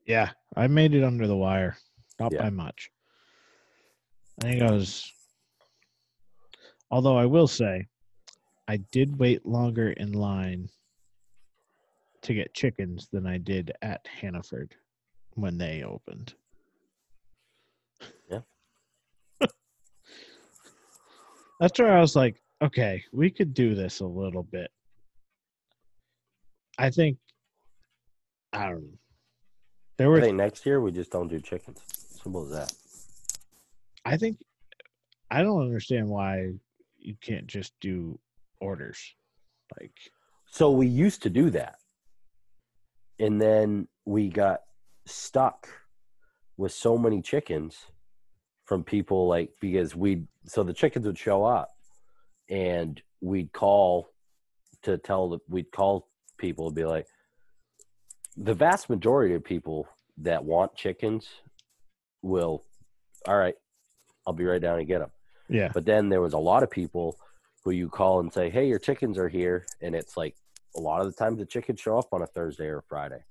yeah, 0.07 0.31
I 0.57 0.67
made 0.67 0.95
it 0.95 1.03
under 1.05 1.27
the 1.27 1.37
wire. 1.37 1.77
Not 2.21 2.33
Yeah. 2.33 2.43
by 2.43 2.51
much. 2.51 2.91
I 4.43 4.47
think 4.47 4.63
I 4.63 4.71
was 4.71 5.13
although 6.91 7.17
I 7.17 7.27
will 7.27 7.47
say 7.47 7.87
I 8.69 8.79
did 8.93 9.19
wait 9.19 9.45
longer 9.45 9.91
in 9.91 10.13
line 10.13 10.69
to 12.23 12.35
get 12.35 12.55
chickens 12.55 13.09
than 13.13 13.27
I 13.27 13.39
did 13.39 13.73
at 13.83 14.07
Hannaford 14.07 14.75
when 15.35 15.59
they 15.59 15.83
opened. 15.83 16.35
Yeah. 18.31 18.41
That's 21.61 21.79
where 21.79 21.93
I 21.93 22.01
was 22.01 22.17
like, 22.17 22.41
okay, 22.63 23.05
we 23.13 23.31
could 23.31 23.53
do 23.53 23.75
this 23.75 24.01
a 24.01 24.07
little 24.07 24.43
bit. 24.45 24.71
I 26.79 26.91
think 26.91 27.19
I 28.53 28.69
don't 28.69 28.83
know. 28.83 28.99
There 29.97 30.07
I 30.07 30.11
were 30.11 30.21
think 30.21 30.37
next 30.37 30.65
year 30.65 30.81
we 30.81 30.93
just 30.93 31.11
don't 31.11 31.29
do 31.29 31.41
chickens. 31.41 31.83
Simple 32.23 32.45
as 32.45 32.51
that. 32.51 32.73
I 34.05 34.17
think 34.17 34.39
I 35.31 35.43
don't 35.43 35.63
understand 35.63 36.09
why 36.09 36.53
you 36.99 37.15
can't 37.21 37.47
just 37.47 37.73
do 37.81 38.19
orders. 38.61 39.15
Like 39.79 39.93
So 40.51 40.71
we 40.71 40.87
used 40.87 41.23
to 41.23 41.31
do 41.31 41.51
that. 41.51 41.77
And 43.19 43.41
then 43.41 43.89
we 44.05 44.29
got 44.29 44.61
stuck 45.07 45.69
with 46.57 46.73
so 46.73 46.97
many 46.97 47.23
chickens 47.23 47.79
from 48.65 48.83
people 48.83 49.29
like 49.29 49.51
because 49.61 49.95
we'd 49.95 50.27
so 50.47 50.63
the 50.63 50.73
chickens 50.73 51.07
would 51.07 51.19
show 51.19 51.45
up 51.45 51.71
and 52.49 53.03
we'd 53.21 53.53
call 53.53 54.09
to 54.83 54.99
tell 54.99 55.29
the 55.29 55.39
we'd 55.49 55.71
call 55.71 56.09
people 56.39 56.67
and 56.67 56.77
be 56.77 56.85
like 56.85 57.07
the 58.37 58.55
vast 58.55 58.89
majority 58.89 59.35
of 59.35 59.45
people 59.45 59.87
that 60.19 60.45
want 60.45 60.75
chickens 60.75 61.29
will 62.23 62.65
all 63.27 63.37
right 63.37 63.57
I'll 64.27 64.33
be 64.33 64.45
right 64.45 64.61
down 64.61 64.79
and 64.79 64.87
get 64.89 65.01
them 65.01 65.11
yeah, 65.49 65.71
but 65.75 65.85
then 65.85 66.09
there 66.09 66.21
was 66.23 66.33
a 66.33 66.39
lot 66.39 66.63
of 66.63 66.71
people 66.71 67.19
who 67.65 67.71
you 67.71 67.89
call 67.89 68.21
and 68.21 68.33
say, 68.33 68.49
"Hey, 68.51 68.67
your 68.67 68.79
chickens 68.79 69.19
are 69.19 69.29
here," 69.29 69.67
and 69.83 69.95
it's 69.95 70.17
like 70.17 70.37
a 70.77 70.81
lot 70.81 71.01
of 71.01 71.07
the 71.07 71.13
times 71.13 71.39
the 71.39 71.47
chickens 71.47 71.81
show 71.81 71.99
up 71.99 72.13
on 72.13 72.23
a 72.23 72.27
Thursday 72.27 72.67
or 72.67 72.81
Friday, 72.81 73.23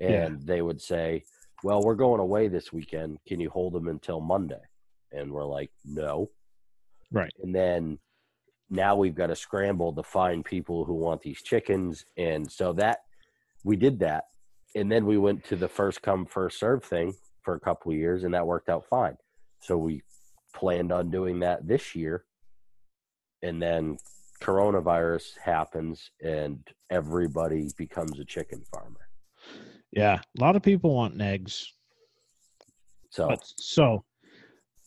and 0.00 0.40
Yeah. 0.40 0.44
they 0.44 0.62
would 0.62 0.80
say, 0.80 1.24
"Well, 1.62 1.82
we're 1.82 1.94
going 1.94 2.20
away 2.20 2.48
this 2.48 2.72
weekend. 2.72 3.18
Can 3.26 3.40
you 3.40 3.50
hold 3.50 3.72
them 3.72 3.88
until 3.88 4.20
Monday?" 4.20 4.60
And 5.10 5.32
we're 5.32 5.46
like, 5.46 5.70
"No." 5.84 6.30
right. 7.10 7.32
And 7.42 7.54
then 7.54 7.98
now 8.68 8.94
we've 8.96 9.14
got 9.14 9.28
to 9.28 9.36
scramble 9.36 9.94
to 9.94 10.02
find 10.02 10.44
people 10.44 10.84
who 10.84 10.94
want 10.94 11.22
these 11.22 11.42
chickens, 11.42 12.04
and 12.18 12.50
so 12.50 12.74
that 12.74 13.04
we 13.64 13.76
did 13.76 14.00
that, 14.00 14.24
and 14.74 14.92
then 14.92 15.06
we 15.06 15.16
went 15.16 15.44
to 15.44 15.56
the 15.56 15.68
first 15.68 16.02
come 16.02 16.26
first 16.26 16.58
serve 16.58 16.84
thing 16.84 17.14
for 17.42 17.54
a 17.54 17.60
couple 17.60 17.90
of 17.90 17.96
years, 17.98 18.24
and 18.24 18.34
that 18.34 18.46
worked 18.46 18.68
out 18.68 18.86
fine. 18.86 19.16
So 19.60 19.78
we 19.78 20.02
planned 20.58 20.90
on 20.92 21.10
doing 21.10 21.40
that 21.40 21.66
this 21.66 21.94
year, 21.94 22.24
and 23.42 23.62
then 23.62 23.96
coronavirus 24.42 25.38
happens, 25.38 26.10
and 26.22 26.58
everybody 26.90 27.68
becomes 27.76 28.18
a 28.18 28.24
chicken 28.24 28.62
farmer. 28.72 29.08
Yeah, 29.92 30.20
a 30.38 30.40
lot 30.40 30.56
of 30.56 30.62
people 30.62 30.94
want 30.94 31.20
eggs. 31.20 31.72
So 33.10 33.28
But 33.28 33.40
so, 33.44 34.04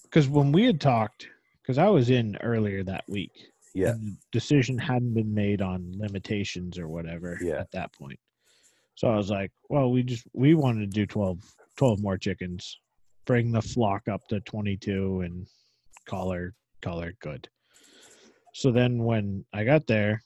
because 0.04 0.28
when 0.30 0.52
we 0.52 0.66
had 0.66 0.80
talked, 0.82 1.28
because 1.62 1.78
I 1.78 1.88
was 1.88 2.10
in 2.10 2.38
earlier 2.42 2.84
that 2.84 3.06
week, 3.08 3.32
yeah, 3.74 3.94
the 3.94 4.16
decision 4.32 4.78
hadn't 4.78 5.14
been 5.14 5.34
made 5.34 5.62
on 5.62 5.94
limitations 5.98 6.78
or 6.78 6.88
whatever 6.90 7.38
Yeah. 7.42 7.60
at 7.60 7.72
that 7.72 7.94
point. 7.94 8.20
So 8.96 9.08
I 9.10 9.16
was 9.16 9.30
like, 9.32 9.52
well, 9.70 9.90
we 9.92 10.04
just 10.04 10.28
we 10.34 10.54
wanted 10.54 10.82
to 10.92 11.00
do 11.00 11.06
12, 11.06 11.40
12 11.78 12.02
more 12.02 12.18
chickens, 12.18 12.78
bring 13.26 13.52
the 13.52 13.62
flock 13.62 14.08
up 14.08 14.28
to 14.28 14.40
twenty 14.42 14.78
two, 14.78 15.22
and 15.22 15.48
call 16.12 16.32
her 16.32 16.54
call 16.82 17.00
her 17.00 17.14
good. 17.22 17.48
So 18.54 18.72
then 18.72 19.04
when 19.04 19.46
I 19.54 19.64
got 19.64 19.88
there, 19.88 20.22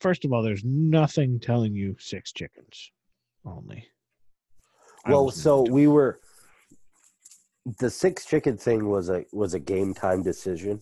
first 0.00 0.24
of 0.24 0.32
all, 0.32 0.42
there's 0.42 0.62
nothing 0.64 1.40
telling 1.40 1.74
you 1.74 1.96
six 1.98 2.32
chickens. 2.32 2.92
only. 3.44 3.84
I 5.04 5.10
Well, 5.10 5.30
so 5.30 5.62
we 5.62 5.88
were 5.88 6.20
the 7.80 7.90
six 7.90 8.24
chicken 8.24 8.56
thing 8.56 8.88
was 8.88 9.10
a 9.10 9.24
was 9.32 9.54
a 9.54 9.58
game 9.58 9.94
time 9.94 10.22
decision. 10.22 10.80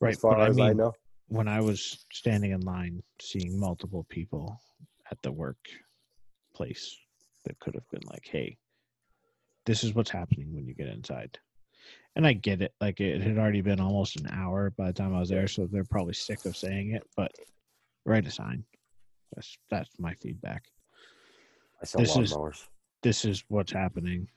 right, 0.00 0.14
as 0.14 0.20
far 0.20 0.38
I 0.40 0.48
as 0.48 0.58
I 0.58 0.68
mean, 0.68 0.78
know. 0.78 0.92
when 1.28 1.48
I 1.48 1.60
was 1.60 2.06
standing 2.12 2.52
in 2.52 2.60
line, 2.62 3.02
seeing 3.20 3.60
multiple 3.60 4.06
people 4.08 4.58
at 5.10 5.18
the 5.22 5.32
work 5.32 5.58
place 6.54 6.96
that 7.44 7.58
could 7.60 7.74
have 7.74 7.88
been 7.90 8.06
like, 8.06 8.26
"Hey, 8.26 8.56
this 9.66 9.84
is 9.84 9.94
what's 9.94 10.10
happening 10.10 10.54
when 10.54 10.66
you 10.66 10.74
get 10.74 10.88
inside." 10.88 11.38
And 12.16 12.26
I 12.26 12.32
get 12.32 12.60
it; 12.60 12.74
like 12.80 13.00
it 13.00 13.22
had 13.22 13.38
already 13.38 13.60
been 13.60 13.80
almost 13.80 14.16
an 14.20 14.28
hour 14.32 14.70
by 14.76 14.88
the 14.88 14.92
time 14.92 15.14
I 15.14 15.20
was 15.20 15.28
there, 15.28 15.46
so 15.46 15.66
they're 15.70 15.84
probably 15.84 16.14
sick 16.14 16.44
of 16.44 16.56
saying 16.56 16.94
it. 16.94 17.02
But 17.16 17.32
write 18.04 18.26
a 18.26 18.30
sign. 18.30 18.64
That's 19.34 19.56
that's 19.70 19.90
my 19.98 20.14
feedback. 20.14 20.64
I 21.80 21.86
sell 21.86 22.00
this 22.00 22.16
is-. 22.16 22.36
This 23.02 23.24
is 23.24 23.44
what's 23.48 23.72
happening. 23.72 24.28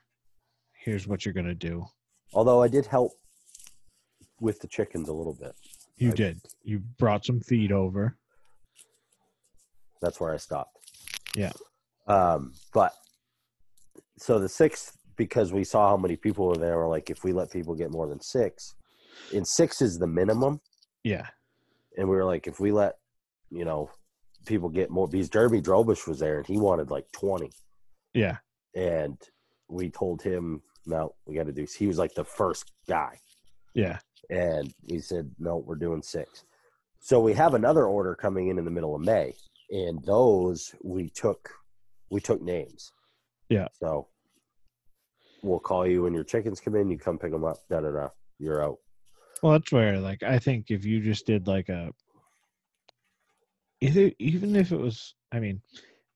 Here's 0.73 1.07
what 1.07 1.25
you're 1.25 1.33
gonna 1.33 1.55
do. 1.55 1.85
Although 2.33 2.61
I 2.61 2.67
did 2.67 2.85
help 2.85 3.13
with 4.39 4.59
the 4.59 4.67
chickens 4.67 5.09
a 5.09 5.13
little 5.13 5.33
bit. 5.33 5.55
You 5.97 6.09
Right. 6.09 6.17
did. 6.17 6.41
You 6.63 6.79
brought 6.79 7.25
some 7.25 7.39
feed 7.39 7.71
over. 7.71 8.17
That's 10.01 10.19
where 10.19 10.33
I 10.33 10.37
stopped. 10.37 10.77
Yeah. 11.35 11.53
Um, 12.07 12.53
but 12.73 12.93
so 14.17 14.39
the 14.39 14.49
sixth, 14.49 14.97
because 15.15 15.53
we 15.53 15.63
saw 15.63 15.89
how 15.89 15.97
many 15.97 16.15
people 16.15 16.47
were 16.47 16.57
there, 16.57 16.77
we're 16.77 16.89
like, 16.89 17.09
if 17.09 17.23
we 17.23 17.33
let 17.33 17.51
people 17.51 17.75
get 17.75 17.91
more 17.91 18.07
than 18.07 18.19
six, 18.21 18.75
and 19.33 19.47
six 19.47 19.81
is 19.81 19.97
the 19.99 20.07
minimum, 20.07 20.59
Yeah. 21.03 21.27
and 21.97 22.09
we 22.09 22.15
were 22.15 22.25
like, 22.25 22.47
if 22.47 22.59
we 22.59 22.71
let, 22.71 22.97
you 23.49 23.65
know, 23.65 23.89
people 24.45 24.69
get 24.69 24.89
more, 24.89 25.07
because 25.07 25.29
Jeremy 25.29 25.61
Drobish 25.61 26.07
was 26.07 26.19
there 26.19 26.37
and 26.39 26.47
he 26.47 26.57
wanted 26.57 26.89
like 26.91 27.11
twenty, 27.11 27.51
Yeah. 28.13 28.37
and 28.75 29.17
we 29.69 29.89
told 29.89 30.21
him, 30.21 30.61
no, 30.85 31.15
we 31.25 31.35
got 31.35 31.45
to 31.45 31.53
do. 31.53 31.65
He 31.77 31.87
was 31.87 31.97
like 31.97 32.13
the 32.13 32.25
first 32.25 32.71
guy, 32.87 33.19
Yeah. 33.73 33.99
and 34.29 34.73
he 34.87 34.99
said, 34.99 35.31
no, 35.39 35.57
we're 35.57 35.75
doing 35.75 36.01
six. 36.01 36.43
So 36.99 37.19
we 37.21 37.33
have 37.33 37.53
another 37.53 37.85
order 37.85 38.15
coming 38.15 38.47
in 38.47 38.57
in 38.57 38.65
the 38.65 38.71
middle 38.71 38.95
of 38.95 39.01
May, 39.01 39.33
and 39.69 40.03
those 40.03 40.73
we 40.83 41.09
took, 41.09 41.49
we 42.09 42.19
took 42.21 42.41
names. 42.41 42.91
Yeah. 43.49 43.67
So 43.73 44.07
we'll 45.43 45.59
call 45.59 45.85
you 45.85 46.03
when 46.03 46.13
your 46.13 46.23
chickens 46.23 46.59
come 46.59 46.75
in. 46.75 46.89
You 46.89 46.97
come 46.97 47.19
pick 47.19 47.31
them 47.31 47.43
up. 47.43 47.57
Da 47.69 47.81
da 47.81 47.91
da. 47.91 48.09
You're 48.39 48.63
out. 48.63 48.77
Well, 49.41 49.53
that's 49.53 49.71
where, 49.71 49.99
like, 49.99 50.23
I 50.23 50.39
think 50.39 50.71
if 50.71 50.85
you 50.85 51.01
just 51.01 51.25
did 51.27 51.47
like 51.47 51.69
a, 51.69 51.91
either 53.81 54.11
even 54.19 54.55
if 54.55 54.71
it 54.71 54.79
was, 54.79 55.15
I 55.31 55.39
mean, 55.39 55.61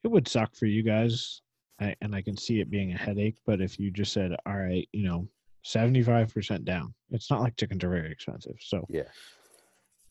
it 0.04 0.08
would 0.08 0.28
suck 0.28 0.56
for 0.56 0.66
you 0.66 0.84
guys, 0.84 1.42
I, 1.82 1.96
and 2.02 2.16
I 2.16 2.22
can 2.22 2.38
see 2.38 2.60
it 2.62 2.70
being 2.72 2.94
a 2.94 2.98
headache. 2.98 3.38
But 3.46 3.62
if 3.62 3.80
you 3.80 3.92
just 3.92 4.14
said, 4.14 4.32
all 4.46 4.56
right, 4.58 4.88
you 4.94 5.08
know, 5.08 5.28
seventy 5.64 6.02
five 6.02 6.34
percent 6.34 6.64
down, 6.66 6.94
it's 7.12 7.30
not 7.30 7.42
like 7.42 7.58
chickens 7.58 7.84
are 7.84 7.90
very 7.90 8.12
expensive. 8.12 8.56
So 8.62 8.86
Yeah. 8.90 9.04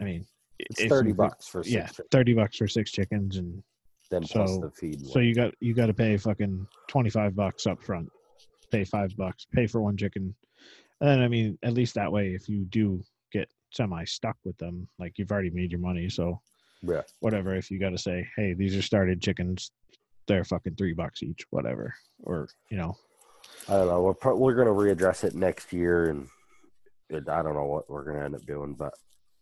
I 0.00 0.04
mean, 0.04 0.26
It's 0.58 0.84
thirty 0.84 1.12
bucks 1.12 1.48
for 1.48 1.62
six 1.62 1.72
Yeah, 1.74 1.86
chickens, 1.86 2.08
thirty 2.12 2.34
bucks 2.34 2.56
for 2.58 2.68
six 2.68 2.90
chickens, 2.90 3.38
and 3.38 3.62
then 4.10 4.22
plus 4.24 4.50
so- 4.50 4.60
the 4.60 4.70
feed. 4.70 5.00
so 5.06 5.14
one. 5.20 5.24
you 5.24 5.34
got 5.34 5.54
you 5.60 5.72
got 5.74 5.86
to 5.86 5.94
pay 5.94 6.16
fucking 6.18 6.66
twenty 6.86 7.08
five 7.10 7.34
bucks 7.34 7.66
up 7.66 7.82
front, 7.82 8.08
pay 8.70 8.84
five 8.84 9.16
bucks, 9.16 9.46
pay 9.52 9.66
for 9.66 9.80
one 9.80 9.96
chicken, 9.96 10.34
and 11.00 11.08
then 11.10 11.20
I 11.20 11.28
mean 11.28 11.58
at 11.62 11.74
least 11.74 11.94
that 11.94 12.10
way 12.10 12.34
if 12.34 12.48
you 12.48 12.64
do 12.64 13.02
get 13.32 13.48
semi 13.72 14.04
stuck 14.04 14.36
with 14.44 14.56
them, 14.58 14.88
like 14.98 15.18
you've 15.18 15.32
already 15.32 15.50
made 15.50 15.70
your 15.70 15.80
money, 15.80 16.08
so 16.08 16.40
yeah. 16.82 17.02
whatever. 17.20 17.54
If 17.54 17.70
you 17.70 17.78
got 17.78 17.90
to 17.90 17.98
say, 17.98 18.26
hey, 18.36 18.54
these 18.54 18.76
are 18.76 18.82
started 18.82 19.20
chickens, 19.20 19.70
they're 20.26 20.44
fucking 20.44 20.76
three 20.76 20.92
bucks 20.92 21.22
each, 21.22 21.46
whatever, 21.50 21.94
or 22.22 22.48
you 22.70 22.76
know, 22.76 22.96
I 23.68 23.74
don't 23.74 23.88
know. 23.88 24.02
We're 24.02 24.14
pro- 24.14 24.36
we're 24.36 24.54
gonna 24.54 24.70
readdress 24.70 25.24
it 25.24 25.34
next 25.34 25.72
year, 25.72 26.10
and 26.10 26.28
it, 27.08 27.28
I 27.28 27.42
don't 27.42 27.54
know 27.54 27.64
what 27.66 27.88
we're 27.88 28.04
gonna 28.04 28.24
end 28.24 28.34
up 28.34 28.46
doing, 28.46 28.74
but 28.74 28.92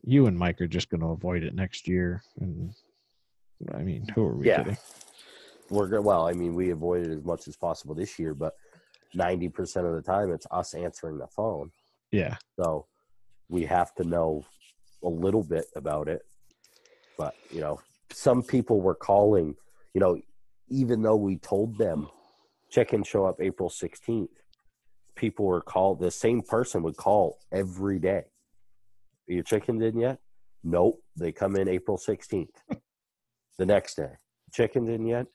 you 0.06 0.26
and 0.26 0.38
Mike 0.38 0.60
are 0.60 0.66
just 0.66 0.90
going 0.90 1.00
to 1.00 1.08
avoid 1.08 1.42
it 1.42 1.54
next 1.54 1.88
year, 1.88 2.22
and 2.40 2.74
I 3.72 3.78
mean, 3.78 4.06
who 4.14 4.24
are 4.24 4.36
we 4.36 4.46
Yeah. 4.46 4.58
kidding? 4.58 4.76
we're 5.70 5.88
good. 5.88 6.04
Well, 6.04 6.26
I 6.28 6.32
mean, 6.34 6.54
we 6.54 6.70
avoided 6.70 7.10
as 7.10 7.24
much 7.24 7.48
as 7.48 7.56
possible 7.56 7.94
this 7.94 8.18
year, 8.18 8.34
but 8.34 8.54
ninety 9.14 9.48
percent 9.48 9.86
of 9.86 9.94
the 9.94 10.02
time, 10.02 10.32
it's 10.32 10.46
us 10.50 10.74
answering 10.74 11.18
the 11.18 11.26
phone. 11.28 11.70
Yeah, 12.12 12.36
So 12.60 12.86
we 13.48 13.64
have 13.64 13.94
to 13.96 14.04
know 14.04 14.44
a 15.02 15.08
little 15.08 15.42
bit 15.42 15.66
about 15.74 16.08
it. 16.08 16.22
But, 17.18 17.34
you 17.50 17.60
know, 17.60 17.80
some 18.12 18.42
people 18.42 18.80
were 18.80 18.94
calling, 18.94 19.54
you 19.94 20.00
know, 20.00 20.18
even 20.68 21.02
though 21.02 21.16
we 21.16 21.36
told 21.36 21.76
them 21.76 22.08
chickens 22.70 23.06
show 23.08 23.26
up 23.26 23.40
April 23.40 23.68
16th, 23.68 24.28
people 25.16 25.44
were 25.44 25.60
called, 25.60 26.00
the 26.00 26.10
same 26.10 26.40
person 26.42 26.82
would 26.82 26.96
call 26.96 27.38
every 27.52 27.98
day. 27.98 28.22
Are 29.28 29.32
your 29.32 29.42
chickens 29.42 29.82
in 29.82 29.98
yet? 29.98 30.18
Nope. 30.62 31.00
They 31.16 31.32
come 31.32 31.56
in 31.56 31.68
April 31.68 31.98
16th. 31.98 32.48
the 33.58 33.66
next 33.66 33.96
day. 33.96 34.12
Chickens 34.52 34.88
in 34.88 35.06
yet? 35.06 35.26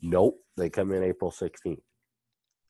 Nope. 0.00 0.38
They 0.56 0.70
come 0.70 0.92
in 0.92 1.02
April 1.02 1.30
16th. 1.30 1.80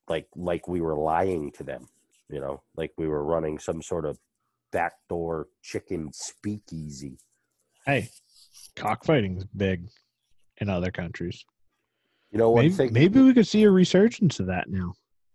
Like, 0.09 0.27
like 0.37 0.69
we 0.69 0.81
were 0.81 0.97
lying 0.97 1.53
to 1.53 1.65
them 1.65 1.87
you 2.29 2.41
know, 2.41 2.63
like 2.77 2.93
we 2.97 3.09
were 3.09 3.25
running 3.25 3.59
some 3.59 3.83
sort 3.83 4.05
of 4.05 4.19
backdoor 4.73 5.49
chicken 5.63 6.11
speakeasy. 6.13 7.19
hey, 7.87 8.09
cockfighting's 8.77 9.45
big 9.45 9.89
in 10.59 10.69
other 10.69 10.91
countries. 10.91 11.45
You 12.31 12.39
know 12.39 12.51
what? 12.51 12.63
Maybe, 12.63 12.75
Think, 12.75 12.93
maybe 12.93 13.21
we 13.23 13.33
could 13.33 13.47
see 13.47 13.65
a 13.65 13.71
resurgence 13.71 14.41
of 14.41 14.47
that 14.47 14.69
now. 14.69 14.93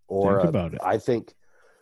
or 0.07 0.37
think 0.37 0.49
about 0.49 0.73
it. 0.75 0.81
I 0.83 0.97
think 0.97 1.33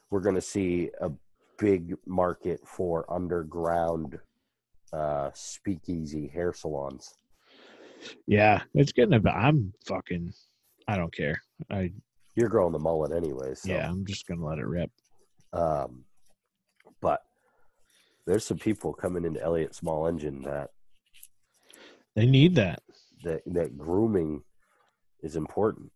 we're 0.09 0.21
going 0.21 0.35
to 0.35 0.41
see 0.41 0.89
a 1.01 1.11
big 1.57 1.95
market 2.05 2.61
for 2.65 3.11
underground 3.11 4.17
uh, 4.93 5.31
speakeasy 5.33 6.27
hair 6.27 6.53
salons. 6.53 7.13
Yeah, 8.25 8.63
it's 8.73 8.93
getting 8.93 9.13
about. 9.13 9.35
I'm 9.35 9.73
fucking. 9.85 10.33
I 10.87 10.95
don't 10.95 11.13
care. 11.13 11.41
I 11.69 11.91
You're 12.36 12.49
growing 12.49 12.71
the 12.71 12.79
mullet 12.79 13.11
anyways. 13.11 13.61
So, 13.61 13.71
yeah. 13.71 13.89
I'm 13.89 14.05
just 14.05 14.27
gonna 14.27 14.45
let 14.45 14.59
it 14.59 14.65
rip. 14.65 14.91
Um, 15.53 16.05
but 17.01 17.21
there's 18.25 18.45
some 18.45 18.57
people 18.57 18.93
coming 18.93 19.25
into 19.25 19.41
Elliott 19.41 19.75
Small 19.75 20.07
Engine 20.07 20.41
that 20.43 20.69
They 22.15 22.25
need 22.25 22.55
that. 22.55 22.82
that 23.23 23.41
that 23.47 23.77
grooming 23.77 24.43
is 25.21 25.36
important. 25.36 25.91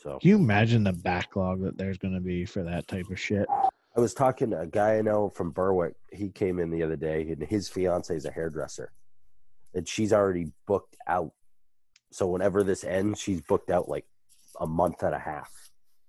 So 0.00 0.18
Can 0.18 0.30
you 0.30 0.36
imagine 0.36 0.82
the 0.82 0.92
backlog 0.92 1.62
that 1.62 1.78
there's 1.78 1.98
gonna 1.98 2.20
be 2.20 2.44
for 2.44 2.62
that 2.64 2.88
type 2.88 3.08
of 3.10 3.20
shit? 3.20 3.46
I 3.94 4.00
was 4.00 4.14
talking 4.14 4.50
to 4.50 4.60
a 4.60 4.66
guy 4.66 4.96
I 4.96 5.02
know 5.02 5.28
from 5.28 5.50
Berwick. 5.50 5.94
He 6.10 6.30
came 6.30 6.58
in 6.58 6.70
the 6.70 6.82
other 6.82 6.96
day, 6.96 7.28
and 7.30 7.42
his 7.42 7.68
fiance 7.68 8.14
is 8.16 8.24
a 8.24 8.30
hairdresser, 8.30 8.90
and 9.74 9.86
she's 9.86 10.12
already 10.14 10.50
booked 10.66 10.96
out. 11.06 11.32
So 12.10 12.26
whenever 12.26 12.62
this 12.62 12.84
ends, 12.84 13.20
she's 13.20 13.42
booked 13.42 13.70
out 13.70 13.88
like 13.90 14.06
a 14.60 14.66
month 14.66 15.02
and 15.02 15.14
a 15.14 15.18
half. 15.18 15.50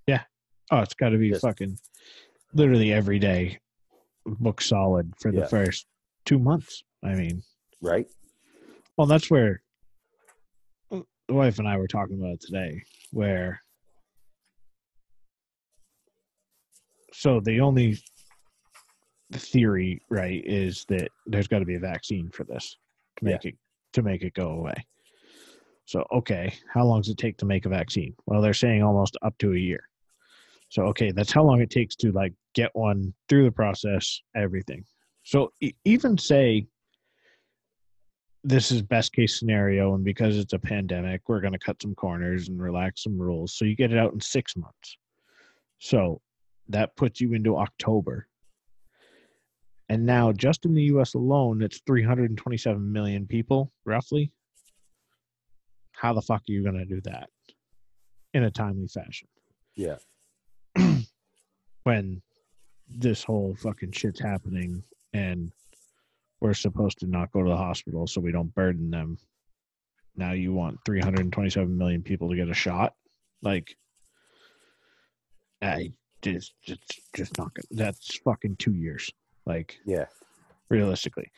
Yeah. 0.07 0.23
Oh, 0.71 0.79
it's 0.79 0.93
got 0.93 1.09
to 1.09 1.17
be 1.17 1.29
Yes. 1.29 1.41
fucking 1.41 1.77
literally 2.53 2.91
every 2.93 3.19
day. 3.19 3.59
Book 4.25 4.61
solid 4.61 5.13
for 5.19 5.31
the 5.31 5.39
Yeah. 5.41 5.47
first 5.47 5.85
two 6.25 6.39
months. 6.39 6.83
I 7.03 7.15
mean, 7.15 7.43
Right? 7.81 8.07
well, 8.97 9.07
that's 9.07 9.29
where 9.29 9.61
the 10.89 11.03
wife 11.29 11.59
and 11.59 11.67
I 11.67 11.77
were 11.77 11.87
talking 11.87 12.17
about 12.19 12.33
it 12.35 12.41
today. 12.41 12.81
Where 13.11 13.59
so 17.11 17.39
the 17.41 17.59
only 17.59 17.97
theory, 19.33 20.01
right, 20.09 20.41
is 20.45 20.85
that 20.89 21.09
there's 21.25 21.47
got 21.47 21.59
to 21.59 21.65
be 21.65 21.75
a 21.75 21.79
vaccine 21.79 22.29
for 22.31 22.43
this 22.45 22.77
to 23.17 23.25
make 23.25 23.45
it 23.45 23.55
to 23.93 24.01
make 24.01 24.23
it 24.23 24.33
go 24.33 24.49
away. 24.51 24.73
So 25.85 26.05
okay, 26.11 26.53
how 26.71 26.85
long 26.85 27.01
does 27.01 27.09
it 27.09 27.17
take 27.17 27.37
to 27.37 27.45
make 27.45 27.65
a 27.65 27.69
vaccine? 27.69 28.15
Well, 28.25 28.41
they're 28.41 28.53
saying 28.53 28.83
almost 28.83 29.17
up 29.21 29.37
to 29.39 29.53
a 29.53 29.57
year. 29.57 29.89
So 30.69 30.83
okay, 30.83 31.11
that's 31.11 31.31
how 31.31 31.43
long 31.43 31.61
it 31.61 31.69
takes 31.69 31.95
to 31.97 32.11
like 32.11 32.33
get 32.55 32.71
one 32.73 33.13
through 33.29 33.45
the 33.45 33.51
process, 33.51 34.21
everything. 34.35 34.85
So 35.23 35.51
e- 35.61 35.73
even 35.85 36.17
say 36.17 36.67
this 38.43 38.71
is 38.71 38.81
best 38.81 39.13
case 39.13 39.39
scenario, 39.39 39.95
and 39.95 40.03
because 40.03 40.37
it's 40.37 40.53
a 40.53 40.59
pandemic, 40.59 41.21
we're 41.27 41.39
going 41.39 41.53
to 41.53 41.59
cut 41.59 41.81
some 41.81 41.95
corners 41.95 42.49
and 42.49 42.61
relax 42.61 43.03
some 43.03 43.17
rules. 43.17 43.53
So 43.53 43.65
you 43.65 43.75
get 43.75 43.93
it 43.93 43.97
out 43.97 44.13
in 44.13 44.19
six 44.19 44.55
months. 44.55 44.97
So 45.79 46.21
that 46.69 46.95
puts 46.95 47.21
you 47.21 47.33
into 47.33 47.57
October. 47.57 48.27
And 49.89 50.05
now, 50.05 50.31
just 50.31 50.65
in 50.65 50.73
the 50.73 50.83
US 50.83 51.13
alone, 51.13 51.61
it's 51.61 51.81
327 51.85 52.91
million 52.91 53.27
people, 53.27 53.71
roughly. 53.85 54.31
How 56.03 56.11
the 56.11 56.21
fuck 56.21 56.41
are 56.41 56.51
you 56.51 56.63
going 56.63 56.75
to 56.77 56.83
do 56.85 56.99
that 57.05 57.29
in 58.33 58.43
a 58.43 58.51
timely 58.51 58.87
fashion 58.87 59.29
Yeah. 59.77 59.95
when 61.83 62.21
this 62.89 63.23
whole 63.23 63.55
fucking 63.55 63.93
shit's 63.93 64.19
happening 64.19 64.83
and 65.13 65.53
we're 66.41 66.53
supposed 66.53 66.99
to 66.99 67.07
not 67.07 67.31
go 67.31 67.41
to 67.41 67.49
the 67.49 67.55
hospital 67.55 68.05
so 68.05 68.19
we 68.19 68.33
don't 68.33 68.53
burden 68.53 68.91
them 68.91 69.17
now 70.17 70.33
you 70.33 70.51
want 70.51 70.77
327 70.85 71.75
million 71.77 72.03
people 72.03 72.29
to 72.29 72.35
get 72.35 72.49
a 72.49 72.53
shot. 72.53 72.93
Like, 73.41 73.75
I 75.61 75.91
just 76.21 76.53
just 76.61 76.83
just 77.15 77.35
not 77.39 77.51
gonna. 77.55 77.65
That's 77.71 78.17
fucking 78.17 78.57
two 78.57 78.73
years. 78.73 79.09
Like, 79.47 79.79
Yeah. 79.87 80.05
realistically, 80.69 81.31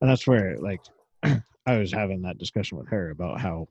and 0.00 0.08
that's 0.08 0.26
where 0.26 0.56
like 0.58 0.80
I 1.66 1.76
was 1.76 1.92
having 1.92 2.22
that 2.22 2.38
discussion 2.38 2.78
with 2.78 2.88
her 2.88 3.10
about 3.10 3.40
how 3.42 3.68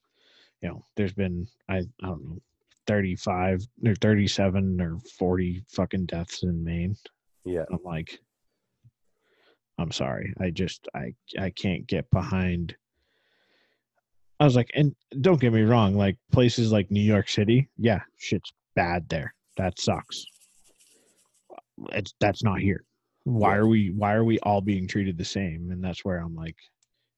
you 0.63 0.69
know 0.69 0.83
there's 0.95 1.13
been 1.13 1.45
I 1.69 1.77
I 1.77 2.07
don't 2.07 2.23
know 2.23 2.39
35 2.87 3.61
or 3.85 3.95
37 3.95 4.81
or 4.81 4.97
40 5.17 5.63
fucking 5.69 6.05
deaths 6.05 6.43
in 6.43 6.63
Maine. 6.63 6.95
Yeah. 7.45 7.63
I'm 7.71 7.79
like, 7.85 8.19
I'm 9.77 9.91
sorry. 9.91 10.33
I 10.39 10.49
just 10.49 10.87
I 10.95 11.13
I 11.39 11.49
can't 11.51 11.85
get 11.87 12.09
behind. 12.11 12.75
I 14.39 14.45
was 14.45 14.55
like, 14.55 14.69
and 14.73 14.93
don't 15.21 15.39
get 15.39 15.53
me 15.53 15.61
wrong, 15.61 15.95
like 15.95 16.17
places 16.31 16.71
like 16.71 16.91
New 16.91 17.01
York 17.01 17.29
City, 17.29 17.69
yeah, 17.77 18.01
shit's 18.17 18.51
bad 18.75 19.07
there. 19.07 19.33
That 19.57 19.79
sucks. 19.79 20.25
It's 21.93 22.13
that's 22.19 22.43
not 22.43 22.59
here. 22.59 22.83
Why 23.23 23.51
Yeah. 23.53 23.57
are 23.59 23.67
we 23.67 23.91
why 23.91 24.13
are 24.13 24.23
we 24.25 24.39
all 24.39 24.59
being 24.61 24.87
treated 24.87 25.17
the 25.17 25.25
same? 25.25 25.69
And 25.71 25.81
that's 25.83 26.03
where 26.03 26.17
I'm 26.17 26.35
like, 26.35 26.57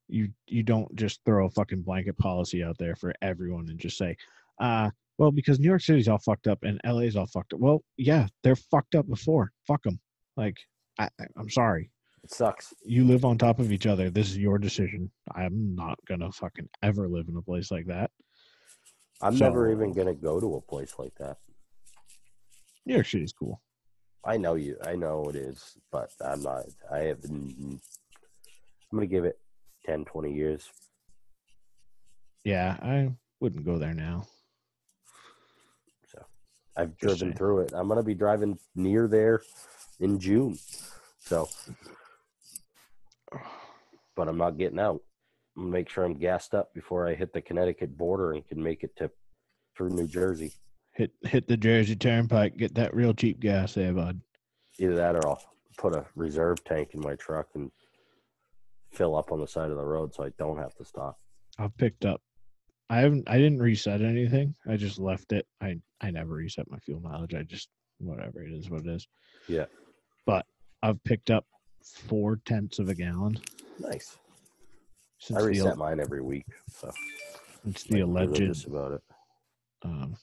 you 0.07 0.29
you 0.47 0.63
don't 0.63 0.93
just 0.95 1.19
throw 1.25 1.45
a 1.45 1.49
fucking 1.49 1.81
blanket 1.81 2.17
policy 2.17 2.63
out 2.63 2.77
there 2.77 2.95
for 2.95 3.13
everyone 3.21 3.69
and 3.69 3.79
just 3.79 3.97
say, 3.97 4.15
uh, 4.59 4.89
well, 5.17 5.31
because 5.31 5.59
New 5.59 5.67
York 5.67 5.81
City's 5.81 6.07
all 6.07 6.17
fucked 6.19 6.47
up 6.47 6.59
and 6.63 6.79
LA's 6.85 7.15
all 7.15 7.27
fucked 7.27 7.53
up. 7.53 7.59
Well, 7.59 7.83
yeah, 7.97 8.27
they're 8.43 8.55
fucked 8.55 8.95
up 8.95 9.07
before. 9.07 9.51
Fuck 9.67 9.83
them. 9.83 9.99
Like, 10.35 10.57
I, 10.99 11.09
I'm 11.37 11.49
sorry. 11.49 11.89
It 12.23 12.31
sucks. 12.33 12.73
You 12.83 13.05
live 13.05 13.23
on 13.23 13.37
top 13.37 13.59
of 13.59 13.71
each 13.71 13.85
other. 13.85 14.09
This 14.09 14.29
is 14.29 14.37
your 14.37 14.57
decision. 14.57 15.11
I'm 15.33 15.75
not 15.75 15.97
gonna 16.07 16.31
fucking 16.31 16.67
ever 16.83 17.07
live 17.07 17.27
in 17.29 17.37
a 17.37 17.41
place 17.41 17.71
like 17.71 17.85
that. 17.87 18.11
I'm 19.21 19.37
never 19.37 19.71
even 19.71 19.93
gonna 19.93 20.13
go 20.13 20.39
to 20.39 20.55
a 20.55 20.61
place 20.61 20.93
like 20.97 21.13
that. 21.19 21.37
New 22.85 22.95
York 22.95 23.07
City's 23.07 23.33
cool. 23.33 23.61
I 24.25 24.37
know 24.37 24.55
you. 24.55 24.75
I 24.83 24.95
know 24.95 25.25
it 25.29 25.35
is, 25.35 25.77
but 25.91 26.11
I'm 26.19 26.41
not. 26.41 26.65
I 26.91 26.99
have. 26.99 27.21
Been, 27.21 27.79
I'm 28.91 28.97
gonna 28.97 29.07
give 29.07 29.25
it 29.25 29.39
10, 29.85 30.05
20 30.05 30.33
years. 30.33 30.69
Yeah, 32.43 32.77
I 32.81 33.11
wouldn't 33.39 33.65
go 33.65 33.77
there 33.77 33.93
now. 33.93 34.25
So 36.07 36.23
I've 36.77 36.97
driven 36.97 37.33
through 37.33 37.61
it. 37.61 37.73
I'm 37.73 37.87
gonna 37.87 38.03
be 38.03 38.13
driving 38.13 38.57
near 38.75 39.07
there 39.07 39.41
in 39.99 40.19
June. 40.19 40.57
So, 41.19 41.49
but 44.15 44.27
I'm 44.27 44.37
not 44.37 44.57
getting 44.57 44.79
out. 44.79 45.01
I'm 45.57 45.63
gonna 45.63 45.73
make 45.73 45.89
sure 45.89 46.03
I'm 46.03 46.13
gassed 46.13 46.53
up 46.53 46.73
before 46.73 47.07
I 47.07 47.15
hit 47.15 47.33
the 47.33 47.41
Connecticut 47.41 47.97
border 47.97 48.33
and 48.33 48.47
can 48.47 48.61
make 48.61 48.83
it 48.83 48.95
to 48.97 49.09
through 49.75 49.89
New 49.89 50.07
Jersey. 50.07 50.53
Hit 50.93 51.11
hit 51.23 51.47
the 51.47 51.57
Jersey 51.57 51.95
Turnpike. 51.95 52.57
Get 52.57 52.75
that 52.75 52.93
real 52.93 53.13
cheap 53.13 53.39
gas 53.39 53.73
there, 53.73 53.93
bud. 53.93 54.21
Either 54.77 54.95
that 54.95 55.15
or 55.15 55.27
I'll 55.27 55.41
put 55.77 55.95
a 55.95 56.05
reserve 56.15 56.63
tank 56.63 56.93
in 56.93 57.01
my 57.01 57.15
truck 57.15 57.47
and 57.55 57.71
fill 58.95 59.15
up 59.15 59.31
on 59.31 59.39
the 59.39 59.47
side 59.47 59.71
of 59.71 59.77
the 59.77 59.83
road 59.83 60.13
so 60.13 60.23
I 60.23 60.29
don't 60.37 60.57
have 60.57 60.73
to 60.75 60.85
stop. 60.85 61.17
I've 61.57 61.75
picked 61.77 62.05
up. 62.05 62.21
I 62.89 62.99
haven't. 62.99 63.27
I 63.27 63.37
didn't 63.37 63.59
reset 63.59 64.01
anything. 64.01 64.55
I 64.67 64.77
just 64.77 64.99
left 64.99 65.31
it. 65.31 65.45
I 65.61 65.77
I 66.01 66.11
never 66.11 66.35
reset 66.35 66.69
my 66.69 66.77
fuel 66.79 66.99
mileage. 66.99 67.33
I 67.33 67.43
just 67.43 67.69
whatever 67.99 68.43
it 68.43 68.51
is, 68.51 68.69
what 68.69 68.85
it 68.85 68.89
is. 68.89 69.07
Yeah. 69.47 69.65
But 70.25 70.45
I've 70.83 71.03
picked 71.03 71.29
up 71.31 71.45
four 71.83 72.39
tenths 72.45 72.79
of 72.79 72.89
a 72.89 72.95
gallon 72.95 73.37
Nice. 73.79 74.17
I 75.33 75.39
the 75.39 75.47
reset 75.47 75.77
mine 75.77 75.99
every 75.99 76.21
week, 76.21 76.45
so 76.67 76.91
it's 77.67 77.83
the 77.83 78.01
I'm 78.01 78.17
alleged 78.17 78.67
about 78.67 78.93
it. 78.93 79.01
um, 79.83 80.15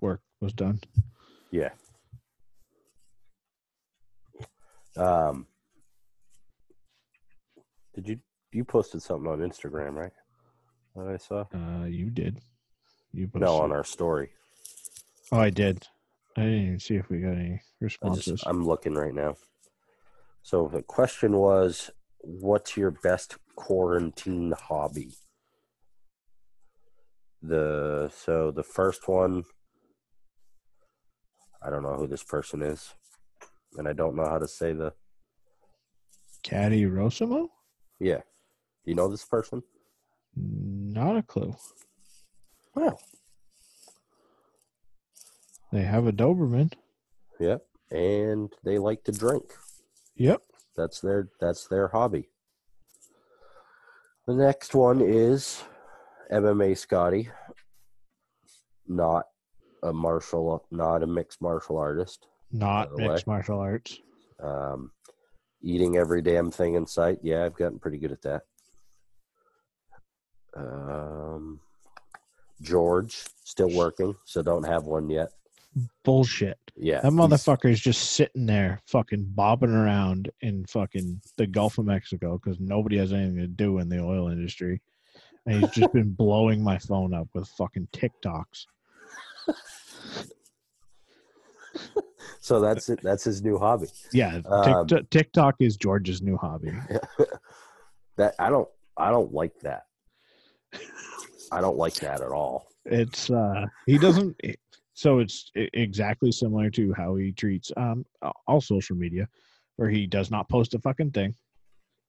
work 0.00 0.20
was 0.40 0.52
done. 0.52 0.80
Yeah. 1.50 1.70
Um. 4.96 5.46
Did 7.98 8.08
you 8.08 8.20
you 8.52 8.64
posted 8.64 9.02
something 9.02 9.28
on 9.28 9.40
Instagram, 9.40 9.94
right? 9.94 10.12
That 10.94 11.08
I 11.08 11.16
saw. 11.16 11.46
Uh, 11.52 11.86
you 11.86 12.10
did. 12.10 12.38
You 13.12 13.28
No, 13.34 13.56
on 13.56 13.72
our 13.72 13.82
story. 13.82 14.30
Oh, 15.32 15.40
I 15.40 15.50
did. 15.50 15.84
I 16.36 16.42
didn't 16.42 16.62
even 16.62 16.78
see 16.78 16.94
if 16.94 17.10
we 17.10 17.18
got 17.18 17.32
any 17.32 17.60
responses. 17.80 18.24
just, 18.24 18.46
I'm 18.46 18.64
looking 18.64 18.94
right 18.94 19.12
now. 19.12 19.34
So 20.42 20.70
the 20.72 20.82
question 20.82 21.36
was, 21.38 21.90
what's 22.18 22.76
your 22.76 22.92
best 22.92 23.36
quarantine 23.56 24.54
hobby? 24.56 25.14
The 27.42 28.12
so 28.14 28.52
the 28.52 28.62
first 28.62 29.08
one, 29.08 29.42
I 31.60 31.68
don't 31.68 31.82
know 31.82 31.96
who 31.96 32.06
this 32.06 32.22
person 32.22 32.62
is, 32.62 32.94
and 33.76 33.88
I 33.88 33.92
don't 33.92 34.14
know 34.14 34.26
how 34.26 34.38
to 34.38 34.46
say 34.46 34.72
the 34.72 34.92
Caddy 36.44 36.86
Rosimo? 36.86 37.48
Yeah. 38.00 38.18
Do 38.84 38.90
you 38.90 38.94
know 38.94 39.08
this 39.08 39.24
person? 39.24 39.62
Not 40.36 41.16
a 41.16 41.22
clue. 41.22 41.54
Well, 42.74 43.00
They 45.72 45.82
have 45.82 46.06
a 46.06 46.12
Doberman. 46.12 46.72
Yep. 47.40 47.64
And 47.90 48.52
they 48.64 48.78
like 48.78 49.04
to 49.04 49.12
drink. 49.12 49.44
Yep. 50.16 50.42
That's 50.76 51.00
their 51.00 51.28
that's 51.40 51.66
their 51.66 51.88
hobby. 51.88 52.28
The 54.26 54.34
next 54.34 54.74
one 54.74 55.00
is 55.00 55.62
MMA 56.32 56.76
Scotty. 56.76 57.30
Not 58.86 59.24
a 59.82 59.92
martial 59.92 60.64
not 60.70 61.02
a 61.02 61.06
mixed 61.06 61.40
martial 61.42 61.76
artist. 61.78 62.26
Not 62.52 62.90
By 62.90 62.96
the 62.96 63.02
way. 63.02 63.08
mixed 63.14 63.26
martial 63.26 63.58
arts. 63.58 63.98
Um 64.42 64.92
eating 65.62 65.96
every 65.96 66.22
damn 66.22 66.50
thing 66.50 66.74
in 66.74 66.86
sight. 66.86 67.18
Yeah, 67.22 67.44
I've 67.44 67.56
gotten 67.56 67.78
pretty 67.78 67.98
good 67.98 68.12
at 68.12 68.22
that. 68.22 68.42
Um 70.56 71.60
George 72.60 73.24
still 73.44 73.70
working, 73.70 74.14
so 74.24 74.42
don't 74.42 74.66
have 74.66 74.84
one 74.84 75.08
yet. 75.08 75.30
Bullshit. 76.04 76.58
Yeah. 76.76 77.00
That 77.00 77.12
motherfucker 77.12 77.70
is 77.70 77.80
just 77.80 78.12
sitting 78.12 78.46
there, 78.46 78.82
fucking 78.86 79.32
bobbing 79.34 79.70
around 79.70 80.30
in 80.40 80.64
fucking 80.66 81.20
the 81.36 81.46
Gulf 81.46 81.78
of 81.78 81.86
Mexico 81.86 82.38
because 82.38 82.58
nobody 82.58 82.98
has 82.98 83.12
anything 83.12 83.36
to 83.36 83.46
do 83.46 83.78
in 83.78 83.88
the 83.88 84.00
oil 84.00 84.28
industry, 84.28 84.80
and 85.46 85.60
he's 85.60 85.70
just 85.70 85.92
been 85.92 86.12
blowing 86.18 86.62
my 86.62 86.78
phone 86.78 87.14
up 87.14 87.28
with 87.34 87.48
fucking 87.50 87.88
TikToks. 87.92 88.66
So 92.40 92.60
that's 92.60 92.88
it. 92.88 93.00
That's 93.02 93.24
his 93.24 93.42
new 93.42 93.58
hobby. 93.58 93.86
Yeah, 94.12 94.40
Um, 94.46 94.86
TikTok, 94.86 95.10
TikTok 95.10 95.54
is 95.60 95.76
George's 95.76 96.20
new 96.22 96.36
hobby. 96.36 96.72
that 98.16 98.34
I 98.38 98.48
don't 98.50 98.68
I 98.96 99.10
don't 99.10 99.32
like 99.32 99.58
that. 99.60 99.84
I 101.52 101.60
don't 101.60 101.76
like 101.76 101.94
that 101.96 102.20
at 102.20 102.30
all. 102.30 102.68
It's 102.84 103.30
uh 103.30 103.66
he 103.86 103.98
doesn't. 103.98 104.36
So 104.94 105.18
it's 105.20 105.50
exactly 105.54 106.32
similar 106.32 106.70
to 106.70 106.92
how 106.94 107.14
he 107.16 107.32
treats 107.32 107.70
um 107.76 108.04
all 108.46 108.60
social 108.60 108.96
media, 108.96 109.28
where 109.76 109.88
he 109.88 110.06
does 110.06 110.30
not 110.30 110.48
post 110.48 110.74
a 110.74 110.78
fucking 110.80 111.12
thing, 111.12 111.34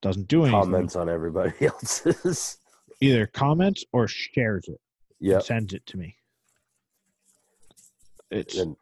doesn't 0.02 0.28
do 0.28 0.44
anything, 0.44 0.60
Comments 0.62 0.96
on 0.96 1.08
everybody 1.10 1.54
else's. 1.68 2.58
either 3.02 3.28
comments 3.28 3.84
or 3.94 4.08
shares 4.08 4.68
it, 4.68 4.80
Yeah. 5.20 5.40
sends 5.40 5.74
it 5.74 5.86
to 5.88 5.98
me. 5.98 6.16
It's 8.32 8.58
And 8.58 8.76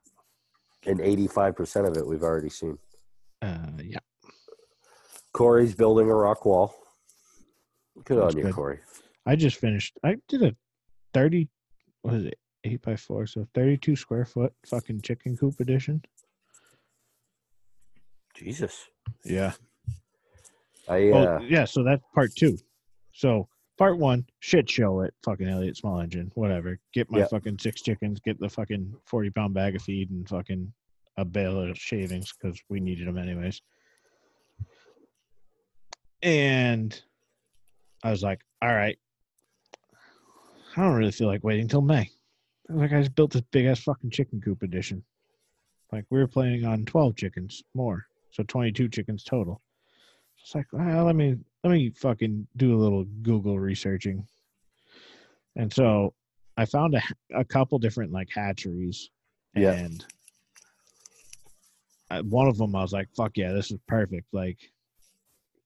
and 0.87 1.01
eighty 1.01 1.27
five 1.27 1.55
percent 1.55 1.85
of 1.85 1.95
it 1.97 2.07
we've 2.07 2.23
already 2.23 2.49
seen. 2.49 2.77
uh 3.41 3.57
yeah. 3.83 3.99
Corey's 5.33 5.75
building 5.75 6.09
a 6.09 6.15
rock 6.15 6.45
wall. 6.45 6.73
Good 8.05 8.17
That's 8.17 8.33
on 8.33 8.37
you, 8.37 8.45
good. 8.45 8.55
Corey. 8.55 8.79
I 9.25 9.35
just 9.35 9.57
finished. 9.57 9.97
I 10.03 10.15
did 10.27 10.41
a 10.41 10.55
thirty. 11.13 11.49
What 12.01 12.15
is 12.15 12.25
it? 12.25 12.39
Eight 12.63 12.81
by 12.81 12.95
four, 12.95 13.27
so 13.27 13.47
thirty-two 13.53 13.95
square 13.95 14.25
foot 14.25 14.53
fucking 14.65 15.01
chicken 15.01 15.37
coop 15.37 15.59
edition. 15.59 16.01
Jesus. 18.35 18.89
Yeah. 19.23 19.53
I 20.87 21.09
uh, 21.09 21.39
yeah. 21.41 21.65
So 21.65 21.83
that's 21.83 22.03
part 22.15 22.31
two. 22.35 22.57
So 23.11 23.47
part 23.77 23.97
one, 23.97 24.25
shit 24.39 24.69
show 24.69 25.01
it. 25.01 25.13
Fucking 25.23 25.47
Elliott 25.47 25.77
Small 25.77 25.99
Engine, 25.99 26.31
whatever. 26.35 26.79
Get 26.93 27.09
my 27.11 27.19
Yep. 27.19 27.29
fucking 27.29 27.59
six 27.59 27.81
chickens. 27.81 28.19
Get 28.19 28.39
the 28.39 28.49
fucking 28.49 28.95
forty 29.05 29.29
pound 29.29 29.53
bag 29.53 29.75
of 29.75 29.81
feed 29.81 30.09
and 30.09 30.27
fucking 30.27 30.71
a 31.17 31.25
bale 31.25 31.59
of 31.59 31.77
shavings 31.77 32.31
because 32.33 32.59
we 32.69 32.79
needed 32.79 33.07
them 33.07 33.17
anyways. 33.17 33.61
And 36.21 36.99
I 38.03 38.11
was 38.11 38.23
like, 38.23 38.41
all 38.61 38.73
right. 38.73 38.97
I 40.75 40.81
don't 40.81 40.93
really 40.95 41.11
feel 41.11 41.27
like 41.27 41.43
waiting 41.43 41.67
till 41.67 41.81
May. 41.81 42.09
I 42.69 42.73
was 42.73 42.81
like, 42.81 42.93
I 42.93 42.99
just 42.99 43.15
built 43.15 43.31
this 43.31 43.41
big 43.51 43.65
ass 43.65 43.79
fucking 43.79 44.11
chicken 44.11 44.41
coop 44.41 44.61
edition. 44.61 45.03
Like 45.91 46.05
we 46.09 46.19
were 46.19 46.27
planning 46.27 46.65
on 46.65 46.85
twelve 46.85 47.15
chickens 47.15 47.63
more, 47.73 48.05
so 48.31 48.43
twenty 48.43 48.71
two 48.71 48.89
chickens 48.89 49.23
total. 49.23 49.61
It's 50.41 50.53
like, 50.53 50.67
ah, 50.77 51.01
let 51.03 51.15
me 51.15 51.37
let 51.63 51.71
me 51.71 51.89
fucking 51.89 52.47
do 52.55 52.75
a 52.75 52.81
little 52.81 53.05
Google 53.21 53.59
researching. 53.59 54.27
And 55.55 55.73
so 55.73 56.13
I 56.55 56.65
found 56.65 56.95
a, 56.95 57.01
a 57.35 57.43
couple 57.43 57.79
different 57.79 58.11
like 58.11 58.29
hatcheries. 58.33 59.09
Yeah. 59.55 59.71
And 59.71 60.05
I, 62.09 62.21
one 62.21 62.47
of 62.47 62.57
them, 62.57 62.75
I 62.75 62.81
was 62.81 62.93
like, 62.93 63.09
fuck 63.15 63.31
yeah, 63.35 63.51
this 63.51 63.71
is 63.71 63.79
perfect. 63.87 64.27
Like, 64.33 64.57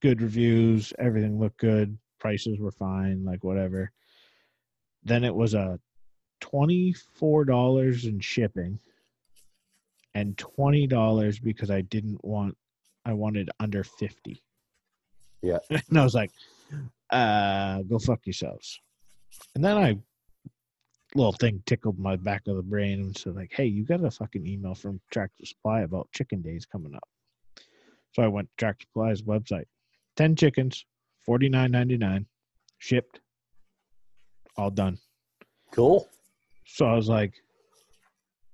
good 0.01 0.21
reviews, 0.21 0.93
everything 0.97 1.39
looked 1.39 1.59
good, 1.59 1.97
prices 2.19 2.59
were 2.59 2.71
fine, 2.71 3.23
like, 3.23 3.43
whatever. 3.43 3.91
Then 5.03 5.23
it 5.23 5.33
was 5.33 5.53
a 5.53 5.79
$24 6.41 8.05
in 8.05 8.19
shipping 8.19 8.79
and 10.13 10.35
$20 10.37 11.43
because 11.43 11.69
I 11.69 11.81
didn't 11.81 12.23
want, 12.23 12.57
I 13.05 13.13
wanted 13.13 13.49
under 13.59 13.83
50. 13.83 14.43
Yeah. 15.41 15.59
and 15.69 15.99
I 15.99 16.03
was 16.03 16.15
like, 16.15 16.31
uh, 17.09 17.81
go 17.83 17.99
fuck 17.99 18.25
yourselves. 18.25 18.79
And 19.55 19.63
then 19.63 19.77
I 19.77 19.97
little 21.15 21.33
thing 21.33 21.61
tickled 21.65 21.99
my 21.99 22.15
back 22.15 22.43
of 22.47 22.55
the 22.55 22.63
brain 22.63 22.99
and 23.01 23.17
said 23.17 23.35
like, 23.35 23.51
"Hey, 23.53 23.65
you 23.65 23.83
got 23.83 24.03
a 24.03 24.11
fucking 24.11 24.45
email 24.47 24.75
from 24.75 25.01
Tractor 25.11 25.45
Supply 25.45 25.81
about 25.81 26.11
chicken 26.13 26.41
days 26.41 26.65
coming 26.65 26.95
up." 26.95 27.07
So 28.13 28.23
I 28.23 28.27
went 28.27 28.49
to 28.49 28.55
Tractor 28.57 28.85
Supply's 28.87 29.21
website. 29.21 29.65
Ten 30.15 30.35
chickens, 30.35 30.85
forty 31.25 31.49
nine 31.49 31.71
ninety 31.71 31.97
nine, 31.97 32.25
shipped, 32.79 33.19
all 34.57 34.71
done. 34.71 34.97
Cool. 35.71 36.07
So 36.65 36.85
I 36.85 36.95
was 36.95 37.09
like, 37.09 37.33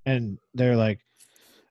and 0.05 0.39
they're 0.53 0.75
like, 0.75 0.99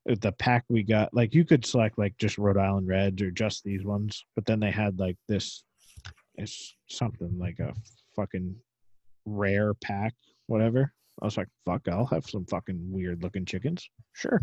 the 0.06 0.32
pack 0.32 0.64
we 0.68 0.82
got, 0.82 1.12
like 1.12 1.34
you 1.34 1.44
could 1.44 1.64
select 1.66 1.98
like 1.98 2.16
just 2.18 2.38
Rhode 2.38 2.56
Island 2.58 2.86
Reds 2.88 3.20
or 3.22 3.30
just 3.30 3.64
these 3.64 3.84
ones, 3.84 4.24
but 4.34 4.46
then 4.46 4.60
they 4.60 4.70
had 4.70 4.98
like 4.98 5.16
this, 5.28 5.64
it's 6.36 6.76
something 6.88 7.36
like 7.38 7.58
a 7.58 7.74
fucking 8.14 8.54
rare 9.24 9.74
pack, 9.74 10.14
whatever. 10.46 10.92
I 11.20 11.24
was 11.24 11.36
like, 11.36 11.48
fuck, 11.64 11.88
I'll 11.88 12.06
have 12.06 12.26
some 12.26 12.44
fucking 12.46 12.78
weird 12.92 13.22
looking 13.22 13.44
chickens. 13.44 13.88
Sure. 14.12 14.42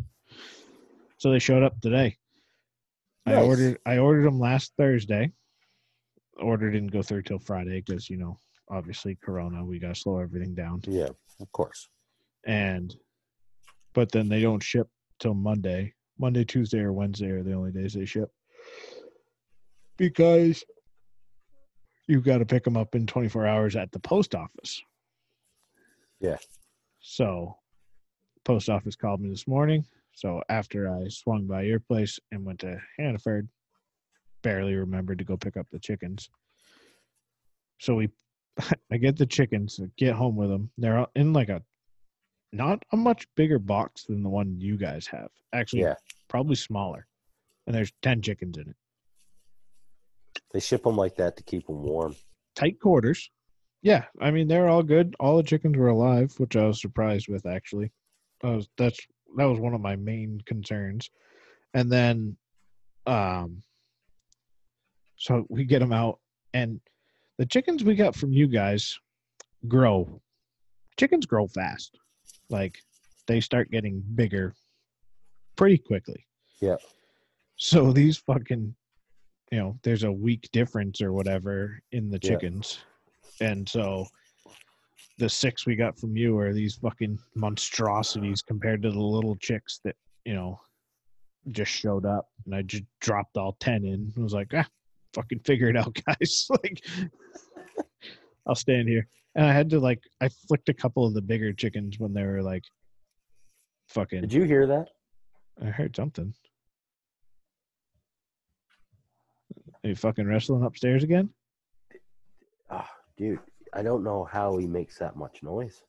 So 1.18 1.32
they 1.32 1.40
showed 1.40 1.64
up 1.64 1.80
today. 1.80 2.18
I 3.26 3.36
ordered 3.36 3.78
I 3.86 4.00
ordered 4.00 4.26
them 4.26 4.40
last 4.40 4.74
Thursday. 4.78 5.32
Order 6.42 6.72
didn't 6.72 6.92
go 6.92 7.02
through 7.02 7.22
till 7.22 7.40
Friday 7.40 7.82
because 7.86 8.10
you 8.10 8.18
know 8.18 8.38
obviously 8.70 9.18
Corona. 9.24 9.64
We 9.64 9.80
gotta 9.80 9.96
slow 9.96 10.20
everything 10.20 10.54
down 10.56 10.82
Yeah, 10.88 11.10
of 11.40 11.52
course. 11.54 11.88
and 12.46 12.94
but 13.94 14.12
then 14.12 14.28
they 14.28 14.42
don't 14.42 14.62
ship 14.62 14.88
till 15.20 15.34
Monday. 15.34 15.94
Monday, 16.20 16.44
Tuesday, 16.44 16.80
or 16.80 16.94
Wednesday 16.94 17.32
are 17.32 17.44
the 17.44 17.54
only 17.54 17.72
days 17.72 17.94
they 17.94 18.06
ship 18.06 18.30
because 19.98 20.64
you've 22.08 22.24
got 22.24 22.40
to 22.40 22.46
pick 22.46 22.64
them 22.64 22.78
up 22.78 22.96
in 22.96 23.08
24 23.08 23.48
hours 23.48 23.76
at 23.76 23.92
the 23.92 24.00
post 24.00 24.36
office. 24.36 24.82
Yeah. 26.20 26.38
So, 27.00 27.58
post 28.46 28.70
office 28.70 28.96
called 28.96 29.22
me 29.22 29.30
this 29.30 29.48
morning. 29.48 29.86
So 30.14 30.42
after 30.50 30.90
I 30.90 31.08
swung 31.08 31.48
by 31.48 31.64
your 31.64 31.80
place 31.80 32.20
and 32.32 32.46
went 32.46 32.60
to 32.60 32.80
Hannaford, 33.00 33.50
barely 34.44 34.76
remembered 34.76 35.18
to 35.18 35.24
go 35.24 35.38
pick 35.38 35.58
up 35.58 35.68
the 35.72 35.80
chickens. 35.80 36.30
So 37.80 37.96
we, 37.96 38.10
I 38.92 38.98
get 38.98 39.18
the 39.18 39.26
chickens, 39.26 39.80
get 39.98 40.16
home 40.16 40.36
with 40.36 40.50
them. 40.50 40.70
They're 40.78 41.08
in 41.16 41.34
like 41.34 41.50
a 41.50 41.64
not 42.54 42.84
a 42.92 42.98
much 42.98 43.28
bigger 43.36 43.60
box 43.60 44.06
than 44.06 44.24
the 44.24 44.30
one 44.30 44.60
you 44.62 44.78
guys 44.78 45.08
have. 45.08 45.30
Actually, 45.54 45.82
Yeah. 45.82 45.96
probably 46.30 46.56
smaller. 46.56 47.08
And 47.66 47.76
there's 47.76 47.92
10 48.02 48.22
chickens 48.22 48.58
in 48.58 48.70
it. 48.70 48.76
They 50.52 50.60
ship 50.60 50.84
them 50.84 50.96
like 50.96 51.16
that 51.16 51.36
to 51.38 51.44
keep 51.44 51.66
them 51.68 51.82
warm. 51.82 52.16
Tight 52.56 52.80
quarters. 52.80 53.30
Yeah, 53.82 54.06
I 54.22 54.32
mean 54.32 54.48
they're 54.48 54.70
all 54.70 54.84
good. 54.84 55.16
All 55.20 55.36
the 55.38 55.44
chickens 55.44 55.76
were 55.76 55.90
alive, 55.90 56.34
which 56.38 56.56
I 56.56 56.66
was 56.68 56.80
surprised 56.80 57.28
with 57.28 57.46
actually. 57.46 57.92
I 58.44 58.52
was 58.52 58.70
that's 58.78 59.00
that 59.36 59.46
was 59.46 59.60
one 59.60 59.74
of 59.74 59.82
my 59.82 59.96
main 59.96 60.40
concerns. 60.46 61.10
And 61.74 61.92
then 61.92 62.38
um 63.08 63.64
so 65.18 65.46
we 65.50 65.66
get 65.66 65.80
them 65.80 65.92
out 65.94 66.20
and 66.54 66.80
the 67.38 67.46
chickens 67.46 67.84
we 67.84 67.96
got 67.96 68.16
from 68.16 68.32
you 68.32 68.48
guys 68.48 68.98
grow. 69.68 70.22
Chickens 70.98 71.26
grow 71.26 71.48
fast. 71.48 71.98
Like 72.54 72.78
they 73.28 73.42
start 73.42 73.72
getting 73.72 74.02
bigger 74.16 74.54
pretty 75.58 75.80
quickly. 75.80 76.26
Yeah. 76.62 76.76
So 77.58 77.92
these 77.92 78.18
fucking 78.18 78.76
you 79.52 79.60
know, 79.60 79.78
there's 79.84 80.04
a 80.04 80.12
week 80.12 80.50
difference 80.52 81.00
or 81.02 81.14
whatever 81.14 81.80
in 81.92 82.10
the 82.10 82.20
Yeah. 82.24 82.30
chickens. 82.32 82.80
And 83.42 83.68
so 83.70 84.08
the 85.20 85.30
six 85.30 85.66
we 85.68 85.76
got 85.76 86.00
from 86.00 86.16
you 86.18 86.38
are 86.40 86.54
these 86.54 86.76
fucking 86.76 87.20
monstrosities 87.36 88.42
compared 88.42 88.82
to 88.84 88.90
the 88.92 89.00
little 89.00 89.36
chicks 89.36 89.80
that, 89.84 89.96
you 90.26 90.34
know, 90.34 90.60
just 91.50 91.72
showed 91.72 92.06
up 92.06 92.30
and 92.46 92.56
I 92.56 92.64
just 92.64 92.84
dropped 93.00 93.38
all 93.38 93.56
10 93.60 93.86
in. 93.86 94.12
I 94.18 94.22
was 94.22 94.34
like, 94.34 94.52
ah, 94.56 94.68
fucking 95.14 95.42
figure 95.46 95.70
it 95.70 95.78
out, 95.78 95.96
guys. 96.08 96.48
like, 96.50 96.84
I'll 98.48 98.56
stand 98.56 98.90
here. 98.90 99.08
And 99.36 99.46
I 99.46 99.54
had 99.54 99.70
to, 99.72 99.80
like, 99.80 100.02
I 100.22 100.30
flicked 100.30 100.70
a 100.70 100.74
couple 100.74 101.06
of 101.06 101.14
the 101.14 101.22
bigger 101.22 101.54
chickens 101.54 102.00
when 102.00 102.14
they 102.14 102.24
were 102.24 102.44
like, 102.44 102.64
fucking. 103.90 104.22
Did 104.22 104.34
you 104.34 104.44
hear 104.44 104.68
that? 104.68 104.90
I 105.62 105.66
heard 105.66 105.96
something. 105.96 106.34
Are 109.84 109.90
you 109.90 109.96
fucking 109.96 110.28
wrestling 110.28 110.64
upstairs 110.64 111.04
again? 111.04 111.30
Oh, 112.70 112.88
dude, 113.18 113.40
I 113.74 113.82
don't 113.84 114.04
know 114.04 114.24
how 114.24 114.58
he 114.58 114.68
makes 114.68 114.98
that 115.00 115.16
much 115.16 115.44
noise. 115.44 115.84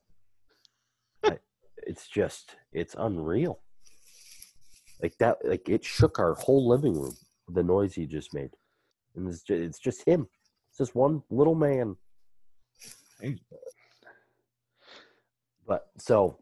I, 1.24 1.38
it's 1.86 2.08
just, 2.08 2.56
it's 2.72 2.96
unreal. 2.98 3.60
Like 5.02 5.16
that, 5.18 5.38
like 5.44 5.68
it 5.68 5.84
shook 5.84 6.18
our 6.18 6.34
whole 6.34 6.66
living 6.68 6.94
room. 6.94 7.14
The 7.48 7.62
noise 7.62 7.94
he 7.94 8.06
just 8.06 8.32
made, 8.32 8.50
and 9.14 9.28
it's 9.28 9.42
just, 9.42 9.60
it's 9.60 9.78
just 9.78 10.06
him. 10.06 10.26
It's 10.70 10.78
just 10.78 10.94
one 10.94 11.22
little 11.30 11.54
man. 11.54 11.96
But 15.66 15.86
so 15.98 16.38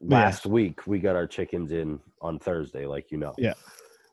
last 0.00 0.44
week 0.46 0.86
we 0.86 0.98
got 0.98 1.16
our 1.16 1.26
chickens 1.26 1.72
in 1.72 2.00
on 2.20 2.38
Thursday, 2.38 2.86
like 2.86 3.10
you 3.10 3.18
know. 3.18 3.34
Yeah. 3.38 3.54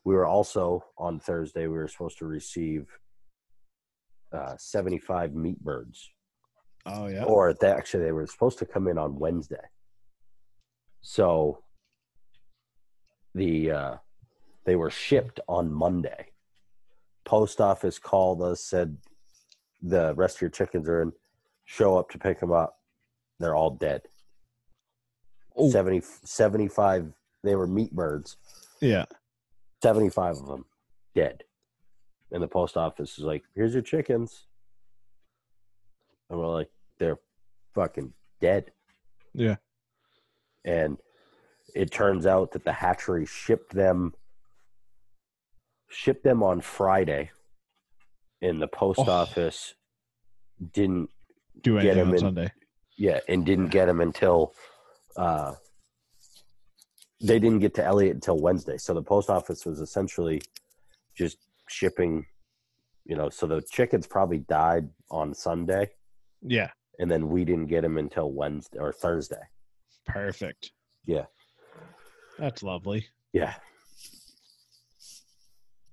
We 0.04 0.14
were 0.14 0.26
also 0.26 0.84
on 0.96 1.18
Thursday. 1.20 1.66
We 1.66 1.76
were 1.76 1.88
supposed 1.88 2.18
to 2.18 2.26
receive 2.26 2.86
uh, 4.32 4.54
seventy-five 4.56 5.34
meat 5.34 5.60
birds, 5.62 6.08
Oh, 6.86 7.08
yeah. 7.08 7.24
or 7.24 7.52
they 7.54 7.68
actually 7.70 8.04
they 8.04 8.12
were 8.12 8.26
supposed 8.26 8.58
to 8.60 8.66
come 8.66 8.88
in 8.88 8.98
on 8.98 9.18
Wednesday. 9.18 9.64
So 11.02 11.62
the 13.34 13.70
uh, 13.70 13.94
they 14.64 14.76
were 14.76 14.90
shipped 14.90 15.40
on 15.48 15.72
Monday. 15.72 16.28
Post 17.24 17.60
office 17.60 17.98
called 17.98 18.40
us, 18.40 18.62
said 18.62 18.96
the 19.82 20.14
rest 20.14 20.36
of 20.36 20.42
your 20.42 20.50
chickens 20.50 20.88
are 20.88 21.02
in. 21.02 21.12
Show 21.64 21.98
up 21.98 22.10
to 22.10 22.18
pick 22.18 22.40
them 22.40 22.52
up. 22.52 22.78
They're 23.38 23.56
all 23.56 23.70
dead. 23.70 24.02
Oh. 25.56 25.70
70, 25.70 26.02
75, 26.24 27.12
they 27.42 27.56
were 27.56 27.66
meat 27.66 27.92
birds. 27.92 28.36
Yeah. 28.80 29.06
75 29.82 30.36
of 30.36 30.46
them 30.46 30.64
dead. 31.14 31.42
And 32.30 32.42
the 32.42 32.48
post 32.48 32.76
office 32.76 33.18
is 33.18 33.24
like, 33.24 33.44
here's 33.54 33.72
your 33.72 33.82
chickens. 33.82 34.46
And 36.28 36.38
we're 36.38 36.48
like, 36.48 36.70
they're 36.98 37.18
fucking 37.74 38.12
dead. 38.40 38.72
Yeah. 39.32 39.56
And 40.64 40.98
it 41.74 41.90
turns 41.90 42.26
out 42.26 42.52
that 42.52 42.64
the 42.64 42.72
hatchery 42.72 43.26
shipped 43.26 43.72
them 43.72 44.14
shipped 45.88 46.24
them 46.24 46.42
on 46.42 46.60
Friday. 46.60 47.30
And 48.42 48.60
the 48.60 48.68
post 48.68 49.00
Oh. 49.00 49.10
office 49.10 49.74
didn't 50.72 51.10
Do 51.62 51.80
Get 51.80 51.98
on 51.98 52.10
in. 52.12 52.18
Sunday. 52.18 52.52
yeah, 52.98 53.20
and 53.28 53.44
didn't 53.46 53.68
get 53.68 53.86
them 53.86 54.00
until 54.00 54.54
uh 55.16 55.54
they 57.20 57.38
didn't 57.38 57.60
get 57.60 57.74
to 57.74 57.84
Elliott 57.84 58.14
until 58.14 58.38
Wednesday. 58.38 58.76
So 58.76 58.92
the 58.92 59.02
post 59.02 59.30
office 59.30 59.64
was 59.64 59.80
essentially 59.80 60.42
just 61.14 61.38
shipping, 61.68 62.26
you 63.06 63.16
know, 63.16 63.30
so 63.30 63.46
the 63.46 63.62
chickens 63.70 64.06
probably 64.06 64.40
died 64.40 64.90
on 65.10 65.32
Sunday 65.32 65.90
Yeah. 66.42 66.70
and 66.98 67.10
then 67.10 67.30
we 67.30 67.44
didn't 67.46 67.66
get 67.68 67.80
them 67.82 67.96
until 67.96 68.30
Wednesday 68.32 68.78
or 68.78 68.92
Thursday. 68.92 69.42
Perfect. 70.04 70.72
Yeah. 71.06 71.24
That's 72.38 72.62
lovely. 72.62 73.06
Yeah. 73.32 73.54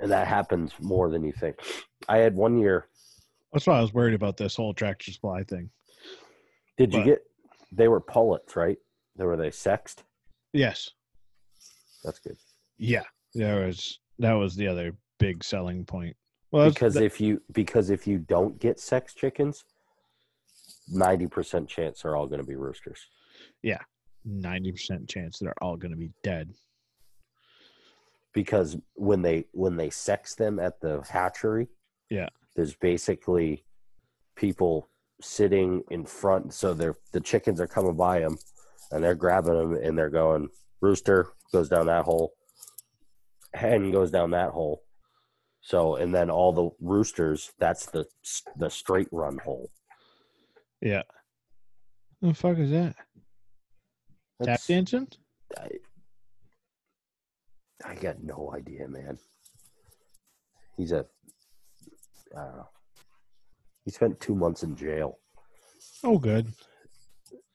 And 0.03 0.11
that 0.11 0.27
happens 0.27 0.73
more 0.81 1.09
than 1.09 1.23
you 1.23 1.31
think. 1.31 1.55
I 2.09 2.17
had 2.17 2.35
one 2.35 2.57
year. 2.57 2.89
That's 3.53 3.65
why 3.65 3.77
I 3.77 3.81
was 3.81 3.93
worried 3.93 4.13
about 4.13 4.35
this 4.35 4.53
whole 4.53 4.73
tractor 4.73 5.13
supply 5.13 5.43
thing. 5.43 5.69
Did 6.77 6.93
you 6.93 7.05
get? 7.05 7.19
They 7.71 7.87
were 7.87 8.01
pullets, 8.01 8.57
right? 8.57 8.77
They 9.15 9.23
were 9.23 9.37
they 9.37 9.49
sexed. 9.49 10.03
Yes. 10.51 10.91
That's 12.03 12.19
good 12.19 12.35
Yeah. 12.77 13.03
There 13.33 13.65
was 13.65 13.99
that 14.19 14.33
was 14.33 14.57
the 14.57 14.67
other 14.67 14.93
big 15.19 15.41
selling 15.41 15.85
point. 15.85 16.17
Well, 16.51 16.67
because 16.67 16.95
that- 16.95 17.03
if 17.03 17.21
you 17.21 17.41
because 17.53 17.89
if 17.89 18.05
you 18.05 18.17
don't 18.17 18.59
get 18.59 18.81
sex 18.81 19.13
chickens, 19.13 19.63
ninety 20.91 21.27
percent 21.27 21.69
chance 21.69 22.01
they're 22.01 22.17
all 22.17 22.27
going 22.27 22.41
to 22.41 22.47
be 22.47 22.55
roosters. 22.55 22.99
Yeah, 23.61 23.79
Ninety 24.25 24.73
percent 24.73 25.07
chance 25.07 25.39
they're 25.39 25.55
all 25.61 25.77
going 25.77 25.91
to 25.91 25.97
be 25.97 26.11
dead. 26.23 26.53
Because 28.33 28.77
when 28.95 29.21
they 29.21 29.45
when 29.51 29.75
they 29.77 29.89
sex 29.89 30.35
them 30.35 30.59
at 30.59 30.79
the 30.81 31.01
hatchery 31.09 31.67
Yeah. 32.09 32.29
there's 32.55 32.75
basically 32.75 33.63
people 34.35 34.89
sitting 35.21 35.83
in 35.91 36.03
front 36.05 36.53
so 36.53 36.73
they're 36.73 36.95
the 37.11 37.21
chickens 37.21 37.61
are 37.61 37.67
coming 37.67 37.95
by 37.95 38.19
them 38.19 38.37
and 38.91 39.03
they're 39.03 39.15
grabbing 39.15 39.53
them 39.53 39.73
and 39.75 39.97
they're 39.97 40.09
going 40.09 40.49
rooster 40.81 41.27
goes 41.51 41.69
down 41.69 41.85
that 41.85 42.03
hole 42.05 42.33
hen 43.53 43.91
goes 43.91 44.11
down 44.11 44.31
that 44.31 44.49
hole 44.49 44.83
so 45.61 45.95
and 45.95 46.13
then 46.13 46.29
all 46.29 46.51
the 46.51 46.69
roosters 46.81 47.51
that's 47.59 47.85
the 47.87 48.05
the 48.57 48.69
straight 48.69 49.07
run 49.11 49.37
hole 49.37 49.69
Yeah. 50.81 51.03
The 52.21 52.33
fuck 52.33 52.57
is 52.57 52.71
that? 52.71 52.95
Tap 52.95 53.05
That's- 54.39 54.67
dancing? 54.67 55.07
I, 55.57 55.67
I 57.85 57.95
got 57.95 58.23
no 58.23 58.53
idea, 58.55 58.87
man. 58.87 59.17
He's 60.77 60.91
a, 60.91 61.05
I 62.35 62.43
don't 62.43 62.55
know. 62.57 62.69
He 63.85 63.91
spent 63.91 64.19
two 64.19 64.35
months 64.35 64.63
in 64.63 64.75
jail, 64.75 65.19
Oh, 66.03 66.17
good. 66.17 66.47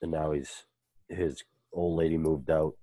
and 0.02 0.12
now 0.12 0.32
he's 0.32 0.64
his 1.08 1.42
old 1.72 1.98
lady 1.98 2.18
moved 2.18 2.50
out, 2.50 2.74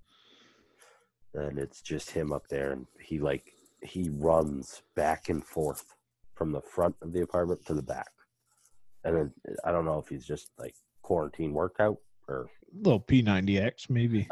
and 1.34 1.58
it's 1.58 1.80
just 1.80 2.10
him 2.10 2.32
up 2.32 2.48
there, 2.48 2.72
and 2.72 2.86
he 3.00 3.18
like 3.20 3.52
he 3.82 4.10
runs 4.12 4.82
back 4.96 5.28
and 5.28 5.44
forth 5.44 5.94
from 6.34 6.50
the 6.50 6.60
front 6.60 6.96
of 7.02 7.12
the 7.12 7.22
apartment 7.22 7.64
to 7.66 7.74
the 7.74 7.82
back, 7.82 8.10
and 9.04 9.16
then 9.16 9.32
I 9.64 9.70
don't 9.70 9.84
know 9.84 9.98
if 10.00 10.08
he's 10.08 10.26
just 10.26 10.50
like 10.58 10.74
quarantine 11.02 11.52
workout 11.52 11.98
or 12.28 12.48
little 12.74 13.00
P90X, 13.00 13.88
maybe. 13.88 14.26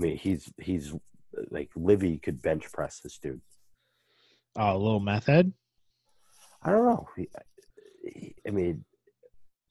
I 0.00 0.02
mean 0.02 0.16
he's 0.16 0.50
he's 0.58 0.94
like 1.50 1.68
Livy 1.76 2.16
could 2.18 2.40
bench 2.40 2.72
press 2.72 3.00
this 3.00 3.18
dude. 3.18 3.42
Oh, 4.56 4.74
a 4.74 4.78
little 4.78 4.98
meth 5.00 5.26
head, 5.26 5.52
I 6.62 6.70
don't 6.70 6.86
know. 6.86 7.06
He, 7.16 7.28
he- 8.04 8.34
I 8.46 8.50
mean, 8.50 8.84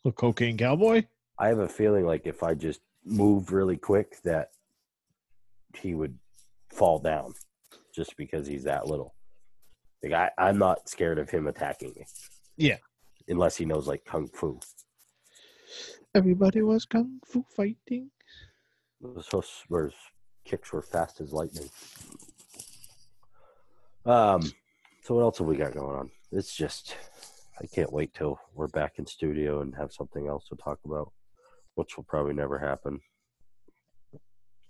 a 0.06 0.12
cocaine 0.12 0.56
cowboy. 0.58 1.06
I 1.40 1.48
have 1.48 1.58
a 1.60 1.68
feeling 1.68 2.06
like 2.06 2.28
if 2.28 2.44
I 2.44 2.54
just 2.54 2.80
moved 3.04 3.52
really 3.52 3.76
quick, 3.78 4.22
that 4.24 4.50
he 5.76 5.96
would 5.96 6.18
fall 6.72 7.00
down, 7.00 7.34
just 7.96 8.16
because 8.16 8.46
he's 8.46 8.66
that 8.66 8.86
little. 8.88 9.16
Like 10.04 10.14
I, 10.14 10.30
I'm 10.38 10.60
not 10.60 10.88
scared 10.88 11.18
of 11.18 11.30
him 11.30 11.48
attacking 11.48 11.94
me. 11.96 12.06
Yeah. 12.56 12.78
Unless 13.28 13.58
he 13.58 13.66
knows 13.66 13.88
like 13.88 14.06
kung 14.06 14.28
fu. 14.30 14.60
Everybody 16.14 16.62
was 16.62 16.86
kung 16.86 17.20
fu 17.26 17.44
fighting. 17.56 18.12
So 19.22 19.42
his 19.42 19.94
kicks 20.50 20.74
were 20.74 20.82
fast 20.82 21.22
as 21.22 21.32
lightning. 21.34 21.70
Um. 24.06 24.42
So 25.02 25.16
what 25.16 25.22
else 25.22 25.40
have 25.40 25.48
we 25.48 25.56
got 25.58 25.74
going 25.74 25.96
on? 25.96 26.12
It's 26.32 26.56
just, 26.56 26.96
I 27.60 27.66
can't 27.66 27.92
wait 27.92 28.14
till 28.14 28.40
we're 28.54 28.68
back 28.68 29.00
in 29.00 29.08
studio 29.08 29.62
and 29.62 29.74
have 29.74 29.92
something 29.92 30.28
else 30.28 30.48
to 30.50 30.56
talk 30.56 30.78
about, 30.86 31.12
which 31.74 31.98
will 31.98 32.04
probably 32.04 32.34
never 32.34 32.60
happen 32.60 33.00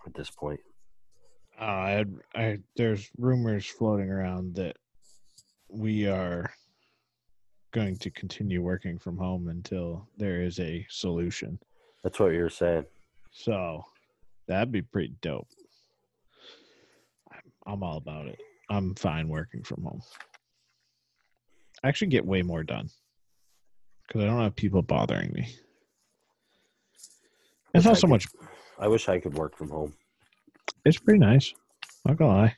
at 0.05 0.13
this 0.13 0.29
point. 0.29 0.61
Uh, 1.59 1.63
I, 1.63 2.05
I 2.35 2.59
there's 2.77 3.09
rumors 3.17 3.65
floating 3.65 4.09
around 4.09 4.55
that 4.55 4.77
we 5.67 6.07
are 6.07 6.49
going 7.71 7.97
to 7.97 8.09
continue 8.11 8.61
working 8.61 8.97
from 8.97 9.17
home 9.17 9.49
until 9.49 10.07
there 10.17 10.41
is 10.41 10.57
a 10.59 10.85
solution. 10.89 11.59
That's 12.01 12.19
what 12.19 12.31
you're 12.31 12.49
saying. 12.49 12.85
So 13.31 13.83
that'd 14.47 14.71
be 14.71 14.83
pretty 14.83 15.15
dope. 15.21 15.49
I'm, 17.69 17.83
all 17.83 17.97
about 17.97 18.25
it. 18.27 18.39
I'm 18.69 18.95
fine 18.95 19.27
working 19.29 19.63
from 19.63 19.83
home. 19.83 20.01
I 21.83 21.87
actually 21.87 22.07
get 22.07 22.25
way 22.25 22.41
more 22.41 22.63
done 22.63 22.89
because 24.07 24.23
I 24.23 24.25
don't 24.25 24.41
have 24.41 24.55
people 24.55 24.81
bothering 24.81 25.31
me. 25.33 25.55
It's 27.73 27.85
not 27.85 27.91
I 27.91 27.93
so 27.93 28.01
could- 28.01 28.09
much. 28.09 28.27
I 28.79 28.87
wish 28.87 29.07
I 29.07 29.19
could 29.19 29.35
work 29.35 29.55
from 29.57 29.69
home. 29.69 29.93
It's 30.85 30.97
pretty 30.97 31.19
nice. 31.19 31.53
Not 32.05 32.17
gonna 32.17 32.31
lie. 32.33 32.55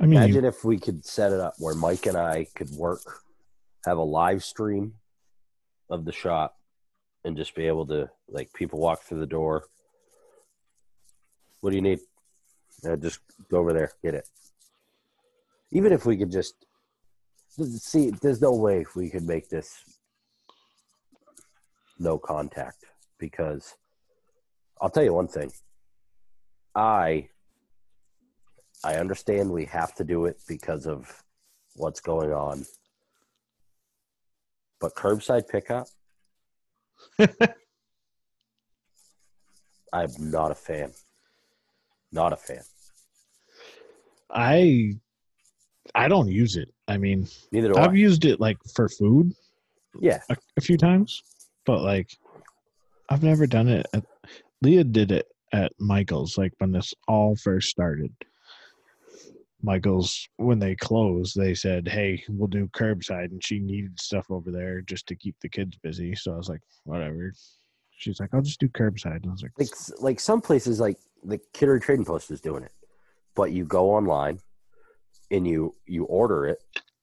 I 0.00 0.04
mean, 0.04 0.12
you- 0.12 0.18
Imagine 0.18 0.44
if 0.44 0.64
we 0.64 0.78
could 0.78 1.04
set 1.04 1.32
it 1.32 1.40
up 1.40 1.54
where 1.58 1.74
Mike 1.74 2.06
and 2.06 2.16
I 2.16 2.46
could 2.54 2.70
work, 2.70 3.00
have 3.84 3.98
a 3.98 4.02
live 4.02 4.42
stream 4.44 4.94
of 5.90 6.04
the 6.04 6.12
shop, 6.12 6.56
and 7.24 7.36
just 7.36 7.54
be 7.54 7.66
able 7.66 7.86
to 7.88 8.08
like 8.28 8.52
people 8.54 8.78
walk 8.78 9.02
through 9.02 9.20
the 9.20 9.26
door. 9.26 9.64
What 11.60 11.70
do 11.70 11.76
you 11.76 11.82
need? 11.82 12.00
Uh, 12.84 12.96
just 12.96 13.20
go 13.50 13.58
over 13.58 13.72
there, 13.72 13.92
get 14.02 14.14
it. 14.14 14.28
Even 15.72 15.92
if 15.92 16.06
we 16.06 16.16
could 16.16 16.30
just 16.30 16.54
see, 17.78 18.10
there's 18.10 18.40
no 18.40 18.54
way 18.54 18.84
we 18.94 19.10
could 19.10 19.24
make 19.24 19.48
this 19.48 19.82
no 21.98 22.18
contact 22.18 22.84
because 23.18 23.74
I'll 24.80 24.90
tell 24.90 25.02
you 25.02 25.12
one 25.12 25.28
thing. 25.28 25.50
I 26.74 27.28
I 28.84 28.94
understand 28.94 29.50
we 29.50 29.64
have 29.66 29.94
to 29.96 30.04
do 30.04 30.26
it 30.26 30.38
because 30.46 30.86
of 30.86 31.24
what's 31.74 32.00
going 32.00 32.32
on. 32.32 32.64
But 34.80 34.94
curbside 34.94 35.48
pickup, 35.48 35.88
I'm 39.92 40.12
not 40.18 40.52
a 40.52 40.54
fan. 40.54 40.92
Not 42.12 42.32
a 42.32 42.36
fan. 42.36 42.62
I 44.30 44.92
I 45.94 46.08
don't 46.08 46.28
use 46.28 46.56
it. 46.56 46.72
I 46.86 46.98
mean, 46.98 47.26
Neither 47.52 47.68
do 47.68 47.76
I've 47.78 47.92
I. 47.92 47.94
used 47.94 48.24
it 48.24 48.40
like 48.40 48.58
for 48.74 48.88
food 48.88 49.32
Yeah. 50.00 50.20
a, 50.30 50.36
a 50.56 50.60
few 50.60 50.76
times, 50.76 51.22
but 51.66 51.82
like 51.82 52.10
I've 53.08 53.22
never 53.22 53.46
done 53.46 53.68
it. 53.68 53.86
At, 53.94 54.04
Leah 54.60 54.84
did 54.84 55.12
it 55.12 55.26
at 55.52 55.72
Michael's, 55.78 56.36
like 56.36 56.52
when 56.58 56.72
this 56.72 56.92
all 57.06 57.36
first 57.36 57.68
started. 57.68 58.12
Michael's 59.62 60.28
when 60.36 60.58
they 60.58 60.76
closed, 60.76 61.36
they 61.36 61.54
said, 61.54 61.88
"Hey, 61.88 62.22
we'll 62.28 62.46
do 62.48 62.68
curbside," 62.68 63.32
and 63.32 63.42
she 63.42 63.58
needed 63.58 63.98
stuff 63.98 64.30
over 64.30 64.50
there 64.52 64.82
just 64.82 65.06
to 65.08 65.16
keep 65.16 65.34
the 65.40 65.48
kids 65.48 65.76
busy. 65.82 66.14
So 66.14 66.32
I 66.32 66.36
was 66.36 66.48
like, 66.48 66.60
"Whatever." 66.84 67.32
She's 67.90 68.20
like, 68.20 68.30
"I'll 68.32 68.42
just 68.42 68.60
do 68.60 68.68
curbside," 68.68 69.22
and 69.22 69.26
I 69.26 69.32
was 69.32 69.42
like, 69.42 69.52
Like 69.58 70.00
like 70.00 70.20
some 70.20 70.40
places 70.40 70.78
like 70.78 70.96
the 71.24 71.38
Kittery 71.52 71.80
Trading 71.80 72.04
Post 72.04 72.30
is 72.30 72.40
doing 72.40 72.62
it. 72.62 72.72
But 73.34 73.52
you 73.52 73.64
go 73.64 73.90
online 73.94 74.40
and 75.30 75.46
you 75.46 75.74
you 75.86 76.04
order 76.04 76.46
it 76.46 76.58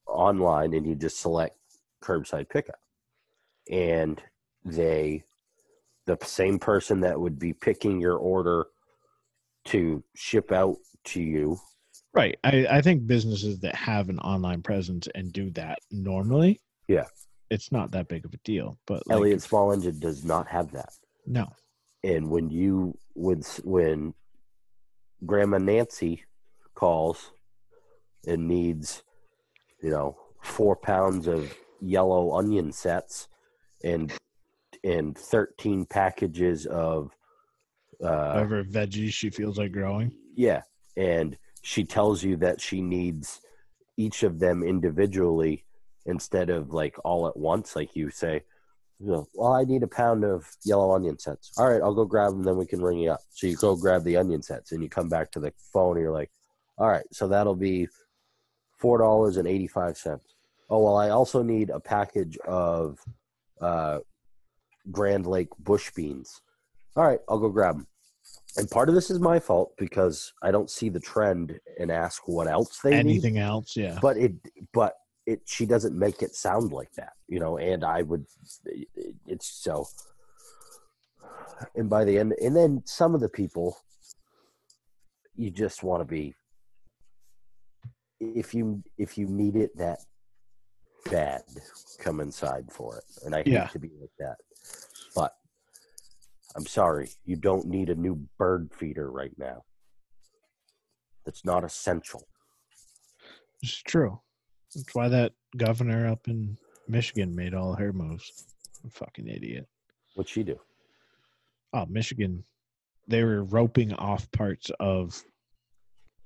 online 0.08 0.74
and 0.74 0.86
you 0.86 0.96
just 0.96 1.20
select 1.20 1.56
curbside 2.04 2.50
pickup. 2.50 2.80
And 3.72 4.22
they 4.64 5.24
the 6.06 6.18
same 6.24 6.60
person 6.60 7.00
that 7.02 7.20
would 7.20 7.40
be 7.40 7.54
picking 7.54 8.00
your 8.00 8.18
order 8.18 8.68
to 9.66 10.04
ship 10.16 10.52
out 10.52 10.76
to 11.06 11.22
you 11.22 11.58
Right. 12.14 12.38
I, 12.46 12.66
I 12.70 12.82
think 12.82 13.06
businesses 13.08 13.60
that 13.60 13.76
have 13.76 14.08
an 14.08 14.20
online 14.20 14.62
presence 14.62 15.08
and 15.16 15.34
do 15.34 15.50
that 15.52 15.80
normally, 15.92 16.62
Yeah. 16.88 17.08
it's 17.50 17.74
not 17.74 17.92
that 17.92 18.08
big 18.08 18.24
of 18.24 18.34
a 18.34 18.38
deal. 18.46 18.78
But 18.88 19.06
like, 19.08 19.18
Elliott 19.18 19.42
Small 19.42 19.74
Engine 19.74 20.00
does 20.00 20.24
not 20.24 20.48
have 20.48 20.72
that. 20.72 20.94
no, 21.26 21.52
And 22.06 22.30
when 22.30 22.52
you 22.52 22.98
when 23.16 23.42
when 23.64 24.14
Grandma 25.26 25.58
Nancy 25.58 26.24
calls 26.76 27.32
and 28.28 28.48
needs, 28.48 29.02
you 29.82 29.90
know, 29.90 30.16
four 30.40 30.76
pounds 30.76 31.26
of 31.28 31.52
yellow 31.82 32.38
onion 32.38 32.72
sets 32.72 33.28
and 33.84 34.14
and 34.84 35.18
thirteen 35.18 35.86
packages 35.86 36.68
of 36.68 37.12
uh 38.04 38.34
whatever 38.34 38.64
veggies 38.64 39.12
she 39.14 39.32
feels 39.32 39.58
like 39.58 39.72
growing. 39.72 40.12
yeah, 40.36 40.62
and 40.96 41.36
she 41.64 41.84
tells 41.84 42.24
you 42.24 42.36
that 42.38 42.62
she 42.62 42.82
needs 42.82 43.42
each 43.98 44.22
of 44.22 44.38
them 44.38 44.62
individually 44.62 45.66
instead 46.06 46.52
of 46.52 46.72
like 46.72 46.98
all 47.04 47.28
at 47.28 47.36
once, 47.36 47.76
like 47.76 47.96
you 47.96 48.12
say. 48.12 48.44
You 49.00 49.12
know, 49.12 49.28
well, 49.34 49.54
I 49.54 49.66
need 49.66 49.84
a 49.84 49.88
pound 49.88 50.24
of 50.24 50.50
yellow 50.64 50.96
onion 50.96 51.20
sets. 51.20 51.52
All 51.58 51.70
right, 51.70 51.82
I'll 51.82 51.94
go 51.94 52.06
grab 52.06 52.32
them, 52.32 52.44
then 52.44 52.56
we 52.56 52.66
can 52.66 52.82
ring 52.82 53.00
you 53.00 53.12
up. 53.12 53.20
So 53.32 53.46
you 53.48 53.58
go 53.58 53.76
grab 53.76 54.04
the 54.04 54.16
onion 54.16 54.42
sets, 54.42 54.72
and 54.72 54.82
you 54.82 54.90
come 54.90 55.10
back 55.10 55.32
to 55.32 55.40
the 55.40 55.52
phone, 55.74 55.98
and 55.98 56.04
you're 56.04 56.14
like, 56.14 56.32
"All 56.78 56.88
right, 56.88 57.06
so 57.12 57.28
that'll 57.28 57.56
be 57.56 57.88
four 58.78 58.98
dollars 58.98 59.38
and 59.38 59.48
eighty 59.48 59.68
five 59.68 59.98
cents." 59.98 60.34
Oh 60.70 60.84
well, 60.84 60.96
I 60.96 61.10
also 61.10 61.44
need 61.44 61.70
a 61.70 61.80
package 61.80 62.38
of 62.48 63.00
uh, 63.60 64.00
Grand 64.92 65.28
Lake 65.28 65.50
bush 65.60 65.92
beans. 65.92 66.42
All 66.96 67.04
right, 67.04 67.20
I'll 67.28 67.40
go 67.40 67.50
grab 67.50 67.76
them. 67.76 67.88
And 68.58 68.70
part 68.72 68.88
of 68.88 68.96
this 68.96 69.12
is 69.12 69.20
my 69.20 69.40
fault 69.40 69.74
because 69.78 70.32
I 70.42 70.52
don't 70.52 70.70
see 70.70 70.88
the 70.88 71.00
trend 71.00 71.60
and 71.80 71.92
ask 71.92 72.28
what 72.28 72.48
else 72.48 72.80
they 72.80 72.92
need. 72.92 73.00
Anything 73.00 73.38
else? 73.38 73.76
Yeah. 73.76 74.00
But 74.02 74.18
it, 74.18 74.34
but 74.74 74.94
it 75.26 75.42
she 75.46 75.66
doesn't 75.66 75.98
make 75.98 76.22
it 76.22 76.36
sound 76.36 76.72
like 76.72 76.92
that, 76.94 77.14
you 77.28 77.40
know. 77.40 77.58
And 77.58 77.84
I 77.84 78.02
would, 78.04 78.26
it's 79.28 79.48
so. 79.48 79.88
And 81.76 81.90
by 81.90 82.06
the 82.06 82.18
end, 82.20 82.34
and 82.42 82.56
then 82.56 82.84
some 82.86 83.16
of 83.16 83.22
the 83.22 83.30
people, 83.30 83.78
you 85.36 85.50
just 85.52 85.84
want 85.84 86.02
to 86.02 86.06
be. 86.06 86.36
If 88.20 88.54
you 88.54 88.82
if 88.98 89.18
you 89.18 89.28
need 89.28 89.56
it 89.56 89.76
that 89.78 90.00
bad, 91.12 91.42
come 92.00 92.20
inside 92.22 92.72
for 92.72 92.98
it. 92.98 93.04
And 93.26 93.36
I 93.36 93.40
hate 93.40 93.52
Yeah. 93.52 93.68
to 93.68 93.80
be 93.80 93.90
like 94.00 94.12
that, 94.20 94.38
but 95.16 95.34
I'm 96.56 96.66
sorry, 96.66 97.10
you 97.26 97.36
don't 97.36 97.68
need 97.68 97.90
a 97.90 97.96
new 97.96 98.16
bird 98.38 98.72
feeder 98.74 99.12
right 99.12 99.38
now. 99.38 99.64
That's 101.26 101.44
not 101.44 101.64
essential. 101.66 102.28
It's 103.62 103.82
true. 103.82 104.22
That's 104.76 104.94
why 104.94 105.08
that 105.08 105.32
governor 105.58 106.08
up 106.08 106.28
in 106.28 106.58
Michigan 106.88 107.36
made 107.36 107.54
all 107.54 107.74
her 107.74 107.94
moves. 107.94 108.46
Fucking 108.92 109.28
idiot. 109.28 109.68
What'd 110.14 110.30
she 110.30 110.44
do? 110.44 110.60
Oh, 111.74 111.86
Michigan. 111.88 112.44
They 113.08 113.24
were 113.24 113.44
roping 113.44 113.94
off 113.94 114.30
parts 114.32 114.70
of 114.80 115.22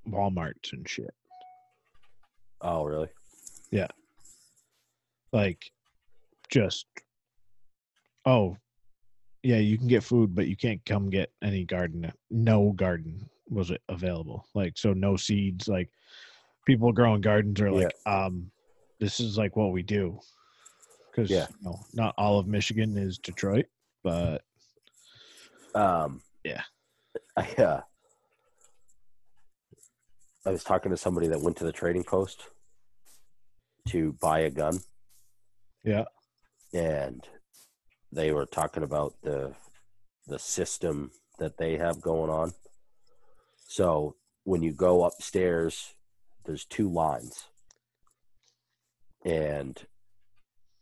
Walmarts 0.08 0.74
and 0.74 0.88
shit. 0.88 1.14
Oh, 2.62 2.84
really? 2.84 3.10
Yeah. 3.72 3.88
Like, 5.32 5.72
just, 6.50 6.86
oh, 8.26 8.58
yeah, 9.44 9.58
you 9.58 9.78
can 9.78 9.88
get 9.88 10.04
food, 10.04 10.36
but 10.36 10.48
you 10.48 10.58
can't 10.58 10.84
come 10.86 11.10
get 11.10 11.32
any 11.44 11.64
garden. 11.64 12.12
No 12.30 12.72
garden 12.72 13.30
was 13.50 13.72
available. 13.88 14.46
Like, 14.54 14.78
so 14.78 14.94
no 14.94 15.16
seeds. 15.16 15.68
Like, 15.68 15.90
people 16.70 16.92
growing 16.92 17.20
gardens 17.20 17.60
are 17.62 17.72
like, 17.72 17.92
um, 18.06 18.52
this 19.00 19.20
is 19.20 19.40
like 19.40 19.56
what 19.56 19.72
we 19.72 19.82
do. 19.82 20.20
Because, 21.10 21.32
Yeah. 21.32 21.48
you 21.50 21.56
know, 21.64 21.80
not 21.94 22.14
all 22.16 22.38
of 22.38 22.46
Michigan 22.46 22.96
is 22.96 23.18
Detroit, 23.18 23.66
but 24.04 24.44
Um, 25.74 26.22
Yeah. 26.44 26.64
I, 27.36 27.54
uh, 27.56 27.82
I 30.46 30.52
was 30.52 30.64
talking 30.64 30.92
to 30.92 30.98
somebody 30.98 31.28
that 31.28 31.42
went 31.42 31.58
to 31.58 31.64
the 31.64 31.72
trading 31.72 32.04
post 32.04 32.44
to 33.88 34.14
buy 34.14 34.40
a 34.42 34.52
gun. 34.52 34.80
Yeah. 35.84 36.06
And 36.74 37.28
they 38.12 38.32
were 38.32 38.46
talking 38.46 38.84
about 38.84 39.20
the 39.24 39.56
the 40.28 40.40
system 40.40 41.12
that 41.40 41.58
they 41.58 41.78
have 41.78 42.00
going 42.02 42.30
on. 42.30 42.54
So 43.68 44.16
when 44.44 44.62
you 44.62 44.72
go 44.72 45.04
upstairs, 45.06 45.96
there's 46.46 46.66
two 46.66 46.90
lines, 46.90 47.48
and 49.26 49.80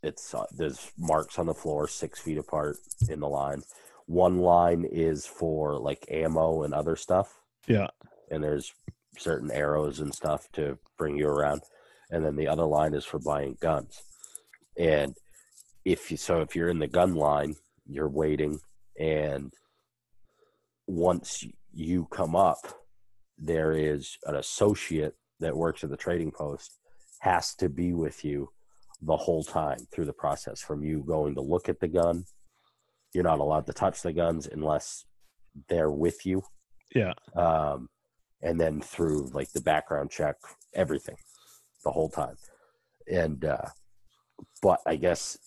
it's 0.04 0.34
uh, 0.34 0.46
there's 0.52 0.92
marks 0.98 1.40
on 1.40 1.48
the 1.48 1.54
floor 1.54 1.88
six 1.88 2.20
feet 2.20 2.38
apart 2.38 2.78
in 3.10 3.20
the 3.20 3.28
line. 3.28 3.64
One 4.06 4.40
line 4.40 4.86
is 4.90 5.26
for 5.26 5.78
like 5.78 6.06
ammo 6.10 6.64
and 6.64 6.74
other 6.74 6.96
stuff, 6.96 7.40
yeah. 7.68 7.88
and 8.32 8.44
there's 8.44 8.74
certain 9.18 9.52
arrows 9.52 10.00
and 10.00 10.14
stuff 10.14 10.48
to 10.54 10.78
bring 10.98 11.18
you 11.18 11.28
around, 11.28 11.62
and 12.12 12.24
then 12.24 12.36
the 12.36 12.48
other 12.48 12.66
line 12.66 12.94
is 12.94 13.06
for 13.06 13.20
buying 13.20 13.58
guns. 13.60 14.02
And 14.78 15.16
if 15.84 16.12
you 16.12 16.18
so 16.18 16.42
if 16.42 16.56
you're 16.56 16.70
in 16.70 16.80
the 16.80 16.88
gun 16.88 17.16
line, 17.16 17.56
you're 17.86 18.10
waiting, 18.10 18.60
and 19.00 19.54
once 20.86 21.44
you 21.74 22.08
come 22.12 22.36
up, 22.36 22.60
there 23.38 23.74
is 23.74 24.18
an 24.26 24.36
associate 24.36 25.16
that 25.40 25.56
works 25.56 25.84
at 25.84 25.90
the 25.90 25.98
trading 25.98 26.32
post 26.32 26.78
has 27.20 27.54
to 27.56 27.70
be 27.70 27.94
with 27.94 28.24
you 28.24 28.50
the 29.02 29.18
whole 29.18 29.44
time 29.44 29.78
through 29.92 30.06
the 30.06 30.14
process 30.14 30.60
from 30.62 30.84
you 30.84 31.04
going 31.08 31.36
to 31.36 31.42
look 31.42 31.70
at 31.70 31.80
the 31.80 31.88
gun 31.88 32.24
you're 33.14 33.24
not 33.24 33.40
allowed 33.40 33.66
to 33.66 33.74
touch 33.74 34.02
the 34.02 34.14
guns 34.14 34.48
unless 34.48 35.06
they're 35.70 35.92
with 35.92 36.26
you 36.26 36.42
Yeah. 36.96 37.14
um, 37.36 37.90
and 38.42 38.60
then 38.60 38.82
through 38.82 39.30
like 39.34 39.52
the 39.52 39.62
background 39.62 40.10
check 40.12 40.36
everything 40.74 41.16
the 41.84 41.92
whole 41.92 42.10
time 42.10 42.36
and 43.12 43.46
uh, 43.46 43.66
but 44.62 44.80
i 44.86 44.96
guess 44.96 45.38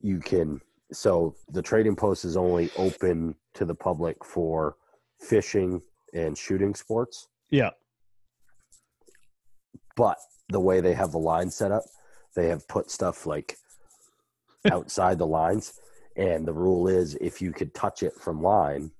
you 0.00 0.18
can 0.18 0.60
so 0.92 1.34
the 1.50 1.62
trading 1.62 1.94
post 1.96 2.24
is 2.24 2.36
only 2.36 2.70
open 2.76 3.34
to 3.54 3.64
the 3.64 3.74
public 3.74 4.24
for 4.24 4.76
fishing 5.20 5.80
and 6.14 6.36
shooting 6.36 6.74
sports 6.74 7.28
Yeah. 7.50 7.70
But 9.96 10.16
the 10.48 10.60
way 10.60 10.80
they 10.80 10.94
have 10.94 11.12
the 11.12 11.18
line 11.18 11.50
set 11.50 11.72
up, 11.72 11.82
they 12.34 12.48
have 12.48 12.66
put 12.68 12.90
stuff 12.90 13.26
like 13.26 13.56
outside 14.70 15.18
the 15.18 15.26
lines. 15.26 15.74
And 16.16 16.46
the 16.46 16.52
rule 16.52 16.88
is 16.88 17.14
if 17.16 17.40
you 17.40 17.52
could 17.52 17.72
touch 17.74 18.02
it 18.02 18.14
from 18.14 18.42
line, 18.42 18.90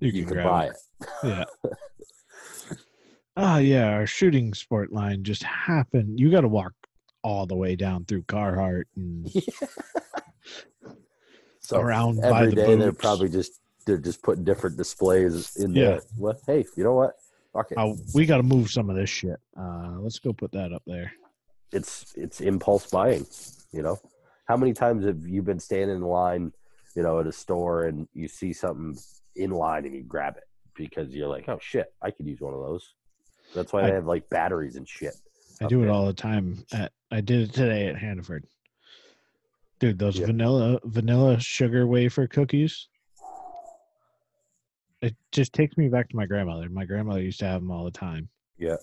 You 0.00 0.10
you, 0.12 0.24
can, 0.24 0.34
can 0.36 0.44
buy 0.44 0.66
it. 0.66 0.76
it. 1.00 1.08
Yeah. 1.24 1.44
Ah, 3.36 3.58
yeah. 3.58 3.90
Our 3.94 4.06
shooting 4.06 4.52
sport 4.52 4.92
line 4.92 5.22
just 5.22 5.44
happened. 5.44 6.18
You 6.20 6.30
got 6.30 6.40
to 6.42 6.48
walk 6.48 6.72
all 7.22 7.46
the 7.46 7.54
way 7.54 7.74
down 7.76 8.04
through 8.04 8.22
Carhartt 8.22 8.84
and 8.96 9.30
So 11.60 11.78
around 11.80 12.20
by 12.20 12.40
every 12.42 12.50
the 12.50 12.56
day 12.56 12.74
they're 12.76 12.92
probably 12.92 13.28
just 13.28 13.60
they're 13.86 13.98
just 13.98 14.22
putting 14.22 14.44
different 14.44 14.76
displays 14.76 15.56
in 15.56 15.74
Yeah. 15.74 15.84
there. 15.84 16.00
Well, 16.18 16.38
hey, 16.46 16.66
you 16.76 16.82
know 16.84 16.94
what? 16.94 17.14
Fuck 17.52 17.72
it. 17.72 17.78
Oh, 17.78 17.96
we 18.14 18.26
got 18.26 18.36
to 18.38 18.42
move 18.42 18.70
some 18.70 18.90
of 18.90 18.96
this 18.96 19.10
shit. 19.10 19.36
Uh, 19.58 19.96
let's 19.98 20.18
go 20.18 20.32
put 20.32 20.52
that 20.52 20.72
up 20.72 20.82
there. 20.86 21.12
It's 21.72 22.12
it's 22.16 22.40
impulse 22.40 22.88
buying. 22.90 23.26
You 23.72 23.82
know, 23.82 23.98
how 24.46 24.56
many 24.56 24.72
times 24.72 25.04
have 25.04 25.26
you 25.26 25.42
been 25.42 25.60
standing 25.60 25.96
in 25.96 26.02
line, 26.02 26.52
you 26.96 27.02
know, 27.02 27.20
at 27.20 27.26
a 27.26 27.32
store 27.32 27.84
and 27.86 28.08
you 28.14 28.28
see 28.28 28.52
something 28.52 28.98
in 29.36 29.50
line 29.50 29.84
and 29.84 29.94
you 29.94 30.02
grab 30.02 30.36
it 30.36 30.44
because 30.74 31.14
you're 31.14 31.28
like, 31.28 31.48
oh 31.48 31.58
shit, 31.60 31.92
I 32.02 32.10
could 32.10 32.26
use 32.26 32.40
one 32.40 32.54
of 32.54 32.60
those. 32.60 32.94
That's 33.54 33.72
why 33.72 33.82
I- 33.82 33.86
they 33.88 33.94
have 33.94 34.06
like 34.06 34.28
batteries 34.30 34.76
and 34.76 34.88
shit. 34.88 35.14
I 35.62 35.66
do 35.66 35.80
it 35.82 35.84
there. 35.86 35.92
all 35.92 36.06
the 36.06 36.12
time. 36.14 36.64
At 36.72 36.92
I 37.10 37.20
did 37.20 37.48
it 37.50 37.52
today 37.52 37.86
at 37.88 37.96
Hannaford. 37.98 38.44
Dude, 39.78 39.98
those 39.98 40.18
Yeah. 40.18 40.26
vanilla 40.26 40.78
vanilla 40.84 41.38
sugar 41.40 41.86
wafer 41.86 42.26
cookies. 42.26 42.88
It 45.02 45.16
just 45.32 45.52
takes 45.52 45.76
me 45.76 45.88
back 45.88 46.08
to 46.10 46.16
my 46.16 46.26
grandmother. 46.26 46.68
My 46.68 46.84
grandmother 46.84 47.22
used 47.22 47.38
to 47.40 47.46
have 47.46 47.62
them 47.62 47.70
all 47.70 47.84
the 47.84 47.90
time. 47.90 48.28
Yeah. 48.58 48.76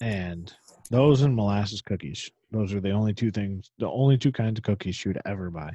And 0.00 0.52
those 0.90 1.22
and 1.22 1.34
molasses 1.34 1.82
cookies. 1.82 2.30
Those 2.52 2.72
are 2.72 2.80
the 2.80 2.92
only 2.92 3.12
two 3.12 3.30
things, 3.30 3.70
the 3.78 3.88
only 3.88 4.16
two 4.16 4.32
kinds 4.32 4.58
of 4.58 4.64
cookies 4.64 5.04
you'd 5.04 5.20
ever 5.26 5.50
buy. 5.50 5.72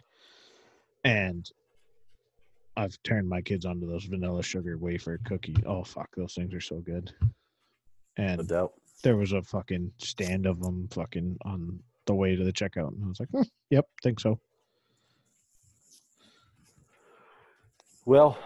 And 1.04 1.50
I've 2.78 2.98
turned 3.04 3.28
my 3.30 3.42
kids 3.42 3.66
onto 3.66 3.86
those 3.88 4.06
vanilla 4.06 4.42
sugar 4.42 4.78
wafer 4.78 5.20
cookie. 5.26 5.56
Oh 5.66 5.84
fuck, 5.84 6.10
those 6.16 6.34
things 6.34 6.54
are 6.54 6.62
so 6.62 6.78
good. 6.80 7.12
No 7.22 8.24
And 8.26 8.48
doubt. 8.48 8.74
there 9.04 9.18
was 9.18 9.32
a 9.34 9.42
fucking 9.44 9.92
stand 10.00 10.46
of 10.46 10.60
them 10.62 10.88
fucking 10.92 11.38
on 11.46 11.80
the 12.08 12.16
way 12.16 12.36
to 12.36 12.44
the 12.44 12.52
checkout 12.52 12.88
and 12.96 13.04
i 13.06 13.08
was 13.08 13.20
like 13.20 13.30
"Hmm, 13.30 13.44
yep 13.70 13.88
think 14.02 14.20
so 14.20 14.40
Well, 18.06 18.38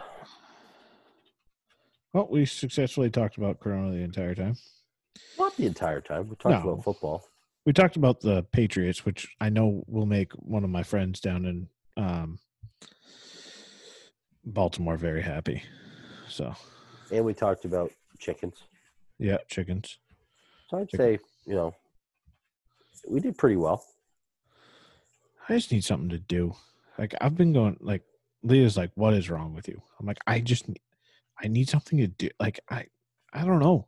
well 2.16 2.28
we 2.32 2.46
successfully 2.46 3.10
talked 3.10 3.36
about 3.38 3.60
corona 3.60 3.92
the 3.92 3.98
entire 4.02 4.34
time 4.34 4.56
not 5.38 5.56
the 5.58 5.66
entire 5.66 6.02
time. 6.02 6.28
We 6.30 6.36
talked 6.38 6.64
No. 6.66 6.72
about 6.72 6.84
football. 6.84 7.26
we 7.66 7.74
talked 7.74 7.98
about 7.98 8.22
the 8.22 8.44
patriots 8.54 9.06
which 9.06 9.28
i 9.42 9.50
know 9.50 9.84
will 9.88 10.06
make 10.06 10.32
one 10.34 10.64
of 10.64 10.70
my 10.70 10.82
friends 10.84 11.20
down 11.20 11.46
in 11.46 11.68
um 11.98 12.40
baltimore 14.46 14.96
very 14.98 15.22
happy 15.22 15.62
so 16.30 16.54
And 17.12 17.26
we 17.26 17.34
talked 17.34 17.66
about 17.66 17.92
chickens. 18.20 18.56
yeah 19.20 19.38
chickens 19.48 19.98
So 20.70 20.78
I'd 20.80 20.92
say, 20.92 21.20
you 21.46 21.56
know, 21.56 21.76
we 23.08 23.20
did 23.20 23.38
pretty 23.38 23.56
well. 23.58 23.84
i 25.50 25.56
just 25.56 25.72
need 25.72 25.84
something 25.84 26.10
to 26.10 26.20
do 26.20 26.56
like 26.98 27.14
i've 27.22 27.36
been 27.36 27.54
going 27.54 27.78
like 27.82 28.04
leah's 28.44 28.78
like 28.78 28.92
what 28.96 29.14
is 29.14 29.30
wrong 29.30 29.54
with 29.54 29.68
you 29.68 29.82
i'm 30.00 30.06
like 30.06 30.20
i 30.28 30.40
just 30.40 30.66
i 31.42 31.48
need 31.48 31.70
something 31.70 31.98
to 31.98 32.08
do 32.08 32.30
like 32.40 32.60
i 32.70 32.86
i 33.34 33.44
don't 33.44 33.60
know 33.60 33.88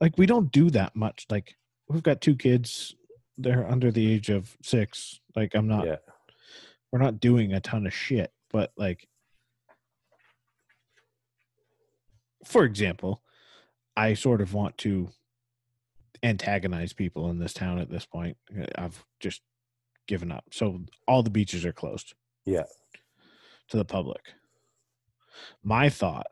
like 0.00 0.16
we 0.18 0.26
don't 0.26 0.50
do 0.52 0.70
that 0.70 0.94
much 0.96 1.26
like 1.30 1.56
we've 1.88 2.02
got 2.02 2.20
two 2.20 2.34
kids 2.34 2.94
they're 3.38 3.66
under 3.70 3.90
the 3.90 4.10
age 4.12 4.28
of 4.28 4.56
six 4.62 5.20
like 5.36 5.54
i'm 5.54 5.68
not 5.68 5.86
yeah. 5.86 5.96
we're 6.90 6.98
not 6.98 7.20
doing 7.20 7.52
a 7.52 7.60
ton 7.60 7.86
of 7.86 7.94
shit 7.94 8.32
but 8.50 8.72
like 8.76 9.08
for 12.44 12.64
example 12.64 13.22
i 13.96 14.14
sort 14.14 14.40
of 14.40 14.52
want 14.54 14.76
to 14.78 15.08
antagonize 16.22 16.92
people 16.92 17.30
in 17.30 17.38
this 17.38 17.52
town 17.54 17.78
at 17.78 17.90
this 17.90 18.06
point 18.06 18.36
uh, 18.60 18.64
i've 18.76 19.04
just 19.20 19.42
given 20.06 20.30
up 20.32 20.44
so 20.50 20.80
all 21.06 21.22
the 21.22 21.30
beaches 21.30 21.64
are 21.64 21.72
closed 21.72 22.14
Yeah. 22.44 22.64
to 23.68 23.76
the 23.76 23.84
public 23.84 24.20
my 25.62 25.88
thought 25.88 26.26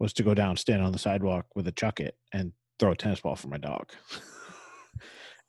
was 0.00 0.12
to 0.12 0.24
go 0.24 0.34
down 0.34 0.56
stand 0.56 0.82
on 0.82 0.90
the 0.90 0.98
sidewalk 0.98 1.46
with 1.54 1.68
a 1.68 1.72
chuck 1.72 2.00
it 2.00 2.16
and 2.32 2.52
throw 2.80 2.90
a 2.90 2.96
tennis 2.96 3.20
ball 3.20 3.36
for 3.36 3.48
my 3.48 3.58
dog 3.58 3.86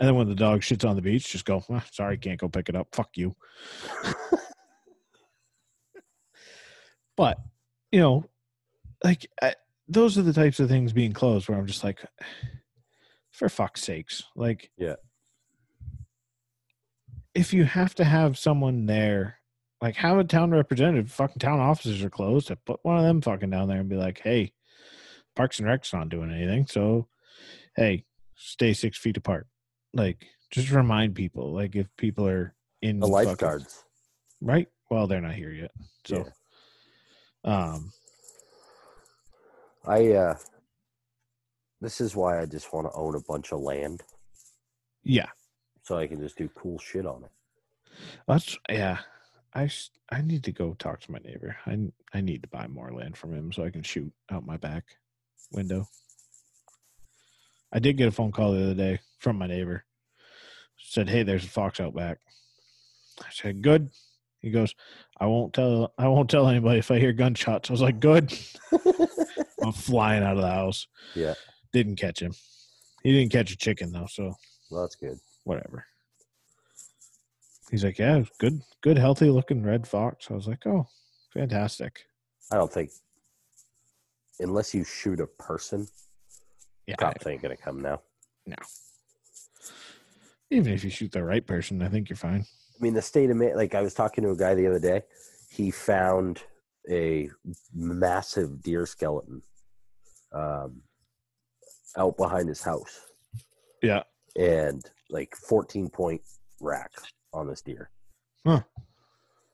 And 0.01 0.07
then 0.07 0.15
when 0.15 0.27
the 0.27 0.33
dog 0.33 0.61
shits 0.61 0.83
on 0.83 0.95
the 0.95 1.01
beach, 1.03 1.31
just 1.31 1.45
go, 1.45 1.63
"Ah, 1.69 1.85
sorry, 1.91 2.17
can't 2.17 2.39
go 2.39 2.49
pick 2.49 2.69
it 2.69 2.75
up. 2.75 2.87
Fuck 2.91 3.09
you. 3.17 3.35
but, 7.15 7.37
you 7.91 7.99
know, 7.99 8.25
like 9.03 9.27
I, 9.43 9.53
those 9.87 10.17
are 10.17 10.23
the 10.23 10.33
types 10.33 10.59
of 10.59 10.69
things 10.69 10.91
being 10.91 11.13
closed 11.13 11.47
where 11.47 11.55
I'm 11.59 11.67
just 11.67 11.83
like, 11.83 12.03
for 13.29 13.47
fuck's 13.47 13.83
sakes. 13.83 14.23
Like, 14.35 14.71
Yeah. 14.75 14.95
If 17.35 17.53
you 17.53 17.63
have 17.65 17.93
to 17.95 18.03
have 18.03 18.39
someone 18.39 18.87
there, 18.87 19.37
like 19.81 19.95
have 19.95 20.17
a 20.17 20.23
town 20.23 20.51
representative, 20.51 21.11
fucking 21.11 21.39
town 21.39 21.59
offices 21.59 22.03
are 22.03 22.09
closed. 22.09 22.51
I 22.51 22.55
put 22.55 22.79
one 22.83 22.97
of 22.97 23.03
them 23.03 23.21
fucking 23.21 23.49
down 23.49 23.67
there 23.67 23.79
and 23.79 23.89
be 23.89 23.95
like, 23.95 24.19
hey, 24.23 24.53
Parks 25.35 25.59
and 25.59 25.67
Rec's 25.67 25.93
not 25.93 26.09
doing 26.09 26.31
anything. 26.31 26.67
So, 26.67 27.07
hey, 27.75 28.05
stay 28.35 28.73
six 28.73 28.97
feet 28.97 29.17
apart. 29.17 29.47
Like, 29.93 30.27
just 30.51 30.69
remind 30.71 31.15
people. 31.15 31.53
Like, 31.53 31.75
if 31.75 31.87
people 31.97 32.27
are 32.27 32.53
in 32.81 32.99
The 32.99 33.07
fucking- 33.07 33.27
lifeguards. 33.27 33.83
right? 34.41 34.67
Well, 34.89 35.07
they're 35.07 35.21
not 35.21 35.33
here 35.35 35.51
yet. 35.51 35.71
So, 36.05 36.27
um, 37.43 37.91
I 39.87 40.11
uh 40.11 40.35
this 41.79 41.99
is 42.01 42.15
why 42.15 42.39
I 42.39 42.45
just 42.45 42.71
want 42.71 42.85
to 42.85 42.93
own 42.93 43.15
a 43.15 43.19
bunch 43.21 43.51
of 43.51 43.59
land 43.61 44.03
yeah, 45.03 45.29
so 45.81 45.97
I 45.97 46.05
can 46.05 46.19
just 46.19 46.37
do 46.37 46.47
cool 46.53 46.77
shit 46.77 47.07
on 47.07 47.23
it. 47.23 47.31
that's 48.27 48.55
yeah. 48.69 48.99
I 49.53 49.65
s- 49.65 49.89
I 50.09 50.21
need 50.21 50.43
to 50.45 50.51
go 50.51 50.73
talk 50.75 51.01
to 51.01 51.11
my 51.11 51.19
neighbor. 51.19 51.57
I 51.65 51.77
I 52.13 52.21
need 52.21 52.41
to 52.43 52.47
buy 52.49 52.67
more 52.67 52.91
land 52.93 53.17
from 53.17 53.33
him 53.33 53.51
so 53.51 53.63
I 53.63 53.69
can 53.69 53.83
shoot 53.83 54.11
out 54.29 54.45
my 54.45 54.57
back 54.57 54.85
window. 55.51 55.87
I 57.71 57.79
did 57.79 57.97
get 57.97 58.07
a 58.07 58.11
phone 58.11 58.31
call 58.31 58.51
the 58.53 58.63
other 58.63 58.73
day 58.75 58.99
from 59.19 59.37
my 59.37 59.47
neighbor. 59.47 59.85
Said, 60.77 61.09
"Hey, 61.09 61.23
there's 61.23 61.45
a 61.45 61.49
fox 61.49 61.79
out 61.79 61.93
back." 61.95 62.19
I 63.21 63.27
said, 63.31 63.61
"Good." 63.61 63.91
He 64.39 64.49
goes, 64.51 64.73
"I 65.19 65.27
won't 65.27 65.53
tell. 65.53 65.93
I 65.97 66.07
won't 66.07 66.29
tell 66.29 66.47
anybody 66.47 66.79
if 66.79 66.89
I 66.91 66.99
hear 66.99 67.13
gunshots." 67.13 67.69
I 67.69 67.73
was 67.73 67.81
like, 67.81 67.99
"Good." 67.99 68.33
I'm 69.63 69.73
flying 69.73 70.23
out 70.23 70.37
of 70.37 70.41
the 70.41 70.49
house. 70.49 70.87
Yeah. 71.15 71.35
Didn't 71.71 71.97
catch 71.97 72.19
him. 72.21 72.33
He 73.03 73.11
didn't 73.11 73.31
catch 73.31 73.51
a 73.51 73.57
chicken 73.57 73.91
though, 73.91 74.07
so 74.09 74.33
Well, 74.71 74.81
that's 74.81 74.95
good. 74.95 75.19
whatever. 75.43 75.85
He's 77.71 77.85
like, 77.85 77.97
yeah, 77.97 78.21
good, 78.37 78.61
good, 78.81 78.97
healthy 78.97 79.29
looking 79.29 79.63
red 79.63 79.87
fox. 79.87 80.29
I 80.29 80.33
was 80.33 80.45
like, 80.45 80.67
oh, 80.67 80.85
fantastic. 81.33 82.01
I 82.51 82.57
don't 82.57 82.71
think 82.71 82.91
unless 84.41 84.73
you 84.75 84.83
shoot 84.83 85.21
a 85.21 85.27
person, 85.27 85.87
Yeah, 86.85 86.95
cops 86.97 87.25
ain't 87.25 87.41
gonna 87.41 87.55
come 87.55 87.81
now. 87.81 88.01
No. 88.45 88.57
Even 90.49 90.73
if 90.73 90.83
you 90.83 90.89
shoot 90.89 91.13
the 91.13 91.23
right 91.23 91.47
person, 91.47 91.81
I 91.81 91.87
think 91.87 92.09
you're 92.09 92.17
fine. 92.17 92.41
I 92.41 92.83
mean, 92.83 92.93
the 92.93 93.01
state 93.01 93.29
of 93.29 93.37
Ma- 93.37 93.55
like 93.55 93.73
I 93.73 93.81
was 93.81 93.93
talking 93.93 94.25
to 94.25 94.31
a 94.31 94.35
guy 94.35 94.53
the 94.53 94.67
other 94.67 94.79
day. 94.79 95.03
He 95.49 95.71
found 95.71 96.41
a 96.89 97.29
massive 97.73 98.61
deer 98.61 98.85
skeleton 98.85 99.41
um, 100.33 100.81
out 101.95 102.17
behind 102.17 102.49
his 102.49 102.61
house, 102.61 102.99
Yeah, 103.81 104.03
and 104.35 104.83
like 105.09 105.35
14 105.37 105.89
point 105.89 106.21
rack 106.59 106.91
on 107.33 107.47
this 107.47 107.61
deer. 107.61 107.89
Huh. 108.45 108.61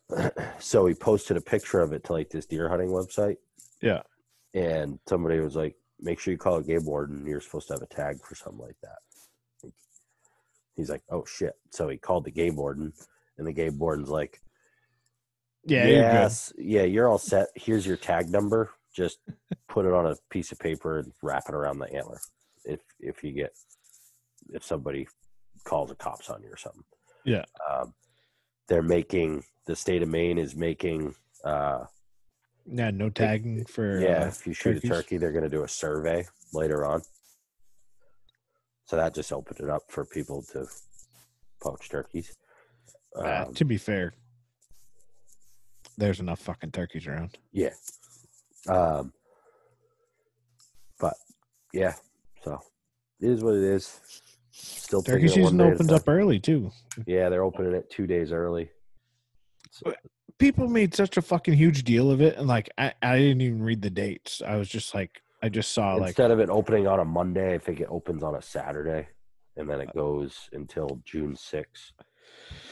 so 0.59 0.86
he 0.86 0.93
posted 0.93 1.38
a 1.38 1.41
picture 1.41 1.82
of 1.82 1.93
it 1.93 2.03
to 2.05 2.13
like 2.13 2.30
this 2.30 2.45
deer 2.45 2.69
hunting 2.69 2.89
website. 2.89 3.38
Yeah. 3.82 4.01
And 4.53 4.99
somebody 5.07 5.39
was 5.39 5.55
like, 5.55 5.75
"Make 5.99 6.19
sure 6.19 6.32
you 6.32 6.38
call 6.38 6.57
a 6.57 6.63
game 6.63 6.86
warden. 6.86 7.25
You're 7.25 7.41
supposed 7.41 7.67
to 7.67 7.73
have 7.73 7.82
a 7.82 7.88
tag 7.88 8.21
for 8.23 8.36
something 8.36 8.65
like 8.65 8.78
that." 8.82 9.71
He's 10.75 10.89
like, 10.89 11.03
"Oh 11.09 11.25
shit!" 11.25 11.53
So 11.71 11.89
he 11.89 11.97
called 11.97 12.23
the 12.23 12.32
game 12.32 12.55
warden, 12.55 12.93
and 13.38 13.45
the 13.45 13.53
game 13.53 13.78
warden's 13.78 14.09
like, 14.09 14.41
yeah, 15.67 15.86
you're 15.86 15.97
yes, 15.97 16.53
yeah, 16.57 16.84
you're 16.84 17.09
all 17.09 17.17
set. 17.17 17.49
Here's 17.55 17.86
your 17.86 17.97
tag 17.97 18.30
number. 18.30 18.71
Just 18.95 19.19
put 19.67 19.86
it 19.86 19.93
on 19.93 20.05
a 20.05 20.15
piece 20.30 20.51
of 20.53 20.59
paper 20.59 20.99
and 20.99 21.11
wrap 21.21 21.43
it 21.49 21.55
around 21.55 21.80
the 21.80 21.93
antler. 21.93 22.19
If 22.63 22.80
if 22.99 23.23
you 23.23 23.34
get 23.34 23.51
if 24.53 24.63
somebody 24.63 25.07
calls 25.65 25.89
the 25.89 25.95
cops 25.95 26.30
on 26.30 26.41
you 26.41 26.49
or 26.49 26.57
something. 26.57 26.84
Yeah. 27.28 27.43
Um, 27.69 27.93
they're 28.69 28.82
making 28.82 29.43
the 29.65 29.75
state 29.75 30.01
of 30.01 30.07
Maine 30.09 30.38
is 30.38 30.55
making 30.55 31.13
uh 31.43 31.86
Yeah, 32.65 32.89
no 32.91 33.09
tagging 33.09 33.65
for 33.65 33.99
yeah, 33.99 34.23
uh, 34.23 34.28
if 34.28 34.47
you 34.47 34.53
shoot 34.53 34.75
turkeys? 34.75 34.89
a 34.89 34.93
turkey, 34.93 35.17
they're 35.17 35.34
gonna 35.34 35.49
do 35.49 35.63
a 35.63 35.67
survey 35.67 36.25
later 36.53 36.86
on. 36.86 37.01
So 38.86 38.95
that 38.95 39.13
just 39.13 39.34
opened 39.34 39.59
it 39.59 39.69
up 39.69 39.84
for 39.89 40.05
people 40.05 40.41
to 40.53 40.65
poach 41.61 41.89
turkeys. 41.89 42.34
Uh, 43.13 43.45
Um, 43.47 43.53
to 43.55 43.65
be 43.65 43.78
fair, 43.78 44.13
there's 45.97 46.21
enough 46.21 46.39
fucking 46.39 46.71
turkeys 46.71 47.07
around. 47.07 47.38
Yeah. 47.51 47.73
Um, 48.69 49.11
but 50.99 51.15
yeah, 51.73 51.95
so 52.43 52.61
it 53.19 53.30
is 53.30 53.43
what 53.43 53.55
it 53.55 53.63
is. 53.63 53.99
Still 54.60 55.03
Turkey 55.03 55.28
taking 55.28 55.41
it 55.41 55.43
one 55.43 55.51
season 55.53 55.58
day 55.58 55.64
at 55.66 55.70
a 55.72 55.76
opens 55.76 55.91
up 55.91 56.08
early 56.10 56.39
too. 56.39 56.72
Yeah, 57.05 57.30
they're 57.30 57.43
opening 57.43 57.74
it 57.74 57.89
two 57.89 58.08
days 58.08 58.32
early. 58.32 58.70
So, 59.72 59.93
People 60.39 60.68
made 60.68 60.93
such 60.93 61.18
a 61.18 61.22
fucking 61.22 61.55
huge 61.55 61.84
deal 61.84 62.12
of 62.12 62.22
it, 62.22 62.38
and 62.38 62.47
like 62.47 62.70
I, 62.78 62.93
I 63.01 63.18
didn't 63.18 63.41
even 63.41 63.64
read 63.64 63.82
the 63.82 63.89
dates. 63.89 64.41
I 64.45 64.55
was 64.55 64.70
just 64.70 64.93
like, 64.93 65.22
I 65.41 65.49
just 65.49 65.72
saw 65.74 65.95
like 65.95 66.10
instead 66.10 66.32
of 66.32 66.39
it 66.39 66.49
opening 66.49 66.88
on 66.88 66.99
a 66.99 67.05
Monday, 67.05 67.53
I 67.55 67.58
think 67.58 67.80
it 67.80 67.88
opens 67.89 68.24
on 68.24 68.36
a 68.36 68.41
Saturday, 68.41 69.08
and 69.55 69.70
then 69.70 69.82
it 69.82 69.93
goes 69.95 70.49
until 70.53 71.01
June 71.05 71.36
sixth, 71.36 71.91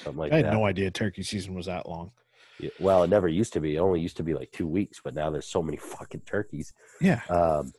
something 0.04 0.20
like 0.20 0.32
I 0.32 0.38
had 0.38 0.46
that. 0.46 0.54
no 0.54 0.66
idea 0.66 0.92
turkey 0.92 1.24
season 1.24 1.54
was 1.56 1.66
that 1.66 1.88
long. 1.90 2.12
Yeah, 2.60 2.70
well, 2.80 3.04
it 3.04 3.10
never 3.10 3.28
used 3.28 3.54
to 3.54 3.60
be. 3.60 3.76
It 3.76 3.80
only 3.80 4.00
used 4.00 4.18
to 4.18 4.24
be 4.24 4.34
like 4.36 4.52
two 4.52 4.68
weeks, 4.68 5.02
but 5.04 5.14
now 5.16 5.30
there's 5.32 5.48
so 5.48 5.62
many 5.64 5.78
fucking 5.78 6.22
turkeys. 6.26 6.72
Yeah, 7.02 7.22
Um, 7.30 7.74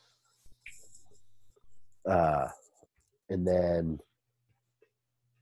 uh, 2.09 2.49
and 3.29 3.47
then 3.47 4.01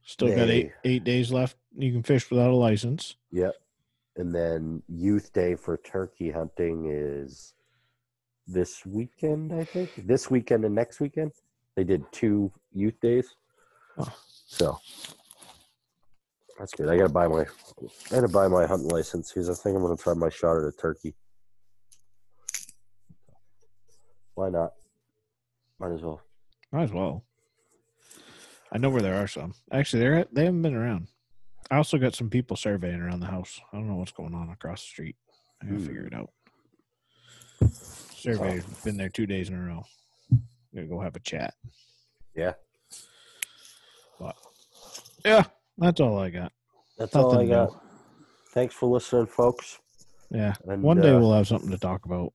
still 0.03 0.29
got 0.29 0.49
eight 0.49 0.71
eight 0.83 1.03
days 1.03 1.31
left. 1.31 1.57
You 1.77 1.91
can 1.91 2.03
fish 2.03 2.29
without 2.29 2.51
a 2.51 2.55
license. 2.55 3.15
Yep. 3.31 3.55
And 4.17 4.33
then 4.33 4.81
Youth 4.87 5.33
Day 5.33 5.55
for 5.55 5.77
turkey 5.77 6.31
hunting 6.31 6.85
is 6.89 7.53
this 8.47 8.85
weekend, 8.85 9.53
I 9.53 9.65
think. 9.65 9.91
This 9.97 10.31
weekend 10.31 10.63
and 10.63 10.75
next 10.75 10.99
weekend. 10.99 11.31
They 11.75 11.83
did 11.83 12.09
two 12.11 12.51
youth 12.73 12.99
days. 13.01 13.35
Oh. 13.97 14.13
So 14.47 14.79
that's 16.57 16.73
good. 16.73 16.87
I 16.87 16.95
gotta 16.97 17.09
buy 17.09 17.27
my 17.27 17.41
I 17.41 18.15
gotta 18.15 18.27
buy 18.29 18.47
my 18.47 18.65
hunting 18.65 18.89
license 18.89 19.31
because 19.31 19.49
I 19.49 19.53
think 19.53 19.75
I'm 19.75 19.81
gonna 19.81 19.97
try 19.97 20.13
my 20.13 20.29
shot 20.29 20.57
at 20.57 20.63
a 20.63 20.71
turkey. 20.71 21.15
Why 24.35 24.49
not? 24.49 24.73
Might 25.79 25.91
as 25.91 26.01
well. 26.01 26.21
Might 26.71 26.83
as 26.83 26.91
well. 26.91 27.23
I 28.75 28.77
know 28.77 28.89
where 28.89 29.01
there 29.01 29.15
are 29.15 29.27
some. 29.27 29.53
Actually, 29.71 30.01
they're 30.01 30.25
they 30.33 30.43
haven't 30.43 30.61
been 30.61 30.75
around. 30.75 31.07
I 31.71 31.77
also 31.77 31.97
got 31.97 32.13
some 32.13 32.29
people 32.29 32.57
surveying 32.57 32.99
around 32.99 33.21
the 33.21 33.25
house. 33.25 33.61
I 33.71 33.77
don't 33.77 33.87
know 33.87 33.95
what's 33.95 34.11
going 34.11 34.35
on 34.35 34.49
across 34.49 34.81
the 34.81 34.87
street. 34.87 35.15
I 35.61 35.67
gotta 35.67 35.77
Hmm. 35.79 35.85
figure 35.85 36.07
it 36.07 36.13
out. 36.13 36.29
Survey's 38.13 38.65
been 38.83 38.97
there 38.97 39.07
two 39.07 39.25
days 39.27 39.47
in 39.47 39.55
a 39.55 39.63
row. 39.65 39.85
Gonna 40.75 40.87
go 40.87 40.99
have 40.99 41.15
a 41.15 41.21
chat. 41.21 41.53
Yeah. 42.35 42.55
But 44.19 44.35
yeah, 45.23 45.45
that's 45.77 46.01
all 46.01 46.19
I 46.19 46.29
got. 46.29 46.51
That's 46.97 47.15
all 47.15 47.29
I 47.31 47.45
Nothing 47.45 47.47
new. 47.47 47.53
got. 47.55 47.81
Thanks 48.49 48.75
for 48.75 48.87
listening, 48.89 49.27
folks. 49.27 49.79
Yeah, 50.31 50.53
And, 50.67 50.83
one 50.83 50.99
day 50.99 51.11
uh, 51.11 51.19
we'll 51.19 51.31
have 51.31 51.47
something 51.47 51.71
to 51.71 51.77
talk 51.77 52.03
about. 52.03 52.33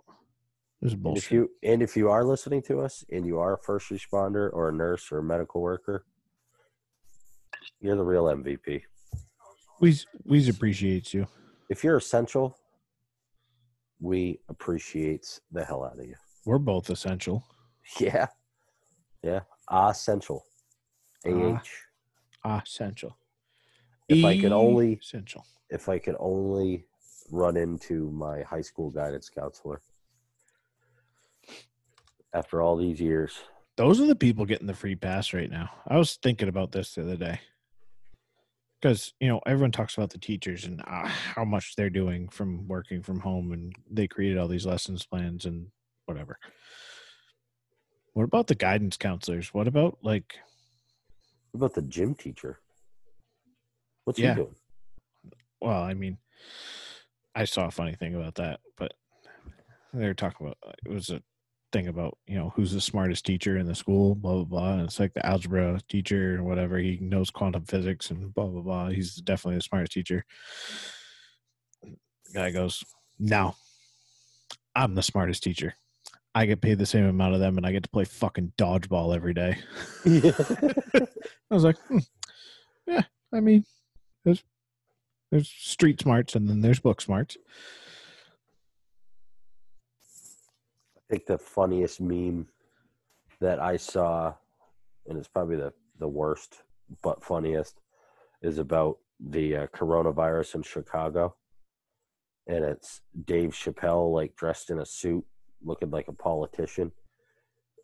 This 0.80 0.92
is 0.92 0.96
bullshit. 0.96 1.24
if 1.24 1.32
you 1.32 1.50
and 1.62 1.82
if 1.82 1.98
you 1.98 2.08
are 2.08 2.24
listening 2.24 2.62
to 2.62 2.80
us 2.80 3.04
and 3.12 3.26
you 3.26 3.38
are 3.38 3.56
a 3.56 3.58
first 3.58 3.90
responder 3.90 4.48
or 4.54 4.70
a 4.70 4.72
nurse 4.72 5.12
or 5.12 5.18
a 5.18 5.22
medical 5.22 5.60
worker, 5.60 6.06
you're 7.80 7.96
the 7.96 8.04
real 8.04 8.24
MVP. 8.24 8.82
Weez 9.80 10.04
Weez 10.28 10.48
appreciates 10.48 11.14
you. 11.14 11.26
If 11.68 11.82
you're 11.84 11.96
essential, 11.96 12.58
we 14.00 14.40
appreciate 14.48 15.40
the 15.52 15.64
hell 15.64 15.84
out 15.84 15.98
of 15.98 16.04
you. 16.04 16.16
We're 16.44 16.58
both 16.58 16.90
essential. 16.90 17.44
Yeah. 17.98 18.26
Yeah. 19.22 19.40
Essential. 19.70 20.44
AH. 21.26 21.60
Ah, 22.44 22.62
essential. 22.64 23.16
If 24.08 24.24
I 24.24 24.40
could 24.40 24.52
only 24.52 24.94
essential. 24.94 25.44
if 25.70 25.88
I 25.88 25.98
could 25.98 26.16
only 26.18 26.86
run 27.30 27.56
into 27.56 28.10
my 28.10 28.42
high 28.42 28.60
school 28.62 28.90
guidance 28.90 29.28
counselor 29.28 29.80
after 32.34 32.60
all 32.62 32.76
these 32.76 33.00
years. 33.00 33.38
Those 33.76 34.00
are 34.00 34.06
the 34.06 34.16
people 34.16 34.44
getting 34.44 34.66
the 34.66 34.74
free 34.74 34.96
pass 34.96 35.32
right 35.32 35.50
now. 35.50 35.70
I 35.86 35.96
was 35.96 36.16
thinking 36.16 36.48
about 36.48 36.72
this 36.72 36.94
the 36.94 37.02
other 37.02 37.16
day 37.16 37.40
because 38.80 39.12
you 39.20 39.28
know 39.28 39.40
everyone 39.46 39.72
talks 39.72 39.96
about 39.96 40.10
the 40.10 40.18
teachers 40.18 40.64
and 40.64 40.80
uh, 40.86 41.06
how 41.06 41.44
much 41.44 41.76
they're 41.76 41.90
doing 41.90 42.28
from 42.28 42.66
working 42.68 43.02
from 43.02 43.20
home, 43.20 43.52
and 43.52 43.74
they 43.90 44.08
created 44.08 44.38
all 44.38 44.48
these 44.48 44.66
lessons 44.66 45.04
plans 45.06 45.44
and 45.44 45.66
whatever. 46.06 46.38
What 48.14 48.24
about 48.24 48.46
the 48.46 48.54
guidance 48.54 48.96
counselors? 48.96 49.52
What 49.54 49.68
about 49.68 49.98
like 50.02 50.36
What 51.52 51.58
about 51.58 51.74
the 51.74 51.82
gym 51.82 52.14
teacher? 52.14 52.60
What's 54.04 54.18
Yeah. 54.18 54.30
he 54.30 54.34
doing? 54.36 54.54
Well, 55.60 55.82
I 55.82 55.94
mean, 55.94 56.18
I 57.34 57.44
saw 57.44 57.66
a 57.66 57.70
funny 57.70 57.94
thing 57.94 58.14
about 58.14 58.36
that, 58.36 58.60
but 58.78 58.94
they 59.92 60.06
were 60.06 60.14
talking 60.14 60.46
about 60.46 60.58
uh, 60.66 60.72
it 60.86 60.90
was 60.90 61.10
a 61.10 61.22
thing 61.72 61.88
about 61.88 62.18
you 62.26 62.36
know 62.36 62.52
who's 62.54 62.72
the 62.72 62.80
smartest 62.80 63.24
teacher 63.24 63.56
in 63.56 63.66
the 63.66 63.74
school, 63.74 64.14
blah 64.14 64.34
blah 64.34 64.44
blah. 64.44 64.72
And 64.74 64.82
it's 64.82 65.00
like 65.00 65.14
the 65.14 65.24
algebra 65.24 65.80
teacher 65.88 66.38
or 66.38 66.44
whatever. 66.44 66.78
He 66.78 66.98
knows 67.00 67.30
quantum 67.30 67.64
physics 67.64 68.10
and 68.10 68.34
blah 68.34 68.46
blah 68.46 68.62
blah. 68.62 68.88
He's 68.88 69.16
definitely 69.16 69.56
the 69.56 69.62
smartest 69.62 69.92
teacher. 69.92 70.24
Guy 72.34 72.50
goes, 72.50 72.84
"No, 73.18 73.54
I'm 74.74 74.94
the 74.94 75.02
smartest 75.02 75.42
teacher. 75.42 75.74
I 76.34 76.46
get 76.46 76.60
paid 76.60 76.78
the 76.78 76.86
same 76.86 77.06
amount 77.06 77.34
of 77.34 77.40
them, 77.40 77.56
and 77.56 77.66
I 77.66 77.72
get 77.72 77.82
to 77.82 77.90
play 77.90 78.04
fucking 78.04 78.52
dodgeball 78.56 79.14
every 79.14 79.34
day." 79.34 79.58
I 80.06 81.54
was 81.54 81.64
like, 81.64 81.76
hmm. 81.88 81.98
yeah, 82.86 83.02
I 83.32 83.40
mean, 83.40 83.64
there's 84.24 84.44
there's 85.30 85.48
street 85.48 86.00
smarts 86.00 86.34
and 86.34 86.48
then 86.48 86.60
there's 86.60 86.80
book 86.80 87.00
smarts. 87.00 87.36
I 91.10 91.12
think 91.12 91.26
the 91.26 91.38
funniest 91.38 92.00
meme 92.00 92.46
that 93.40 93.58
I 93.58 93.76
saw, 93.78 94.32
and 95.08 95.18
it's 95.18 95.26
probably 95.26 95.56
the, 95.56 95.72
the 95.98 96.06
worst 96.06 96.62
but 97.02 97.24
funniest, 97.24 97.80
is 98.42 98.58
about 98.58 98.98
the 99.18 99.56
uh, 99.56 99.66
coronavirus 99.74 100.54
in 100.54 100.62
Chicago. 100.62 101.34
And 102.46 102.64
it's 102.64 103.00
Dave 103.24 103.50
Chappelle, 103.50 104.14
like 104.14 104.36
dressed 104.36 104.70
in 104.70 104.78
a 104.78 104.86
suit, 104.86 105.24
looking 105.64 105.90
like 105.90 106.06
a 106.06 106.12
politician. 106.12 106.92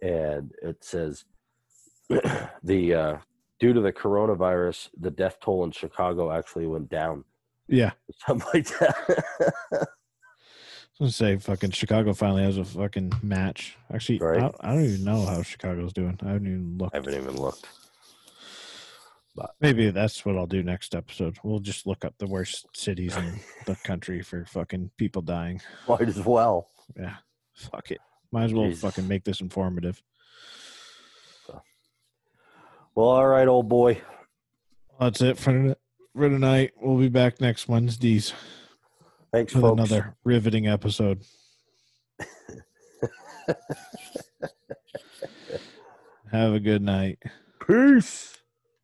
And 0.00 0.52
it 0.62 0.84
says, 0.84 1.24
the 2.62 2.94
uh, 2.94 3.16
due 3.58 3.72
to 3.72 3.80
the 3.80 3.92
coronavirus, 3.92 4.90
the 5.00 5.10
death 5.10 5.38
toll 5.42 5.64
in 5.64 5.72
Chicago 5.72 6.30
actually 6.30 6.68
went 6.68 6.90
down. 6.90 7.24
Yeah, 7.66 7.90
Something 8.24 8.48
like 8.54 8.68
that. 8.78 9.88
Gonna 10.98 11.10
say 11.12 11.36
fucking 11.36 11.72
Chicago 11.72 12.14
finally 12.14 12.42
has 12.42 12.56
a 12.56 12.64
fucking 12.64 13.12
match. 13.22 13.76
Actually, 13.92 14.18
Right. 14.18 14.42
I, 14.42 14.70
I 14.70 14.74
don't 14.74 14.84
even 14.84 15.04
know 15.04 15.26
how 15.26 15.42
Chicago's 15.42 15.92
doing. 15.92 16.18
I 16.22 16.28
haven't 16.28 16.46
even 16.46 16.78
looked. 16.78 16.94
I 16.94 16.98
haven't 16.98 17.14
even 17.14 17.36
looked. 17.36 17.66
But 19.34 19.50
Maybe 19.60 19.90
that's 19.90 20.24
what 20.24 20.38
I'll 20.38 20.46
do 20.46 20.62
next 20.62 20.94
episode. 20.94 21.36
We'll 21.44 21.58
just 21.58 21.86
look 21.86 22.06
up 22.06 22.14
the 22.16 22.26
worst 22.26 22.66
cities 22.74 23.14
in 23.14 23.38
the 23.66 23.74
country 23.84 24.22
for 24.22 24.46
fucking 24.46 24.90
people 24.96 25.20
dying. 25.20 25.60
Might 25.86 26.08
as 26.08 26.24
well. 26.24 26.68
Yeah, 26.98 27.16
fuck 27.54 27.90
it. 27.90 27.98
Might 28.32 28.44
as 28.44 28.54
well 28.54 28.64
Jesus. 28.68 28.80
fucking 28.80 29.06
make 29.06 29.24
this 29.24 29.42
informative. 29.42 30.02
Well, 32.94 33.08
all 33.08 33.26
right, 33.26 33.46
old 33.46 33.68
boy. 33.68 34.00
That's 34.98 35.20
it 35.20 35.36
for 35.36 35.76
for 36.14 36.28
tonight. 36.30 36.72
We'll 36.80 36.96
be 36.98 37.10
back 37.10 37.38
next 37.42 37.68
Wednesdays 37.68 38.32
Thanks, 39.32 39.54
with 39.54 39.62
folks. 39.62 39.78
another 39.80 40.16
riveting 40.24 40.66
episode. 40.66 41.22
Have 46.32 46.54
a 46.54 46.60
good 46.60 46.82
night. 46.82 47.18
Peace. 47.66 48.35